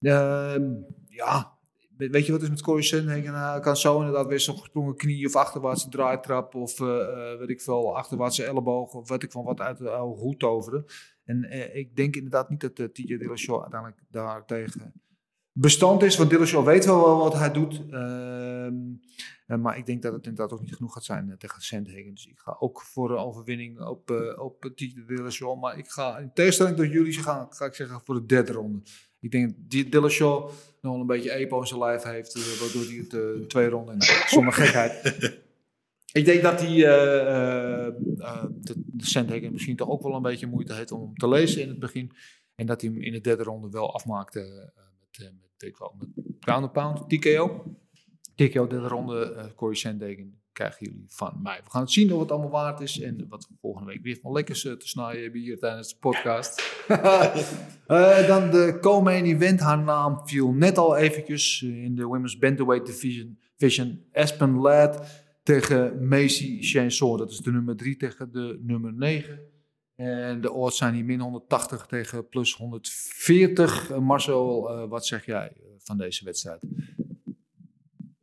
[0.00, 0.72] Ehm,
[1.08, 1.53] ja,
[1.96, 3.34] weet je wat is met Corey Sandhagen?
[3.34, 6.54] Hij kan zo inderdaad weer zo'n gesprongen knie of achterwaartse draaitrap.
[6.54, 8.94] Of eh, eh, weet ik veel, achterwaartse elleboog.
[8.94, 10.84] Of weet ik van wat uit de hoed toveren.
[11.24, 14.92] En eh, ik denk inderdaad niet dat uh, TJ Dillashaw uiteindelijk daartegen
[15.52, 16.16] bestand is.
[16.16, 17.82] Want Dillashaw weet wel wat hij doet.
[17.90, 18.74] Ehm,
[19.46, 22.14] eh, maar ik denk dat het inderdaad ook niet genoeg gaat zijn tegen Sandhagen.
[22.14, 25.60] Dus ik ga ook voor een overwinning op, op TJ Dillashaw.
[25.60, 28.82] Maar ik ga, in tegenstelling tot jullie, ga ik zeggen voor de derde ronde.
[29.24, 30.50] Ik denk dat Dillashaw
[30.80, 32.34] nog een beetje epo in zijn lijf heeft.
[32.34, 35.16] eh, waardoor hij het eh, de tweede ronde, nou, zonder gekheid.
[36.12, 37.94] Ik denk dat hij eh,
[38.50, 41.62] de, de Sandhagen misschien toch ook wel een beetje moeite heeft om hem te lezen
[41.62, 42.12] in het begin.
[42.54, 45.94] En dat hij hem in de derde ronde wel afmaakte met, met, ik wel,
[46.60, 47.64] met pound TKO.
[48.34, 51.60] TKO derde ronde, Corey Sandhagen krijgen jullie van mij.
[51.64, 54.18] We gaan het zien of het allemaal waard is en wat we volgende week weer
[54.22, 56.62] van lekkers eh, te snijden hebben hier tijdens de podcast.
[57.86, 62.86] Eh, dan de co-main event, haar naam viel net al eventjes in de Women's Bantamweight
[62.86, 63.38] Division.
[63.56, 67.18] Vision Aspen Ladd tegen Macy Chanson.
[67.18, 69.40] Dat is de nummer 3 tegen de nummer 9.
[69.94, 73.90] En de odds zijn hier min 180 tegen plus 140.
[73.90, 76.60] Eh, Marcel, wat zeg jij van deze wedstrijd?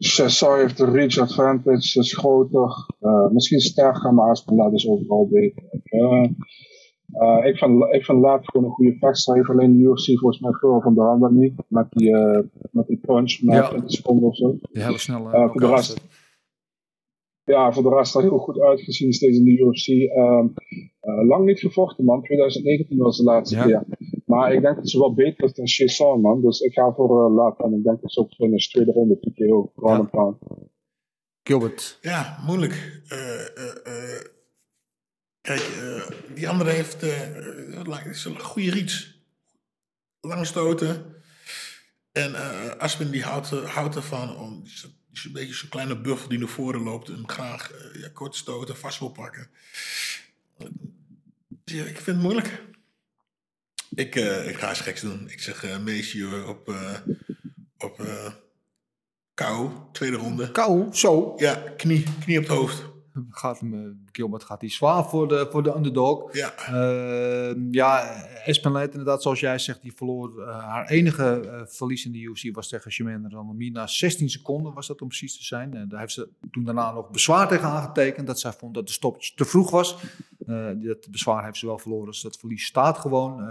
[0.03, 2.87] Cesar heeft de reach advantage, is groter.
[2.99, 5.63] eh, misschien sterker, maar Aspenlaat is overal beter.
[5.71, 6.23] Ik, eh,
[7.11, 9.33] eh, ik, vind, ik vind Laat gewoon een goede vechter.
[9.33, 11.53] Hij heeft alleen de UFC volgens mij veel van de handen niet.
[11.67, 12.15] Met die,
[12.71, 13.67] met die punch, met Ja.
[13.69, 14.57] 20 seconden of zo.
[14.61, 16.05] De hele snelle voor de rest-
[17.43, 19.87] Ja, voor de rest er heel goed uitgezien steeds in de UFC.
[19.87, 20.47] Ehm,
[20.99, 22.21] eh, lang niet gevochten, man.
[22.23, 23.65] 2019 was de laatste Ja.
[23.65, 23.83] keer.
[24.25, 26.41] Maar ik denk dat ze wel beter is dan Chesson, man.
[26.41, 27.59] Dus ik ga voor uh, Laat.
[27.59, 29.71] En ik denk dat ze op finish tweede ronde TKO.
[29.75, 30.37] Ground and pound.
[31.43, 31.97] Gilbert.
[32.01, 33.01] Ja, moeilijk.
[33.07, 34.21] Eh, eh, eh,
[35.41, 37.21] kijk, eh, die andere heeft eh,
[37.79, 39.15] eh, is een goede reach.
[40.21, 41.05] Lang stoten.
[42.11, 44.61] En eh Aspen die houdt, er- houdt ervan om.
[45.11, 48.09] Die is, een beetje zo'n kleine buffel die naar voren loopt en graag eh, ja,
[48.13, 49.49] kort stoten vast wil pakken.
[51.65, 52.61] Ja, ik vind het moeilijk.
[53.89, 55.29] Ik, eh, ik ga eens geks doen.
[55.29, 56.75] Ik zeg Messi op,
[57.77, 58.33] op eh
[59.33, 60.51] KO, tweede ronde.
[60.51, 61.33] Kou, zo.
[61.37, 62.90] Ja, knie, knie op het hoofd.
[63.29, 63.79] Gaat eh,
[64.11, 66.35] Gilbert gaat hij zwaar voor de, voor de underdog.
[66.35, 72.11] Ja, Uh, ja, inderdaad, zoals jij zegt, die verloor uh, haar enige uh, verlies in
[72.11, 73.69] de UFC was tegen Shimena Randami.
[73.69, 75.75] Na 16 seconden was dat om precies te zijn.
[75.75, 78.27] Uh, daar heeft ze toen daarna nog bezwaar tegen aangetekend.
[78.27, 79.97] Dat zij vond dat de stop te vroeg was.
[80.47, 83.43] Uh, dat bezwaar heeft ze wel verloren, dus dat verlies staat gewoon.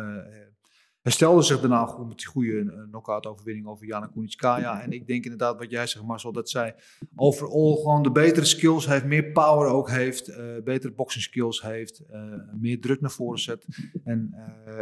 [1.02, 4.82] Herstelde zich daarna goed met die goede uh, knockout overwinning over Jana Kunitskaya.
[4.82, 6.74] En ik denk inderdaad wat jij zegt Marcel, dat zij
[7.16, 12.02] overal gewoon de betere skills heeft, meer power ook heeft, uh, betere boxing skills heeft,
[12.10, 13.66] uh, meer druk naar voren zet.
[14.04, 14.34] En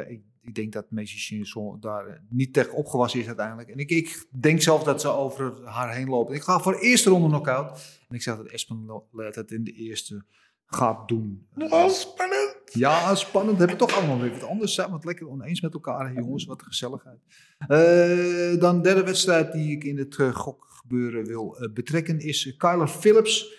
[0.08, 1.44] ik, ik, denk dat Messi
[1.80, 3.68] daar niet tegen opgewassen is uiteindelijk.
[3.68, 6.34] En ik, ik, denk zelf dat ze over haar heen lopen.
[6.34, 8.00] Ik ga voor de eerste ronde knockout.
[8.08, 10.24] En ik zeg dat Espen Let het in de eerste
[10.68, 11.46] gaat doen.
[11.58, 12.56] Oh, spannend.
[12.72, 13.58] Ja, spannend.
[13.58, 14.74] Hebben we toch allemaal weer wat anders.
[14.74, 16.44] Zijn we het lekker oneens met elkaar, jongens.
[16.44, 17.18] Wat gezelligheid.
[17.68, 22.56] Uh, dan de derde wedstrijd die ik in het uh, gokgebeuren wil uh, betrekken is
[22.56, 23.56] Kyler Phillips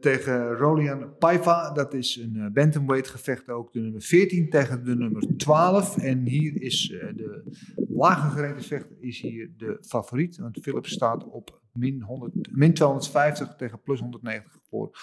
[0.00, 1.72] tegen Rolian Paiva.
[1.72, 3.72] Dat is een bantamweight gevecht ook.
[3.72, 5.98] De nummer 14 tegen de nummer 12.
[5.98, 7.42] En hier is de
[7.88, 10.36] lage gereden vechter is hier de favoriet.
[10.36, 14.98] Want Phillips staat op min, 100, min 250 tegen plus 190 voor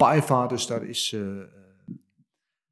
[0.00, 0.46] Paiva.
[0.46, 1.16] Dus daar is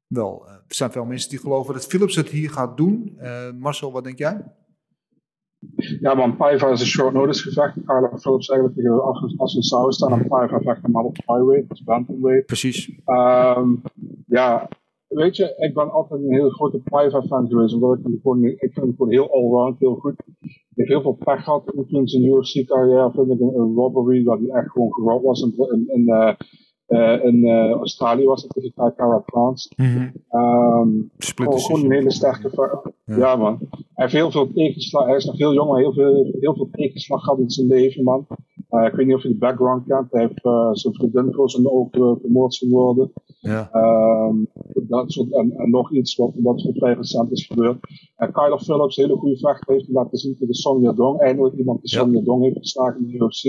[0.07, 3.19] wel, uh, er zijn veel mensen die geloven dat Philips het hier gaat doen.
[3.59, 4.43] Marcel, wat denk jij?
[5.99, 7.83] Ja, man, Paiva is een short notice gevecht.
[7.85, 10.11] Carla Philips eigenlijk tegen als, als een zou staan.
[10.11, 12.45] En Paiva vecht hem op flyweight, dus bantamweight.
[12.45, 12.99] Precies.
[13.05, 13.81] Um,
[14.27, 14.69] ja,
[15.07, 17.73] weet je, ik ben altijd een heel grote Paiva fan geweest.
[17.73, 20.23] Omdat ik hem gewoon, ik vind hem gewoon heel allround, heel goed.
[20.39, 23.11] Hij heeft heel veel pech gehad in zijn UFC carrière.
[23.11, 26.33] Vind ik een, een robbery dat hij echt gewoon gerold was in, in, in uh,
[26.89, 29.71] uh, in uh, Australië was het tegen Cara France.
[29.75, 30.39] Mm -hmm.
[30.41, 32.49] um, gewoon, gewoon een hele sterke
[33.05, 33.17] ja.
[33.17, 33.35] ja.
[33.35, 33.57] man.
[33.69, 35.05] Hij heeft heel veel tegenslag.
[35.05, 38.03] Hij is nog heel jong, maar heel veel, heel veel tegenslag gehad in zijn leven,
[38.03, 38.27] man.
[38.69, 40.11] Uh, ik weet niet of je de background kent.
[40.11, 40.41] Hij heeft
[40.79, 43.11] zijn vriendin voor zijn ogen vermoord geworden.
[43.39, 43.69] Ja.
[43.73, 44.47] Um,
[44.87, 47.77] dat soort, en, en, nog iets wat, wat vrij recent is gebeurd.
[48.15, 51.19] En Kyler Phillips, hele goede vechter, heeft laten zien tegen Song Yadong.
[51.19, 51.99] Eindelijk iemand die ja.
[51.99, 53.43] Song Yadong heeft geslagen in de UFC.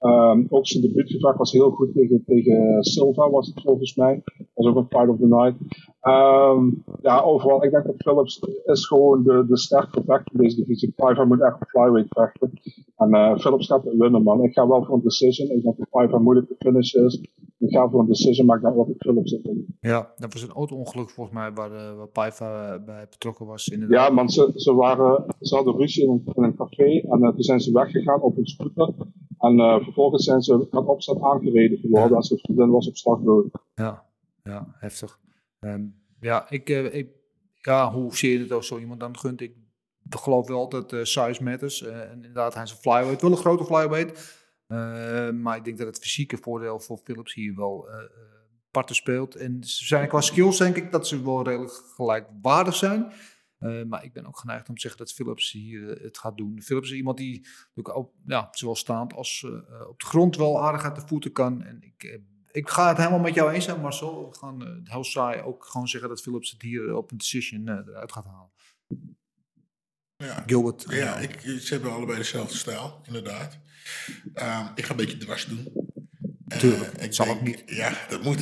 [0.00, 4.22] Um, ook zijn debuutgevecht was heel goed tegen, tegen Silva, was het volgens mij.
[4.54, 5.56] Was ook een fight of the night.
[6.02, 10.56] Um, ja, overal, ik denk dat Phillips is gewoon de, de sterke vechter in deze
[10.56, 10.92] divisie.
[10.96, 12.52] Piper moet echt flyweight vechten.
[12.96, 14.42] En uh, Phillips gaat winnen, man.
[14.42, 15.50] Ik ga wel voor een decision.
[15.50, 17.20] Ik denk dat Piper moeilijk te finishen is.
[17.58, 19.50] Ik ga voor een decision, maar ik denk dat ik Phillips zit.
[19.80, 23.68] Ja, dat was een auto-ongeluk volgens mij waar, uh, waar Piper bij betrokken was.
[23.68, 24.08] Inderdaad.
[24.08, 27.28] Ja, man, ze, ze, waren, ze hadden ruzie in een, in een café en uh,
[27.28, 28.94] toen zijn ze weggegaan op een scooter.
[29.38, 32.16] En vervolgens zijn ze met opzet aangereden geworden ja.
[32.16, 33.46] als het vriendin was op slag dood.
[33.74, 34.04] Ja,
[34.44, 35.18] ja, heftig.
[35.60, 37.08] Um, ja, ik, uh, ik,
[37.54, 39.40] ja, hoe zie je het ook zo iemand dan gunt?
[39.40, 39.54] Ik
[40.10, 41.82] geloof wel dat uh, size matters.
[41.82, 44.46] en inderdaad, hij is een flyweight, wel een grote flyweight.
[45.34, 47.88] maar ik denk dat het fysieke voordeel voor Philips hier wel
[48.70, 49.34] parten speelt.
[49.34, 53.12] En ze zijn qua skills denk ik dat ze wel redelijk gelijkwaardig zijn.
[53.60, 56.62] Uh, maar ik ben ook geneigd om te zeggen dat Philips hier het gaat doen.
[56.62, 57.46] Philips is iemand die
[57.82, 59.46] ook, ja, zowel staand als
[59.88, 61.62] op de grond wel aardig uit de voeten kan.
[61.62, 62.20] En ik,
[62.58, 64.28] ik ga het helemaal met jou eens zijn, Marcel.
[64.30, 68.12] We gaan heel saai ook gewoon zeggen dat Philips het hier op een decision eruit
[68.12, 68.50] gaat halen.
[70.16, 70.84] Ja, Gilbert.
[70.88, 73.58] Ja, ik, ze hebben allebei dezelfde stijl, inderdaad.
[74.34, 75.72] Ehm, ik ga een beetje dwars doen.
[76.58, 77.62] Tuurlijk, ik zal denk, ook niet.
[77.66, 78.40] Ja, dat moet.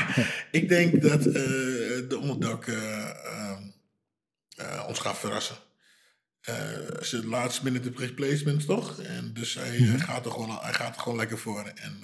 [0.60, 3.62] ik denk dat de onderdak ehm,
[4.86, 5.56] ons gaat verrassen.
[7.00, 9.00] Ze laatst minute replacements toch?
[9.00, 9.98] En dus hij, mm -hmm.
[9.98, 11.72] gaat er gewoon, hij gaat er gewoon lekker voor.
[11.74, 12.02] En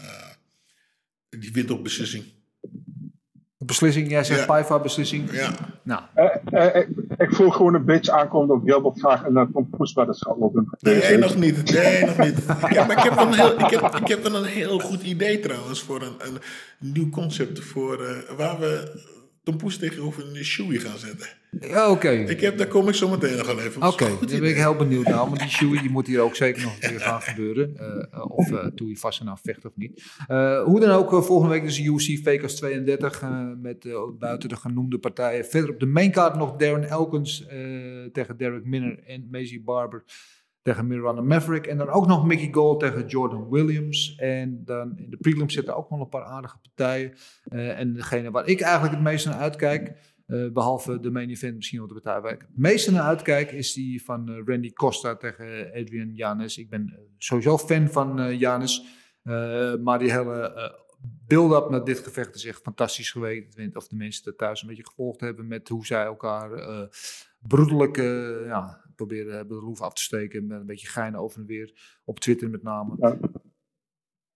[1.41, 2.24] die wint op beslissing.
[3.59, 4.47] Beslissing, jij zegt ja.
[4.47, 5.30] Paiva beslissing.
[5.32, 5.55] Ja.
[5.82, 6.03] Nou.
[6.78, 10.68] ik, ik voel gewoon een beetje aankomen dat Gilbert graag een Tom Poesweddenschap wil doen.
[10.80, 11.72] Nee, nog niet.
[11.72, 12.39] Nee, nog niet.
[12.70, 15.41] Ja, maar ik heb, een heel, ik, heb, ik heb dan een heel goed idee
[15.41, 16.39] trouwens voor een, een
[16.78, 19.03] nieuw concept voor, waar we
[19.45, 21.28] Tom Poes tegenover een Shui gaan zetten.
[21.61, 22.11] Ja, oké.
[22.11, 24.57] Ik heb, daar kom ik zo meteen nog wel even Oké, okay, daar ben ik
[24.57, 25.16] heel benieuwd naar.
[25.16, 27.76] Want die Shui die moet hier ook zeker nog een keer gaan gebeuren.
[28.14, 30.03] Uh, of uh, doe je vast en aan vecht of niet.
[30.30, 33.22] Uh, hoe dan ook, volgende week dus UFC Vegas 32.
[33.62, 33.86] met
[34.18, 35.45] buiten de genoemde partijen.
[35.45, 37.47] Verder op de maincard nog Darren Elkins
[38.12, 40.05] tegen Derek Minner en Maisie Barber
[40.64, 41.66] tegen Miranda Maverick.
[41.66, 44.14] En dan ook nog Mickey Gold tegen Jordan Williams.
[44.16, 47.14] En dan in de prelims zitten ook nog een paar aardige partijen.
[47.52, 49.92] Uh, en degene waar ik eigenlijk het meest naar uitkijk,
[50.26, 53.52] uh, behalve de main event misschien wel de partij waar ik het meest naar uitkijk,
[53.52, 56.58] is die van uh, Randy Costa tegen Adrian Janis.
[56.58, 58.84] Ik ben sowieso fan van Janis.
[59.82, 60.72] maar die hele
[61.26, 63.76] build-up naar dit gevecht is echt fantastisch geweest.
[63.76, 66.50] Of de mensen thuis een beetje gevolgd hebben met hoe zij elkaar
[67.38, 67.96] broederlijk
[68.46, 70.47] ja, proberen de loef af te steken.
[70.47, 71.99] Met een beetje gein over en weer.
[72.05, 72.95] Op Twitter met name.
[72.99, 73.18] Ja.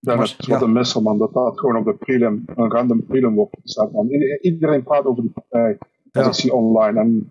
[0.01, 1.19] Ja, maar het is wat een misser, man.
[1.19, 4.09] Dat dat gewoon op de prelim, een random prelim wordt gezet, man.
[4.41, 5.79] Iedereen praat over die partij.
[6.13, 6.27] Ja.
[6.27, 7.01] ik zie online.
[7.01, 7.29] En,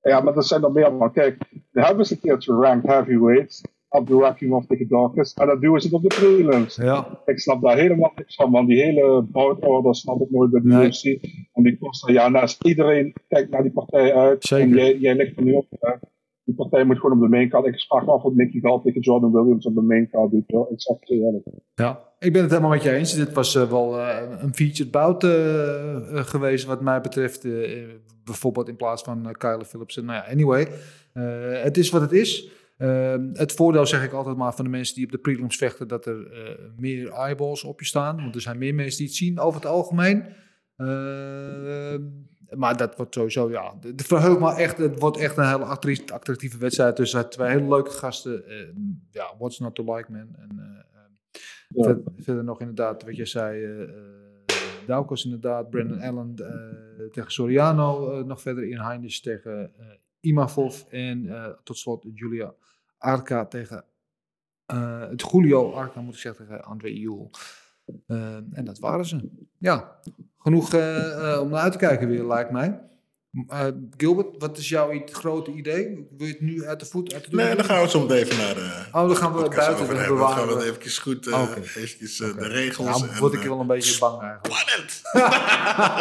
[0.00, 1.12] ja, maar dat zijn er meer, man.
[1.12, 1.38] Kijk,
[1.70, 3.62] we hebben eens een keertje ranked heavyweights.
[3.88, 5.34] Abdurakhimov tegen Dawkins.
[5.34, 6.76] En dat duwen ze op de prelims.
[6.76, 7.20] Ja.
[7.24, 8.66] Ik snap daar helemaal niks van, man.
[8.66, 10.86] Die hele boutorde snap ik nooit bij de Nee.
[10.86, 11.04] UFC.
[11.52, 14.44] En die Costa, ja, naast iedereen kijkt naar die partij uit.
[14.44, 14.68] Zeker.
[14.68, 15.66] En jij, jij ligt er nu op.
[15.70, 15.92] hè.
[16.48, 17.66] Die partij moet gewoon op de main card.
[17.66, 20.50] Ik sprak me af wat Nicky Gall tegen Jordan Williams op de main card doet.
[21.10, 21.46] eerlijk.
[21.74, 23.14] Ja, ik ben het helemaal met je eens.
[23.14, 27.46] Dit was eh, wel eh, een featured bout eh, geweest wat mij betreft.
[28.24, 30.04] bijvoorbeeld in plaats van Kyle Philipsen.
[30.04, 30.68] Nou ja, anyway.
[31.62, 32.50] het is wat het is.
[33.32, 35.88] Het voordeel zeg ik altijd maar van de mensen die op de prelims vechten...
[35.88, 36.28] dat er
[36.76, 38.16] meer eyeballs op je staan.
[38.16, 40.24] Want er zijn meer mensen die het zien over het algemeen.
[42.56, 43.74] Maar dat wordt sowieso, ja...
[43.80, 44.78] Het verheugt me echt.
[44.78, 48.46] Het wordt echt een hele attra- attractieve wedstrijd tussen twee hele leuke gasten.
[48.48, 48.68] Eh,
[49.10, 50.34] ja, what's not to like, man.
[50.36, 50.84] En, eh,
[51.68, 51.82] Ja.
[51.84, 53.88] Ver- verder nog inderdaad, wat je zei, eh eh,
[54.86, 56.34] Daukos inderdaad, Brandon Allen
[57.12, 59.86] tegen Soriano, nog verder in Heinz tegen eh,
[60.20, 61.30] Imavov en
[61.62, 62.54] tot slot Julia
[62.98, 63.84] Arca tegen,
[65.08, 67.30] het Julio Arca moet ik zeggen, tegen André Iul.
[68.06, 69.30] Eh, en dat waren ze.
[69.58, 69.96] Ja,
[70.38, 72.80] genoeg eh, eh, om naar uit te kijken weer, lijkt mij.
[73.48, 73.66] Eh,
[73.96, 76.06] Gilbert, wat is jouw grote idee?
[76.16, 78.16] Wil je het nu uit de voet, uit de Nee, dan gaan we zo meteen
[78.16, 80.18] even naar de Oh, dan gaan we podcast buiten, over dan hebben.
[80.18, 81.60] Dan bewaren gaan we het eventjes goed, eh, Oké.
[81.60, 83.00] eventjes eh, de regels.
[83.00, 84.54] Nou, en, word ik eh, wel een beetje bang eigenlijk.
[84.54, 84.90] Spannend!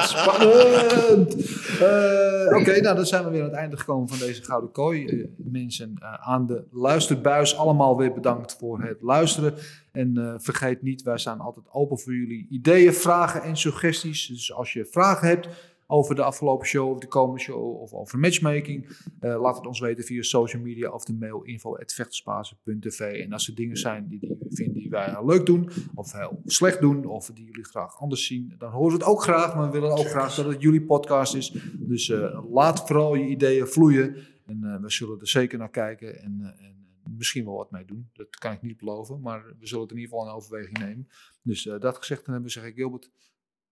[0.14, 1.36] Spannend!
[1.80, 5.06] Eh, Oké, nou dan zijn we weer aan het einde gekomen van deze Gouden Kooi.
[5.06, 9.54] Eh, mensen eh, aan de luisterbuis, allemaal weer bedankt voor het luisteren.
[9.92, 14.28] En eh, vergeet niet, wij staan altijd open voor jullie ideeën, vragen en suggesties.
[14.28, 15.48] Dus als je vragen hebt
[15.88, 19.80] over de afgelopen show of de komende show of over matchmaking, eh, laat het ons
[19.80, 23.00] weten via social media of de mail info.vechtersbazen.tv.
[23.00, 26.82] En als er dingen zijn die, jullie vinden die wij leuk doen of heel slecht
[26.82, 29.56] doen of die jullie graag anders zien, dan horen we het ook graag.
[29.56, 31.56] Maar we willen ook graag dat het jullie podcast is.
[31.74, 34.16] Dus eh, laat vooral je ideeën vloeien.
[34.46, 36.76] En eh, we zullen er zeker naar kijken en, en
[37.18, 38.10] misschien wel wat mee doen.
[38.14, 41.08] Dat kan ik niet beloven, maar we zullen het in ieder geval in overweging nemen.
[41.42, 43.12] Dus dat gezegd te hebben, zeg ik Gilbert,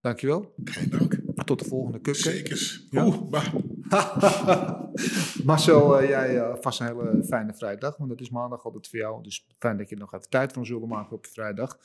[0.00, 0.54] dankjewel.
[0.90, 1.24] Dank.
[1.46, 2.36] Tot de volgende cupcake.
[2.36, 2.86] Zekers.
[2.90, 3.06] Ja.
[3.06, 3.54] Oeh, bah.
[5.44, 8.98] Marcel, eh, jij eh, vast een hele fijne vrijdag, want het is maandag altijd voor
[8.98, 9.22] jou.
[9.22, 11.78] Dus fijn dat je er nog even tijd van zullen maken op je vrijdag.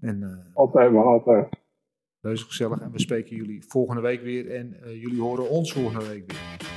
[0.00, 1.48] En eh Altijd, man, altijd.
[2.20, 2.80] reuze gezellig.
[2.80, 4.50] En we spreken jullie volgende week weer.
[4.50, 6.73] En eh, jullie horen ons volgende week weer.